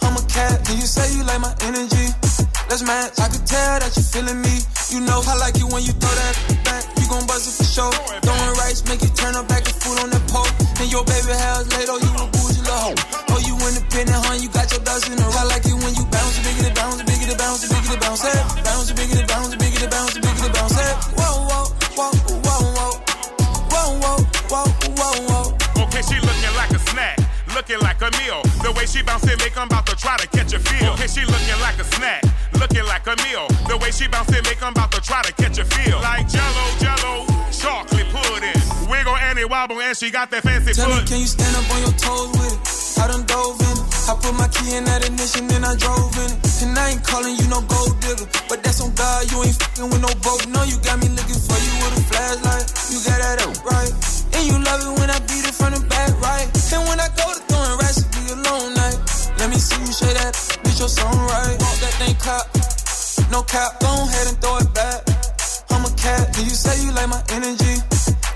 I'm 0.00 0.16
a 0.16 0.24
cat, 0.24 0.56
and 0.56 0.80
you 0.80 0.88
say 0.88 1.04
you 1.12 1.20
like 1.28 1.44
my 1.44 1.52
energy. 1.68 2.16
Let's 2.72 2.80
match. 2.80 3.20
I 3.20 3.28
can 3.28 3.44
tell 3.44 3.76
that 3.76 3.92
you 3.92 4.08
feeling 4.08 4.40
me. 4.40 4.56
You 4.88 5.04
know 5.04 5.20
I 5.20 5.36
like 5.36 5.60
it 5.60 5.68
when 5.68 5.84
you 5.84 5.92
throw 6.00 6.08
that 6.08 6.64
back. 6.64 6.88
You 6.96 7.12
gon' 7.12 7.28
buzz 7.28 7.44
it 7.44 7.60
for 7.60 7.68
sure. 7.68 7.92
Throwing 8.24 8.54
rice, 8.56 8.80
make 8.88 9.04
you 9.04 9.12
turn 9.12 9.36
up 9.36 9.52
back 9.52 9.68
and 9.68 9.76
food 9.84 10.00
on 10.00 10.08
that 10.16 10.24
pole. 10.32 10.48
And 10.80 10.88
your 10.88 11.04
baby 11.04 11.36
house 11.36 11.68
later, 11.76 12.00
you 12.00 12.10
a 12.16 12.24
bougie 12.32 12.64
little 12.64 12.88
hoe. 12.88 13.36
Oh, 13.36 13.40
you 13.44 13.52
independent, 13.68 14.16
huh? 14.16 14.40
You 14.40 14.48
got 14.48 14.72
your 14.72 14.80
ducks 14.80 15.04
in 15.12 15.20
a 15.20 15.28
row. 15.28 15.44
I 15.44 15.52
like 15.52 15.68
it 15.68 15.76
when 15.76 15.92
you 15.92 16.08
bounce, 16.08 16.40
bigger 16.40 16.64
the 16.64 16.72
bounce, 16.72 17.04
bounce, 17.40 17.64
bigger 17.64 17.88
the 17.88 17.98
bounce, 18.00 18.24
it. 18.24 18.64
Bounce, 18.64 18.92
bigger 18.92 19.16
the 19.16 19.26
bounce, 19.26 19.56
bigger 19.56 19.80
the 19.80 19.88
bounce, 19.88 20.14
bigger 20.14 20.42
the 20.44 20.50
bounce, 20.52 20.76
eh? 20.76 20.84
it. 20.84 20.96
Whoa, 21.16 21.48
whoa, 21.48 21.64
whoa, 21.96 22.12
whoa, 22.44 22.60
whoa. 22.76 22.92
Whoa, 23.72 23.88
whoa, 24.02 24.68
whoa, 25.00 25.16
whoa. 25.30 25.84
Okay, 25.84 26.02
she 26.04 26.20
looking 26.20 26.54
like 26.60 26.70
a 26.76 26.80
snack 26.92 27.16
looking 27.54 27.80
like 27.80 28.00
a 28.00 28.10
meal. 28.18 28.40
The 28.62 28.72
way 28.72 28.86
she 28.86 29.02
bouncing, 29.02 29.36
make 29.38 29.56
I'm 29.56 29.66
about 29.66 29.86
to 29.86 29.96
try 29.96 30.16
to 30.16 30.26
catch 30.28 30.52
a 30.52 30.58
feel. 30.58 30.92
Okay, 30.94 31.06
she 31.06 31.20
looking 31.20 31.60
like 31.60 31.78
a 31.78 31.84
snack, 31.84 32.22
looking 32.54 32.84
like 32.84 33.06
a 33.06 33.16
meal. 33.24 33.48
The 33.68 33.76
way 33.76 33.90
she 33.90 34.08
bouncing, 34.08 34.42
make 34.44 34.62
I'm 34.62 34.72
about 34.72 34.92
to 34.92 35.00
try 35.00 35.22
to 35.22 35.32
catch 35.34 35.58
a 35.58 35.64
feel. 35.64 35.98
Like 36.00 36.28
jello, 36.28 36.64
jello, 36.78 37.26
chocolate 37.52 38.08
pudding. 38.08 38.60
Wiggle 38.88 39.16
and 39.16 39.38
it 39.38 39.48
wobble, 39.48 39.80
and 39.80 39.96
she 39.96 40.10
got 40.10 40.30
that 40.30 40.42
fancy 40.42 40.72
Tell 40.72 40.88
foot. 40.88 41.02
Me, 41.02 41.08
can 41.08 41.20
you 41.20 41.26
stand 41.26 41.56
up 41.56 41.70
on 41.70 41.80
your 41.80 41.96
toes 42.00 42.30
with 42.32 42.54
it? 42.54 43.02
I 43.02 43.08
done 43.08 43.26
dove 43.26 43.60
in 43.60 43.76
it. 43.76 43.89
I 44.08 44.14
put 44.16 44.34
my 44.34 44.48
key 44.48 44.76
in 44.76 44.84
that 44.84 45.04
ignition, 45.04 45.50
and 45.52 45.64
I 45.64 45.76
drove 45.76 46.14
in 46.16 46.30
it. 46.30 46.62
And 46.64 46.76
I 46.78 46.92
ain't 46.96 47.04
calling 47.04 47.36
you 47.36 47.46
no 47.48 47.60
gold 47.64 47.96
digger, 48.00 48.28
but 48.48 48.62
that's 48.62 48.80
on 48.80 48.92
God. 48.94 49.30
You 49.30 49.44
ain't 49.44 49.56
fucking 49.56 49.88
with 49.90 50.02
no 50.02 50.12
boat. 50.24 50.46
No, 50.48 50.64
you 50.64 50.76
got 50.80 51.00
me 51.00 51.08
looking 51.12 51.40
for 51.40 51.56
you 51.56 51.72
with 51.84 52.00
a 52.00 52.02
flashlight. 52.08 52.64
You 52.92 52.98
got 53.04 53.18
that 53.20 53.38
up 53.44 53.56
right, 53.64 53.92
and 54.36 54.42
you 54.48 54.56
love 54.60 54.80
it 54.84 54.94
when 55.00 55.08
I 55.08 55.18
beat 55.24 55.44
it 55.44 55.56
from 55.56 55.72
the 55.76 55.82
back 55.88 56.12
right. 56.20 56.48
And 56.48 56.82
when 56.88 56.98
I 57.00 57.08
go 57.16 57.26
to 57.32 57.40
throwing 57.48 57.76
rats, 57.80 58.04
it 58.04 58.08
be 58.12 58.22
a 58.32 58.36
long 58.44 58.72
night. 58.76 58.98
Let 59.40 59.48
me 59.48 59.56
see 59.56 59.80
you 59.80 59.92
shake 59.92 60.16
that, 60.16 60.32
bitch, 60.64 60.80
your 60.80 60.90
song 60.90 61.16
right. 61.16 61.56
Walk 61.60 61.76
that 61.80 61.94
thing 62.00 62.16
cop, 62.20 62.44
no 63.32 63.40
cap, 63.44 63.80
go 63.80 63.88
ahead 63.88 64.26
and 64.28 64.36
throw 64.40 64.60
it 64.60 64.70
back. 64.74 65.00
I'm 65.70 65.84
a 65.84 65.92
cat, 65.96 66.28
and 66.36 66.44
you 66.44 66.52
say 66.52 66.76
you 66.84 66.92
like 66.92 67.08
my 67.08 67.22
energy. 67.30 67.80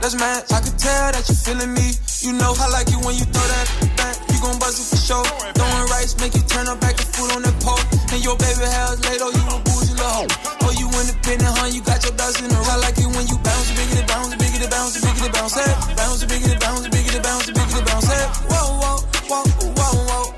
Let's 0.00 0.16
match. 0.16 0.52
I 0.52 0.60
can 0.60 0.76
tell 0.76 1.12
that 1.12 1.24
you 1.28 1.34
feeling 1.34 1.72
me. 1.72 1.92
You 2.20 2.32
know 2.36 2.52
I 2.56 2.68
like 2.68 2.88
it 2.88 3.00
when 3.04 3.16
you 3.16 3.24
throw 3.28 3.46
that 3.52 3.68
back. 3.96 4.23
Gon' 4.44 4.58
buzz 4.60 4.76
it 4.76 4.84
for 4.92 5.00
sure. 5.00 5.24
Throwing 5.56 5.88
rice, 5.88 6.12
make 6.20 6.36
you 6.36 6.44
turn 6.44 6.68
up 6.68 6.76
back 6.76 7.00
and 7.00 7.08
food 7.16 7.32
on 7.32 7.40
that 7.48 7.56
pole. 7.64 7.80
And 8.12 8.20
your 8.20 8.36
baby 8.36 8.68
house 8.68 9.00
later, 9.08 9.32
you 9.32 9.44
a 9.48 9.56
bougie 9.64 9.96
little 9.96 10.28
hoe. 10.28 10.28
Oh, 10.68 10.72
you 10.76 10.84
independent, 11.00 11.48
huh? 11.48 11.72
You 11.72 11.80
got 11.80 12.04
your 12.04 12.12
ducks 12.12 12.44
in 12.44 12.52
a 12.52 12.58
row. 12.60 12.76
I 12.76 12.76
like 12.84 13.00
it 13.00 13.08
when 13.08 13.24
you 13.24 13.40
bounce, 13.40 13.72
bigger 13.72 13.96
the 13.96 14.04
bounce, 14.04 14.36
bigger 14.36 14.60
the 14.60 14.68
bounce, 14.68 15.00
bigger 15.00 15.24
the 15.24 15.32
bounce, 15.32 15.56
hey. 15.56 15.72
Bounce, 15.96 16.28
bigger 16.28 16.52
the 16.52 16.60
bounce, 16.60 16.84
bigger 16.92 17.12
the 17.16 17.20
bounce, 17.24 17.48
bigger 17.48 17.72
the 17.72 17.88
bounce, 17.88 18.04
hey. 18.12 18.24
Whoa, 18.52 18.68
whoa, 18.84 19.00
whoa, 19.32 19.48
whoa, 19.80 19.96
whoa, 20.12 20.36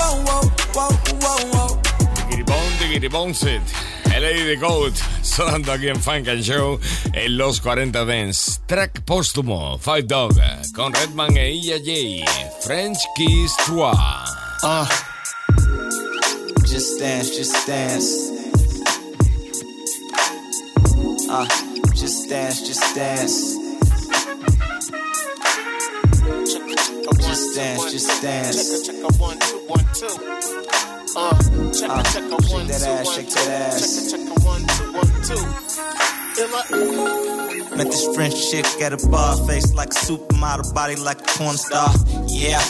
whoa, 0.00 0.16
whoa, 0.24 0.48
whoa, 0.72 0.96
whoa, 1.20 1.44
whoa. 1.52 1.76
Digiribón, 2.80 3.36
digiriboncet. 4.06 4.14
L.A. 4.14 4.34
The 4.44 4.56
Goat, 4.56 4.94
sonando 5.22 5.72
aquí 5.72 5.88
en 5.88 6.00
Funk 6.00 6.28
and 6.28 6.42
Show 6.42 6.78
en 7.12 7.36
los 7.36 7.60
40 7.60 8.04
Dance. 8.04 8.60
Track 8.66 9.02
póstumo, 9.02 9.78
Phife 9.78 10.02
Dawg, 10.02 10.34
con 10.74 10.92
Redman 10.92 11.36
e 11.36 11.52
Illa 11.52 11.78
J. 11.78 12.24
French 12.62 12.98
Kiss 13.16 13.54
3. 13.66 13.82
Uh, 14.62 14.86
just 16.66 16.98
dance, 17.00 17.36
just 17.36 17.66
dance. 17.66 18.32
Uh, 21.28 21.46
just 21.94 22.28
dance, 22.28 22.62
just 22.66 22.94
dance. 22.94 23.56
Just 27.20 27.56
dance, 27.56 27.92
just 27.92 28.22
dance. 28.22 28.86
Uh, 31.14 31.38
shake 31.72 31.88
that 32.68 32.82
ass, 32.82 33.14
shake 33.14 33.30
that 33.30 33.48
ass. 33.48 34.12
Met 37.76 37.86
this 37.86 38.14
French 38.14 38.50
chick 38.50 38.66
at 38.82 38.92
a 38.92 39.08
bar, 39.08 39.36
face 39.46 39.72
like 39.74 39.90
a 39.90 39.92
supermodel, 39.94 40.74
body 40.74 40.96
like 40.96 41.20
a 41.20 41.24
porn 41.38 41.56
star. 41.56 41.90
Yeah. 42.26 42.62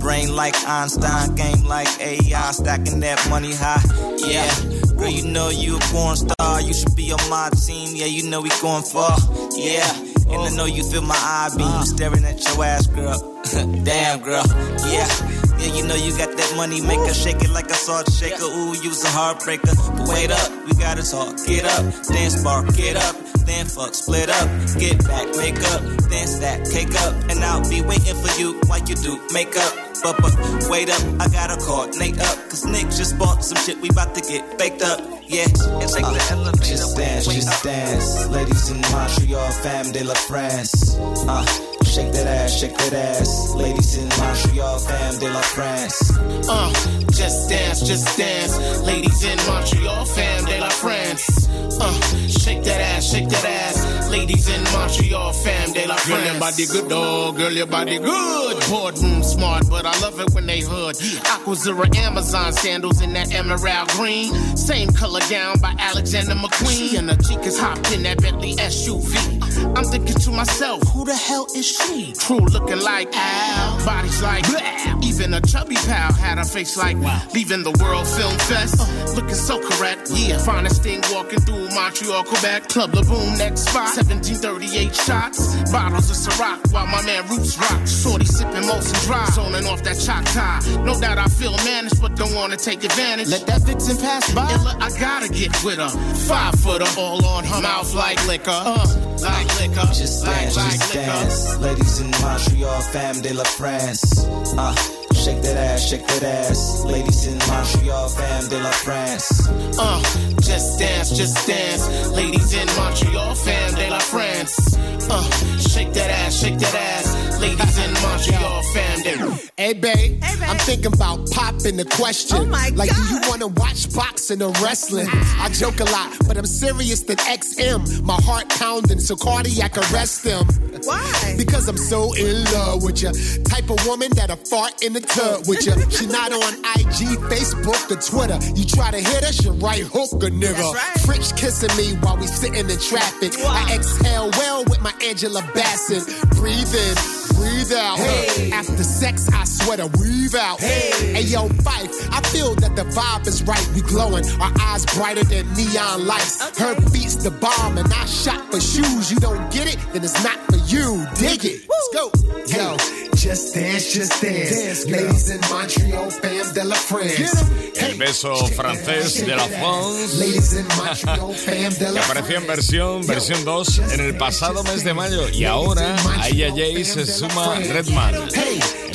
Brain 0.00 0.34
like 0.34 0.54
Einstein, 0.66 1.34
game 1.34 1.64
like 1.64 1.88
AI, 2.00 2.50
stacking 2.52 3.00
that 3.00 3.26
money 3.28 3.52
high. 3.52 3.82
Yeah, 4.16 4.48
girl, 4.96 5.08
you 5.08 5.26
know 5.26 5.48
you 5.48 5.76
a 5.76 5.80
porn 5.80 6.16
star. 6.16 6.60
You 6.60 6.72
should 6.72 6.94
be 6.94 7.10
on 7.10 7.30
my 7.30 7.50
team. 7.66 7.96
Yeah, 7.96 8.06
you 8.06 8.28
know 8.30 8.40
we 8.40 8.50
going 8.60 8.84
far. 8.84 9.16
Yeah, 9.56 9.92
and 10.30 10.42
I 10.42 10.50
know 10.56 10.66
you 10.66 10.88
feel 10.88 11.02
my 11.02 11.16
eye 11.16 11.50
beam 11.56 11.82
staring 11.82 12.24
at 12.24 12.42
your 12.44 12.64
ass, 12.64 12.86
girl. 12.86 13.42
Damn, 13.84 14.20
girl. 14.22 14.44
Yeah. 14.86 15.37
Yeah, 15.58 15.74
you 15.74 15.86
know 15.86 15.94
you 15.94 16.16
got 16.16 16.36
that 16.36 16.52
money 16.56 16.80
maker, 16.80 17.12
shake 17.12 17.42
it 17.42 17.50
like 17.50 17.70
a 17.70 17.74
salt 17.74 18.10
shaker. 18.12 18.44
Ooh, 18.44 18.74
you's 18.82 19.02
a 19.04 19.08
heartbreaker. 19.08 19.74
But 19.96 20.08
wait 20.08 20.30
up, 20.30 20.50
we 20.66 20.72
gotta 20.74 21.02
talk. 21.02 21.36
Get 21.46 21.64
up, 21.64 21.84
dance 22.06 22.42
bar, 22.42 22.64
get 22.72 22.96
up, 22.96 23.16
then 23.46 23.66
fuck, 23.66 23.94
split 23.94 24.28
up, 24.30 24.48
get 24.78 24.98
back, 25.04 25.26
make 25.36 25.58
up, 25.72 25.82
dance 26.10 26.38
that 26.38 26.68
cake 26.70 26.94
up, 27.02 27.14
and 27.30 27.42
I'll 27.44 27.68
be 27.68 27.82
waiting 27.82 28.14
for 28.22 28.32
you 28.40 28.60
while 28.66 28.80
you 28.80 28.94
do 28.94 29.20
makeup. 29.32 29.72
But, 30.02 30.16
but 30.22 30.32
wait 30.70 30.90
up, 30.90 31.02
I 31.20 31.28
gotta 31.28 31.56
coordinate 31.56 32.20
up, 32.20 32.36
cause 32.50 32.64
Nick 32.64 32.86
just 32.94 33.18
bought 33.18 33.44
some 33.44 33.58
shit, 33.58 33.80
we 33.80 33.88
about 33.88 34.14
to 34.14 34.20
get 34.20 34.58
baked 34.58 34.82
up. 34.82 35.00
Yeah, 35.28 35.44
and 35.44 35.88
take 35.92 36.06
the 36.06 36.26
elevator. 36.30 36.64
Just 36.64 36.96
dance, 36.96 37.26
just 37.26 37.62
dance. 37.62 38.26
Ladies 38.28 38.70
in 38.70 38.80
Montreal, 38.92 39.50
fam 39.60 39.92
de 39.92 40.02
la 40.02 40.14
France. 40.14 40.96
Uh, 41.28 41.44
shake 41.84 42.12
that 42.12 42.26
ass, 42.26 42.58
shake 42.58 42.74
that 42.78 42.94
ass. 42.94 43.54
Ladies 43.54 43.77
in 43.96 44.08
Montreal, 44.18 44.78
fam 44.78 45.18
de 45.18 45.28
la 45.28 45.40
France. 45.40 46.12
Uh, 46.48 46.72
just 47.12 47.48
dance, 47.48 47.80
just 47.80 48.18
dance. 48.18 48.58
Ladies 48.82 49.24
in 49.24 49.36
Montreal, 49.46 50.04
fam 50.04 50.44
de 50.44 50.58
la 50.58 50.68
France. 50.68 51.47
Uh, 51.80 51.92
shake 52.28 52.64
that 52.64 52.80
ass, 52.80 53.10
shake 53.10 53.28
that 53.28 53.44
ass. 53.44 54.10
Ladies 54.10 54.48
in 54.48 54.62
Montreal, 54.72 55.32
fam 55.32 55.72
they 55.72 55.84
France. 55.84 56.08
Girl, 56.08 56.24
your 56.24 56.40
body 56.40 56.66
good, 56.66 56.88
dog. 56.88 57.36
Girl, 57.36 57.52
your 57.52 57.66
body 57.66 57.98
good. 57.98 58.56
Important, 58.56 59.24
smart, 59.24 59.68
but 59.68 59.84
I 59.86 59.98
love 60.00 60.18
it 60.18 60.30
when 60.34 60.46
they 60.46 60.60
hood. 60.60 60.96
Aquazura 60.96 61.94
Amazon 61.96 62.52
sandals 62.52 63.00
in 63.02 63.12
that 63.12 63.32
emerald 63.34 63.88
green. 63.90 64.32
Same 64.56 64.88
color 64.90 65.20
gown 65.28 65.58
by 65.60 65.74
Alexander 65.78 66.34
McQueen. 66.34 66.98
And 66.98 67.08
the 67.08 67.14
chicas 67.14 67.58
hopped 67.58 67.92
in 67.92 68.02
that 68.04 68.20
Bentley 68.22 68.54
SUV. 68.56 69.76
I'm 69.76 69.84
thinking 69.84 70.16
to 70.16 70.30
myself, 70.30 70.82
who 70.88 71.04
the 71.04 71.14
hell 71.14 71.46
is 71.54 71.66
she? 71.66 72.12
True 72.14 72.38
looking 72.40 72.80
like 72.80 73.14
Al, 73.14 73.84
bodies 73.84 74.22
like 74.22 74.48
blah. 74.48 75.00
Even 75.02 75.34
a 75.34 75.40
chubby 75.40 75.74
pal 75.74 76.12
had 76.12 76.38
a 76.38 76.44
face 76.44 76.76
like 76.76 76.96
leaving 77.34 77.62
the 77.62 77.72
World 77.82 78.06
Film 78.06 78.36
Fest. 78.38 78.78
looking 79.16 79.34
so 79.34 79.60
correct, 79.60 80.10
yeah. 80.12 80.38
Finest 80.38 80.82
thing 80.82 81.00
walking 81.12 81.37
through 81.40 81.68
Montreal, 81.74 82.24
Quebec. 82.24 82.68
Club 82.68 82.94
La 82.94 83.02
Boom, 83.02 83.36
next 83.38 83.68
spot. 83.68 83.96
1738 83.96 84.94
shots. 84.94 85.70
Bottles 85.70 86.10
of 86.10 86.16
Ciroc 86.16 86.72
while 86.72 86.86
my 86.86 87.02
man 87.02 87.26
Roots 87.28 87.58
rock. 87.58 87.86
Shorty 87.86 88.24
sipping 88.24 88.62
Molson 88.62 88.98
Dry, 89.06 89.24
zoning 89.30 89.66
off 89.66 89.82
that 89.82 89.98
Choctaw. 89.98 90.84
No 90.84 90.98
doubt 91.00 91.18
I 91.18 91.26
feel 91.26 91.56
managed, 91.64 92.00
but 92.00 92.16
don't 92.16 92.34
wanna 92.34 92.56
take 92.56 92.84
advantage. 92.84 93.28
Let 93.28 93.46
that 93.46 93.62
vixen 93.62 93.96
pass 93.98 94.32
by. 94.34 94.50
Illa, 94.52 94.76
I 94.80 94.90
gotta 94.98 95.28
get 95.28 95.52
with 95.64 95.78
her. 95.78 95.90
Five 96.28 96.54
footer, 96.60 96.88
all 96.98 97.24
on 97.24 97.44
her 97.44 97.60
mouth 97.62 97.94
like 97.94 98.24
liquor. 98.26 98.50
Uh, 98.50 98.86
like 99.22 99.60
liquor. 99.60 99.86
Just 99.92 100.26
like, 100.26 100.36
dance, 100.36 100.56
like 100.56 100.72
just 100.72 100.94
liquor. 100.94 101.06
dance. 101.06 101.56
Ladies 101.58 102.00
in 102.00 102.10
Montreal, 102.22 102.80
fam 102.92 103.20
de 103.20 103.32
la 103.34 103.44
France. 103.44 104.24
Uh, 104.56 104.97
shake 105.28 105.42
that 105.42 105.56
ass, 105.56 105.88
shake 105.88 106.06
that 106.06 106.22
ass. 106.22 106.84
Ladies 106.84 107.26
in 107.26 107.38
Montreal, 107.38 108.08
fam 108.08 108.48
de 108.48 108.58
la 108.62 108.70
France. 108.70 109.48
Uh, 109.78 110.02
just 110.40 110.78
dance, 110.78 111.10
just 111.10 111.46
dance. 111.46 112.08
Ladies 112.10 112.54
in 112.54 112.66
Montreal, 112.76 113.34
fam 113.34 113.74
de 113.74 113.90
la 113.90 113.98
France. 113.98 114.76
Uh, 115.10 115.30
shake 115.58 115.92
that 115.92 116.10
ass, 116.10 116.40
shake 116.40 116.58
that 116.58 116.74
ass. 116.74 117.40
Ladies 117.40 117.78
in 117.78 117.92
Montreal, 118.02 118.62
fam 118.72 119.02
de 119.02 119.18
Hey, 119.56 119.74
babe, 119.74 120.22
hey, 120.22 120.44
I'm 120.46 120.56
thinking 120.58 120.92
about 120.92 121.30
popping 121.30 121.76
the 121.76 121.84
question. 121.84 122.38
Oh 122.38 122.46
my 122.46 122.70
like, 122.74 122.94
do 122.94 123.02
you 123.02 123.20
want 123.28 123.40
to 123.40 123.48
watch 123.48 123.92
boxing 123.92 124.42
or 124.42 124.52
wrestling? 124.62 125.08
I 125.10 125.50
joke 125.50 125.80
a 125.80 125.84
lot, 125.84 126.16
but 126.26 126.36
I'm 126.36 126.46
serious 126.46 127.02
than 127.02 127.16
XM. 127.16 128.02
My 128.02 128.18
heart 128.22 128.48
pounding, 128.48 129.00
so 129.00 129.16
cardiac 129.16 129.76
arrest 129.76 130.24
them. 130.24 130.46
Why? 130.84 131.34
Because 131.36 131.68
I'm 131.68 131.76
so 131.76 132.14
in 132.14 132.44
love 132.52 132.82
with 132.82 133.02
you. 133.02 133.12
Type 133.44 133.68
of 133.70 133.84
woman 133.86 134.10
that'll 134.14 134.36
fart 134.36 134.82
in 134.82 134.92
the 134.92 135.00
tub 135.18 135.46
with 135.46 135.66
you. 135.66 135.74
She 135.90 136.06
not 136.06 136.32
on 136.32 136.54
IG, 136.78 137.18
Facebook, 137.26 137.90
or 137.90 138.00
Twitter. 138.00 138.38
You 138.54 138.64
try 138.64 138.90
to 138.90 138.98
hit 138.98 139.24
her, 139.24 139.32
she 139.32 139.50
right 139.50 139.82
hook 139.82 140.12
a 140.22 140.30
nigga. 140.30 140.72
Right. 140.72 141.00
French 141.02 141.34
kissing 141.36 141.74
me 141.76 141.98
while 142.00 142.16
we 142.16 142.26
sitting 142.26 142.56
in 142.56 142.66
the 142.66 142.76
traffic. 142.76 143.32
I 143.38 143.74
exhale 143.74 144.30
well 144.38 144.64
with 144.64 144.80
my 144.80 144.92
Angela 145.04 145.42
Bassett. 145.54 146.04
Breathe 146.36 146.74
in, 146.74 146.94
breathe 147.34 147.72
out. 147.72 147.98
Hey. 147.98 148.52
After 148.52 148.84
sex, 148.84 149.28
I 149.32 149.44
sweat 149.44 149.80
a 149.80 149.86
weave 149.98 150.34
out. 150.34 150.60
Hey. 150.60 151.14
hey, 151.14 151.22
yo, 151.22 151.48
Phife, 151.48 151.92
I 152.12 152.20
feel 152.28 152.54
that 152.56 152.76
the 152.76 152.84
vibe 152.84 153.26
is 153.26 153.42
right. 153.42 153.66
We 153.74 153.82
glowing, 153.82 154.24
our 154.40 154.52
eyes 154.60 154.84
brighter 154.94 155.24
than 155.24 155.52
neon 155.54 156.06
lights. 156.06 156.58
Her 156.58 156.74
beats 156.92 157.16
the 157.16 157.30
bomb, 157.30 157.78
and 157.78 157.92
I 157.92 158.04
shot 158.06 158.52
for 158.52 158.60
shoes. 158.60 159.10
You 159.10 159.18
don't 159.18 159.50
get 159.52 159.72
it, 159.72 159.78
then 159.92 160.04
it's 160.04 160.22
not 160.22 160.38
for 160.46 160.58
you. 160.66 161.06
Dig 161.16 161.44
it. 161.44 161.68
Let's 161.68 161.88
go. 161.92 162.10
Yo, 162.46 162.76
just 163.20 163.54
dance, 163.54 163.92
just 163.92 164.22
dance. 164.22 164.86
Ladies 164.86 165.30
in 165.30 165.40
Montreal, 165.50 166.10
fam 166.10 166.52
de 166.54 166.64
la 166.64 166.76
France. 166.76 167.44
El 167.74 167.94
beso 167.96 168.34
francés 168.48 169.26
de 169.26 169.34
la 169.34 169.44
France. 169.44 170.18
Ladies 170.18 170.52
in 170.52 170.66
Montreal, 170.76 171.34
fam 171.34 171.74
de 171.74 171.78
Que 171.88 171.92
la 171.92 172.00
apareció 172.02 172.36
en 172.36 172.46
versión, 172.46 173.06
versión 173.06 173.44
2 173.44 173.78
en 173.92 174.00
el 174.00 174.16
pasado 174.16 174.62
mes 174.64 174.84
de 174.84 174.94
mayo. 174.94 175.28
Y 175.30 175.44
ahora 175.44 175.96
a 176.18 176.28
ella 176.28 176.50
Jay 176.54 176.84
se 176.84 177.06
suma 177.06 177.56
Redman 177.56 178.14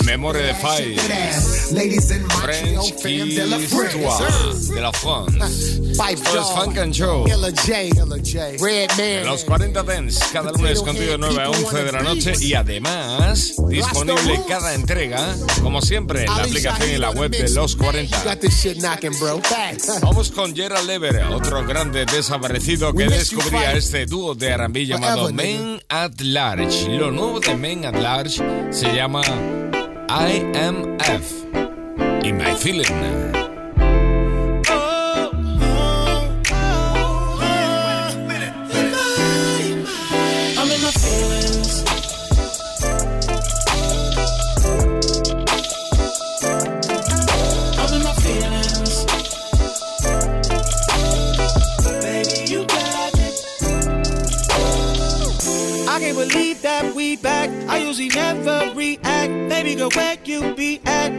en 0.03 0.05
memoria 0.05 0.41
de 0.41 0.53
Five 0.53 0.95
French 2.41 2.93
fam 3.01 3.29
de 3.29 4.81
la 4.81 4.91
France. 4.91 5.81
es 5.81 6.47
Funk 6.55 6.77
and 6.77 6.93
Show. 6.93 7.25
Los 9.25 9.43
40 9.43 9.83
Dents 9.83 10.19
cada 10.31 10.51
lunes 10.51 10.81
contigo 10.81 11.11
de 11.13 11.17
9 11.17 11.41
a 11.41 11.49
11 11.49 11.83
de 11.83 11.91
la 11.91 12.01
noche 12.01 12.33
y 12.41 12.53
además 12.53 13.55
disponible 13.69 14.41
cada 14.47 14.73
entrega 14.73 15.35
como 15.61 15.81
siempre 15.81 16.21
en 16.21 16.27
la 16.27 16.43
aplicación 16.43 16.89
y 16.89 16.97
la 16.97 17.11
web 17.11 17.31
de 17.31 17.49
los 17.49 17.75
40 17.75 18.23
Got 18.23 18.39
this 18.39 18.55
shit 18.55 18.77
knocking, 18.79 19.17
bro. 19.19 19.39
Facts. 19.41 20.01
Vamos 20.01 20.31
con 20.31 20.55
Gerald 20.55 20.87
Lever, 20.87 21.23
otro 21.25 21.65
grande 21.65 22.05
desaparecido 22.05 22.93
que 22.93 23.07
descubría 23.07 23.73
este 23.73 24.05
dúo 24.05 24.35
de 24.35 24.49
R&B 24.49 24.85
llamado. 24.85 25.31
Men 25.31 25.81
at 25.89 26.19
Large. 26.19 26.89
Lo 26.89 27.11
nuevo 27.11 27.39
de 27.39 27.55
Men 27.55 27.85
at 27.85 27.95
Large 27.95 28.43
se 28.71 28.93
llama 28.93 29.21
IMF. 30.09 31.43
In 32.23 32.37
My 32.37 32.55
Feeling. 32.55 33.22
Back. 57.15 57.49
I 57.69 57.77
usually 57.77 58.09
never 58.09 58.71
react. 58.75 59.31
Baby, 59.49 59.75
girl, 59.75 59.89
where 59.95 60.17
you 60.23 60.53
be 60.55 60.79
at? 60.85 61.11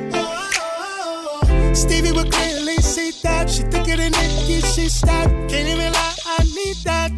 Stevie 1.76 2.12
would 2.12 2.32
clearly 2.32 2.76
see 2.76 3.12
that. 3.22 3.50
She 3.50 3.62
thicker 3.62 3.96
than 3.96 4.12
Nicki, 4.12 4.60
she 4.60 4.88
stacked. 4.88 5.30
Can't 5.50 5.68
even 5.68 5.92
lie, 5.92 6.16
I 6.26 6.44
need 6.44 6.76
that. 6.84 7.10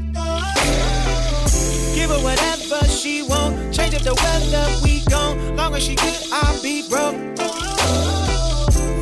Give 1.95 2.11
her 2.11 2.21
whatever 2.23 2.85
she 2.89 3.23
want. 3.23 3.75
Change 3.75 3.95
up 3.95 4.03
the 4.03 4.15
weather, 4.15 4.67
we 4.83 5.05
gone. 5.11 5.57
Long 5.57 5.75
as 5.75 5.83
she 5.83 5.95
good, 5.95 6.19
I'll 6.33 6.63
be 6.63 6.89
broke. 6.89 7.17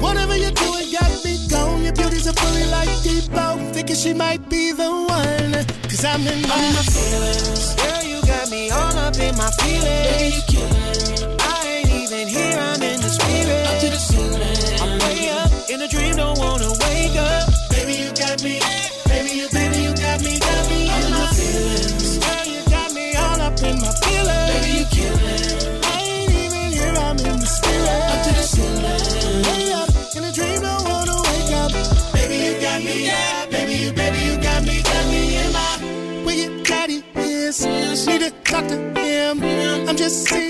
Whatever 0.03 0.37
you're 0.37 0.51
doing, 0.53 0.93
got 0.93 1.25
me 1.25 1.39
gone. 1.49 1.83
Your 1.83 1.93
beauty's 1.95 2.27
a 2.27 2.33
bully 2.35 2.67
like 2.67 2.91
Depot. 3.03 3.57
Thinking 3.73 3.97
she 3.97 4.13
might 4.15 4.49
be 4.49 4.73
the 4.73 4.91
one. 4.91 5.53
Cause 5.89 6.05
I'm 6.05 6.27
in 6.27 6.43
my, 6.43 6.49
my 6.49 6.83
feelings. 6.83 7.75
Girl, 7.77 8.03
you 8.03 8.14
got 8.14 8.14
me 8.55 8.71
all 8.71 8.97
up 8.97 9.19
in 9.19 9.37
my 9.37 9.51
feelings. 9.51 10.53
You 10.53 11.34
talk 40.23 40.44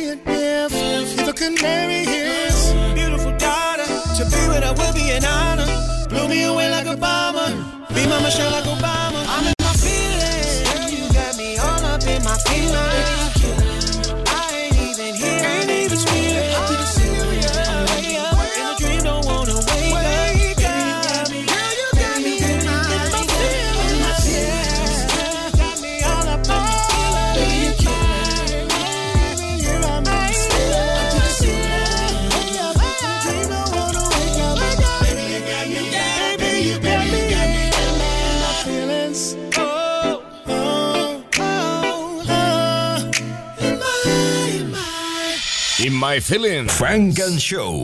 My 46.14 46.20
Feeling. 46.20 46.68
Frank 46.68 47.18
and 47.18 47.42
Show. 47.42 47.82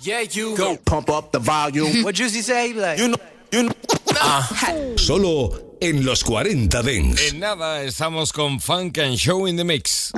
Yeah, 0.00 0.20
you 0.30 0.56
go 0.56 0.76
pump 0.76 1.10
up 1.10 1.32
the 1.32 1.40
volume. 1.40 2.04
What 2.04 2.14
Juicy 2.14 2.40
say? 2.40 2.72
Like, 2.72 3.00
You 3.00 3.08
know, 3.08 3.16
you 3.50 3.62
know. 3.64 4.96
Solo 4.96 5.76
en 5.80 6.04
los 6.06 6.22
40 6.22 6.82
Dents. 6.84 7.32
En 7.32 7.40
nada, 7.40 7.82
estamos 7.82 8.32
con 8.32 8.60
Funk 8.60 8.98
and 8.98 9.16
Show 9.18 9.44
in 9.48 9.56
the 9.56 9.64
Mix. 9.64 10.12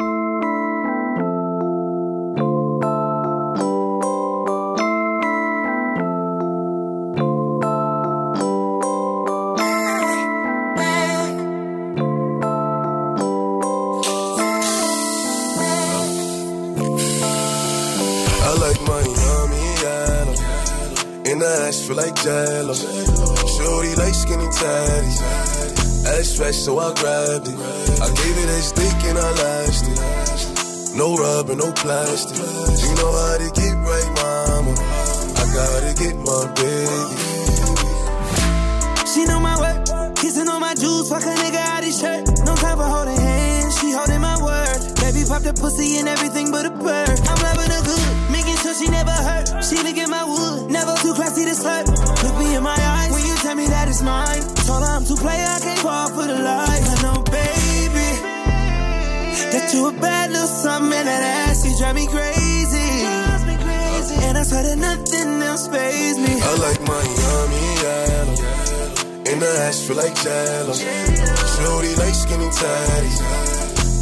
Like. 22.66 23.46
Shorty 23.56 23.94
like 23.96 24.14
skinny 24.14 24.48
tatties. 24.48 25.20
Ass 26.06 26.36
fresh, 26.36 26.56
so 26.56 26.78
I 26.78 26.94
grabbed 26.94 27.48
it. 27.48 27.56
I 28.00 28.08
gave 28.10 28.36
it 28.38 28.48
a 28.48 28.62
stick 28.62 29.04
and 29.10 29.18
I 29.18 29.30
lashed 29.42 29.86
it. 29.88 30.96
No 30.96 31.16
rubber, 31.16 31.54
no 31.54 31.72
plastic. 31.72 32.38
You 32.38 32.94
know 32.96 33.12
how 33.12 33.36
to 33.38 33.50
get 33.54 33.74
right, 33.84 34.10
mama. 34.16 34.74
I 35.36 35.44
gotta 35.52 35.92
get 35.94 36.16
my 36.16 36.46
baby. 36.56 37.36
She 39.12 39.24
know 39.24 39.40
my 39.40 39.56
work, 39.60 40.16
kissing 40.16 40.48
on 40.48 40.60
my 40.60 40.74
jewels, 40.74 41.08
fuck 41.08 41.22
a 41.22 41.34
nigga 41.36 41.56
out 41.56 41.84
his 41.84 41.98
shirt. 42.00 42.26
No 42.44 42.54
time 42.56 42.76
for 42.76 42.84
holding 42.84 43.16
hands, 43.16 43.78
she 43.80 43.92
holding 43.92 44.20
my 44.20 44.36
word. 44.42 44.78
Baby 45.00 45.24
pop 45.28 45.42
the 45.42 45.52
pussy 45.54 45.98
and 45.98 46.08
everything 46.08 46.50
but 46.50 46.66
a 46.66 46.70
bird. 46.70 47.18
I'm 47.28 47.38
loving 47.40 47.70
her 47.70 47.82
good, 47.84 48.15
sure 48.66 48.74
she 48.74 48.90
never 48.90 49.10
hurt. 49.10 49.46
She 49.62 49.76
look 49.76 49.96
at 49.96 50.08
my 50.08 50.24
wood, 50.24 50.70
never 50.70 50.94
too 51.02 51.14
classy 51.14 51.44
to 51.44 51.54
slut. 51.54 51.86
Look 52.24 52.36
me 52.38 52.56
in 52.56 52.62
my 52.62 52.74
eyes 52.74 53.12
when 53.12 53.24
you 53.26 53.34
tell 53.36 53.54
me 53.54 53.66
that 53.66 53.88
it's 53.88 54.02
mine. 54.02 54.42
Told 54.66 54.82
her 54.82 54.90
I'm 54.90 55.04
too 55.04 55.16
play, 55.16 55.38
I 55.38 55.58
can't 55.60 55.78
fall 55.78 56.08
for 56.08 56.26
the 56.26 56.34
lies. 56.34 56.86
I 56.94 56.96
know, 57.02 57.22
baby, 57.22 58.10
that 59.52 59.70
you 59.72 59.86
a 59.88 59.92
bad 59.92 60.32
little 60.32 60.48
something 60.48 60.92
and 60.98 61.06
that 61.06 61.22
ass, 61.46 61.64
you 61.64 61.76
drive 61.78 61.94
me 61.94 62.06
crazy. 62.06 62.90
And 64.26 64.38
I 64.38 64.42
swear 64.42 64.62
that 64.62 64.78
nothing 64.78 65.42
else 65.42 65.68
pays 65.68 66.18
me. 66.18 66.32
I 66.40 66.52
like 66.66 66.80
my 66.82 67.02
yummy 67.22 67.66
yellow. 67.82 68.36
In 69.30 69.38
the 69.38 69.50
ass 69.66 69.86
feel 69.86 69.96
like 69.96 70.14
jello. 70.22 70.72
Shorty 70.72 71.94
like 71.96 72.14
skinny 72.14 72.48
tatties. 72.50 73.18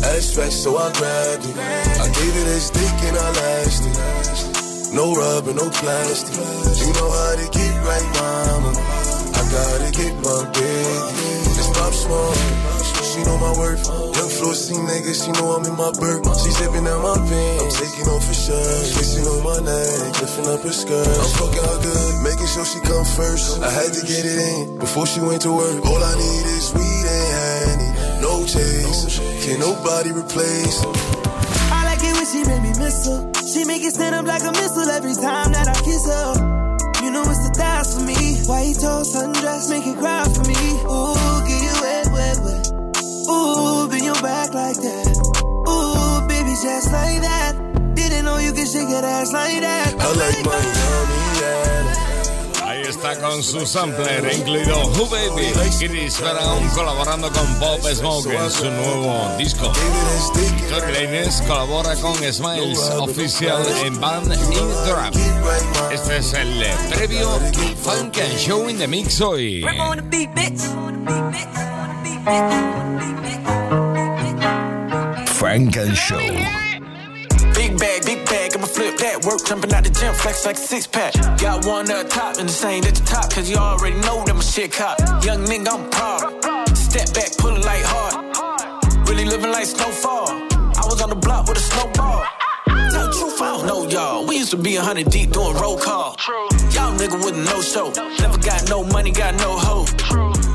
Ass 0.05 0.35
fresh, 0.35 0.55
so 0.55 0.77
I 0.77 0.93
grabbed 0.93 1.45
it. 1.49 1.57
I 1.57 2.07
gave 2.17 2.37
it 2.37 2.47
a 2.47 2.61
stick 2.61 2.97
and 3.09 3.17
I 3.17 3.31
lashed 3.33 3.85
it. 3.89 4.44
No 4.95 5.13
rubber, 5.13 5.53
no 5.53 5.69
plastic. 5.71 6.39
You 6.39 6.93
know 6.95 7.11
how 7.11 7.35
to 7.35 7.47
get 7.51 7.75
right, 7.83 8.09
mama. 8.15 8.71
I 9.35 9.43
gotta 9.51 9.91
get 9.91 10.15
my 10.23 10.47
big. 10.55 11.03
It's 11.59 11.67
pop 11.75 11.93
small. 11.93 12.33
She 13.03 13.19
know 13.27 13.37
my 13.39 13.51
worth. 13.59 13.83
Young 13.87 14.31
floor 14.31 14.55
C 14.55 14.75
nigga, 14.75 15.11
she 15.11 15.31
know 15.35 15.59
I'm 15.59 15.67
in 15.67 15.75
my 15.75 15.91
bird. 15.99 16.23
She 16.39 16.51
zipping 16.55 16.87
out 16.87 17.03
my 17.03 17.19
pants. 17.27 17.63
I'm 17.63 17.71
taking 17.75 18.07
off 18.07 18.23
her 18.23 18.35
shirt. 18.35 18.87
Kissing 18.95 19.27
on 19.27 19.43
my 19.43 19.59
neck, 19.67 20.21
lifting 20.23 20.47
up 20.47 20.63
her 20.63 20.71
skirt. 20.71 21.07
I'm 21.11 21.31
fucking 21.43 21.63
her 21.63 21.79
good, 21.83 22.15
making 22.23 22.47
sure 22.47 22.65
she 22.65 22.79
come 22.87 23.05
first. 23.05 23.63
I 23.63 23.71
had 23.71 23.91
to 23.99 24.03
get 24.07 24.23
it 24.23 24.39
in 24.39 24.79
before 24.79 25.07
she 25.07 25.19
went 25.19 25.43
to 25.43 25.51
work. 25.51 25.85
All 25.85 26.03
I 26.03 26.15
need 26.15 26.47
is 26.55 26.71
weed 26.71 27.07
and 27.07 27.27
honey. 27.67 27.91
No 28.23 28.47
chase. 28.47 29.19
Can't 29.43 29.59
nobody 29.59 30.11
replace 30.15 30.87
like 32.55 32.63
make 32.63 32.77
me 32.77 32.85
miss 32.85 33.07
her. 33.07 33.33
She 33.47 33.65
make 33.65 33.83
it 33.83 33.95
stand 33.95 34.15
up 34.15 34.27
like 34.27 34.43
a 34.43 34.53
missile 34.53 34.91
every 34.91 35.15
time 35.15 35.53
that 35.53 35.69
I 35.69 35.75
kiss 35.83 36.07
her. 36.07 36.35
You 37.05 37.11
know 37.11 37.23
it's 37.23 37.49
the 37.49 37.55
thighs 37.55 37.95
for 37.95 38.03
me. 38.03 38.39
White 38.47 38.77
toast, 38.81 39.15
sundress, 39.15 39.71
make 39.71 39.87
it 39.87 39.99
cry 39.99 40.25
for 40.25 40.45
me. 40.45 40.63
Ooh, 40.87 41.15
get 41.47 41.61
you 41.63 41.75
wet, 41.83 42.07
wet, 42.13 42.39
wet. 42.45 42.65
Ooh, 43.29 43.89
bend 43.89 44.05
your 44.05 44.21
back 44.23 44.55
like 44.55 44.77
that. 44.77 45.15
Ooh, 45.69 46.27
baby, 46.29 46.55
just 46.63 46.93
like 46.93 47.21
that. 47.23 47.55
Didn't 47.95 48.25
know 48.25 48.39
you 48.39 48.53
could 48.53 48.69
shake 48.69 48.89
that 48.89 49.05
ass 49.05 49.33
like 49.33 49.61
that. 49.61 49.95
I 49.99 50.13
like 50.13 50.45
my 50.45 50.59
yummy 50.59 51.24
yellow. 51.24 51.24
Ahí 51.24 51.24
está 52.89 53.19
con 53.21 53.43
su 53.43 53.67
sampler, 53.67 54.31
incluido 54.33 54.87
Who 54.89 55.07
Baby, 55.07 55.53
Chris 55.79 56.21
Brown 56.21 56.69
colaborando 56.75 57.31
con 57.31 57.61
Bob 57.61 57.81
Smoke 57.83 58.35
en 58.35 58.51
su 58.51 58.65
nuevo 58.65 59.37
disco. 59.39 59.73
Tory 60.69 60.93
Lanez 60.93 61.43
colabora 61.43 61.95
con 61.97 62.15
Smiles 62.17 62.79
Official 62.99 63.65
en 63.85 64.01
Band 64.01 64.35
in 64.35 64.71
Trap. 64.87 65.15
Este 65.93 66.19
es 66.19 66.33
el 66.35 66.65
previo 66.91 67.29
Funk 67.83 68.19
and 68.19 68.39
Show 68.39 68.69
in 68.69 68.79
the 68.79 68.89
Mix 68.89 69.21
hoy. 69.21 69.65
Frank 75.27 75.77
and 75.77 75.95
Show. 75.95 76.64
Big 77.75 77.81
bag, 77.81 78.05
big 78.07 78.25
bag, 78.27 78.55
I'ma 78.55 78.67
flip 78.67 78.97
that. 78.99 79.25
Work 79.25 79.47
jumping 79.47 79.75
out 79.75 79.83
the 79.83 79.91
gym, 79.91 80.15
flex 80.15 80.47
like 80.47 80.55
a 80.55 80.61
six 80.61 80.87
pack. 80.87 81.13
Got 81.41 81.67
one 81.67 81.87
the 81.87 82.07
top 82.09 82.39
and 82.39 82.49
the 82.49 82.53
same 82.53 82.85
at 82.85 82.95
the 82.95 83.03
top, 83.05 83.33
cause 83.33 83.51
you 83.51 83.57
already 83.57 83.97
know 83.97 84.23
that 84.25 84.33
my 84.33 84.41
shit 84.43 84.71
cop. 84.71 85.01
Young 85.25 85.45
nigga, 85.45 85.75
I'm 85.75 85.91
proud. 85.91 86.77
Step 86.77 87.13
back, 87.15 87.37
pull 87.37 87.57
it 87.57 87.65
like 87.65 87.83
hard. 87.83 89.09
Really 89.09 89.25
living 89.25 89.51
like 89.51 89.67
snowfall. 89.67 90.31
I 90.31 90.87
was 90.87 91.03
on 91.03 91.11
the 91.11 91.17
block 91.17 91.49
with 91.49 91.57
a 91.57 91.61
snowball. 91.61 92.25
Tell 92.93 93.11
truth, 93.11 93.43
I 93.43 93.57
don't 93.57 93.67
know 93.67 93.89
y'all. 93.89 94.25
We 94.25 94.37
used 94.37 94.53
to 94.53 94.57
be 94.57 94.77
a 94.77 94.83
hundred 94.83 95.11
deep 95.11 95.33
doing 95.33 95.57
roll 95.57 95.77
call. 95.77 96.15
Y'all 96.71 96.95
nigga 96.95 97.19
with 97.25 97.35
no 97.35 97.61
show. 97.61 97.91
Never 98.23 98.39
got 98.39 98.71
no 98.71 98.85
money, 98.85 99.11
got 99.11 99.35
no 99.35 99.59
hoe. 99.59 99.87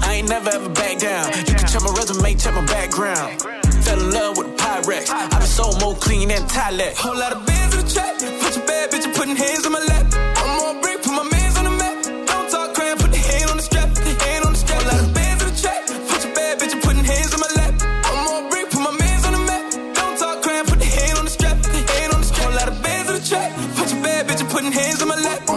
I 0.08 0.24
ain't 0.24 0.30
never 0.30 0.52
ever 0.52 0.70
back 0.70 1.00
down. 1.00 1.36
You 1.36 1.44
can 1.44 1.68
check 1.68 1.82
my 1.84 1.92
resume, 1.98 2.36
check 2.36 2.56
my 2.56 2.66
background. 2.66 3.44
Fell 3.90 4.00
in 4.00 4.12
love 4.12 4.38
with 4.38 4.46
a 4.46 4.56
Pyrex. 4.62 5.10
I 5.10 5.28
been 5.30 5.42
so 5.42 5.66
more 5.82 5.96
clean 5.96 6.28
than 6.28 6.44
Thailand. 6.44 6.94
Whole 6.96 7.18
lot 7.18 7.34
of 7.34 7.44
bands 7.48 7.74
in 7.74 7.84
the 7.84 7.90
trap. 7.92 8.14
Put 8.42 8.56
your 8.56 8.66
bad 8.68 8.92
bitch 8.92 9.06
and 9.06 9.16
putting 9.16 9.36
hands 9.36 9.66
on 9.66 9.72
my 9.72 9.80
lap. 9.80 10.06
I'm 10.14 10.60
on 10.62 10.82
break, 10.82 11.02
put 11.02 11.14
my 11.18 11.24
mans 11.24 11.58
on 11.58 11.64
the 11.66 11.72
map. 11.72 11.98
Don't 12.30 12.50
talk 12.52 12.76
crap, 12.76 13.00
put 13.00 13.10
the 13.10 13.18
hand 13.18 13.50
on 13.50 13.58
the 13.58 13.64
strap, 13.64 13.90
the 13.96 14.14
hand 14.26 14.46
on 14.46 14.54
the 14.54 14.60
strap. 14.62 14.78
Whole 14.78 14.94
lot 14.94 15.02
of 15.02 15.14
bands 15.16 15.42
in 15.42 15.50
the 15.50 15.58
trap. 15.58 15.82
Put 16.06 16.22
your 16.24 16.34
bad 16.38 16.60
bitch 16.60 16.74
and 16.74 16.84
putting 16.84 17.04
hands 17.04 17.34
on 17.34 17.40
my 17.42 17.50
lap. 17.58 17.74
I'm 18.06 18.28
on 18.30 18.50
break, 18.52 18.70
put 18.70 18.82
my 18.86 18.94
mans 18.94 19.26
on 19.26 19.34
the 19.34 19.44
map. 19.50 19.64
Don't 19.98 20.18
talk 20.22 20.38
crap, 20.46 20.68
put 20.70 20.78
the 20.78 20.86
hand 20.86 21.18
on 21.18 21.26
the 21.26 21.34
strap, 21.34 21.58
the 21.58 21.82
hand 21.98 22.14
on 22.14 22.22
the 22.22 22.28
strap. 22.30 22.46
Whole 22.46 22.58
lot 22.62 22.70
of 22.70 22.78
bands 22.86 23.10
in 23.10 23.16
the 23.18 23.26
trap. 23.26 23.50
Put 23.74 23.90
your 23.90 24.02
bad 24.06 24.22
bitch 24.30 24.42
and 24.46 24.52
putting 24.54 24.72
hands 24.72 25.02
on 25.02 25.08
my 25.10 25.18
lap. 25.18 25.49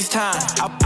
Money, 0.00 0.38
I 0.62 0.79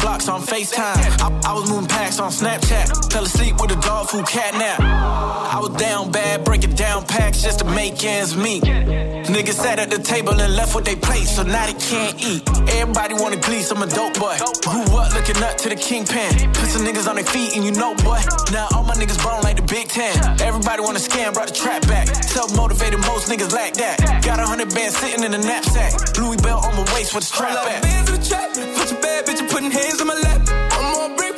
blocks 0.00 0.28
on 0.28 0.40
FaceTime. 0.42 0.96
I, 1.20 1.50
I 1.50 1.52
was 1.54 1.70
moving 1.70 1.88
packs 1.88 2.20
on 2.20 2.30
Snapchat. 2.30 3.12
Fell 3.12 3.24
asleep 3.24 3.60
with 3.60 3.70
a 3.72 3.80
dog 3.80 4.08
food 4.08 4.26
cat 4.26 4.54
nap. 4.54 4.80
I 4.80 5.58
was 5.60 5.70
down 5.80 6.10
bad, 6.10 6.44
breaking 6.44 6.74
down 6.74 7.06
packs 7.06 7.42
just 7.42 7.58
to 7.60 7.64
make 7.64 8.02
ends 8.04 8.36
meet. 8.36 8.62
Niggas 8.62 9.58
sat 9.60 9.78
at 9.78 9.90
the 9.90 9.98
table 9.98 10.32
and 10.40 10.54
left 10.56 10.74
with 10.74 10.84
they 10.84 10.96
plate, 10.96 11.26
so 11.26 11.42
now 11.42 11.66
they 11.66 11.74
can't 11.74 12.16
eat. 12.22 12.42
Everybody 12.80 13.14
wanna 13.14 13.36
glease, 13.36 13.70
I'm 13.70 13.82
a 13.82 13.86
dope 13.86 14.14
boy. 14.18 14.36
Grew 14.62 14.86
up 14.96 15.12
looking 15.14 15.42
up 15.42 15.56
to 15.58 15.68
the 15.68 15.76
kingpin. 15.76 16.52
Put 16.52 16.68
some 16.70 16.86
niggas 16.86 17.08
on 17.08 17.16
their 17.16 17.24
feet 17.24 17.56
and 17.56 17.64
you 17.64 17.72
know, 17.72 17.94
boy. 18.06 18.20
Now 18.52 18.68
all 18.74 18.84
my 18.84 18.94
niggas 18.94 19.22
bone 19.22 19.42
like 19.42 19.56
the 19.56 19.66
Big 19.66 19.88
Ten. 19.88 20.14
Everybody 20.40 20.82
wanna 20.82 21.00
scam, 21.00 21.34
brought 21.34 21.48
the 21.48 21.54
trap 21.54 21.82
back. 21.88 22.06
Self 22.22 22.54
motivated, 22.56 23.00
most 23.00 23.28
niggas 23.28 23.52
lack 23.52 23.74
that. 23.74 24.22
Got 24.24 24.38
a 24.38 24.46
hundred 24.46 24.70
bands 24.74 24.96
sitting 24.96 25.24
in 25.24 25.34
a 25.34 25.38
knapsack. 25.38 26.16
Louis 26.18 26.36
belt 26.38 26.64
on 26.64 26.74
my 26.76 26.86
waist 26.94 27.14
with 27.14 27.24
the 27.26 27.32
strap 27.34 27.54
back. 27.66 27.82
Bands 27.82 28.10
in 28.10 28.20
the 28.20 28.26
trap, 28.26 28.54
put 28.54 28.90
your 28.90 29.00
bad 29.00 29.26
bitch 29.26 29.40
and 29.40 29.50
putting 29.50 29.70
hands 29.70 29.89
on 29.98 30.06
my 30.06 30.14
lap. 30.14 30.40
I'm 30.72 30.94
on 30.94 31.29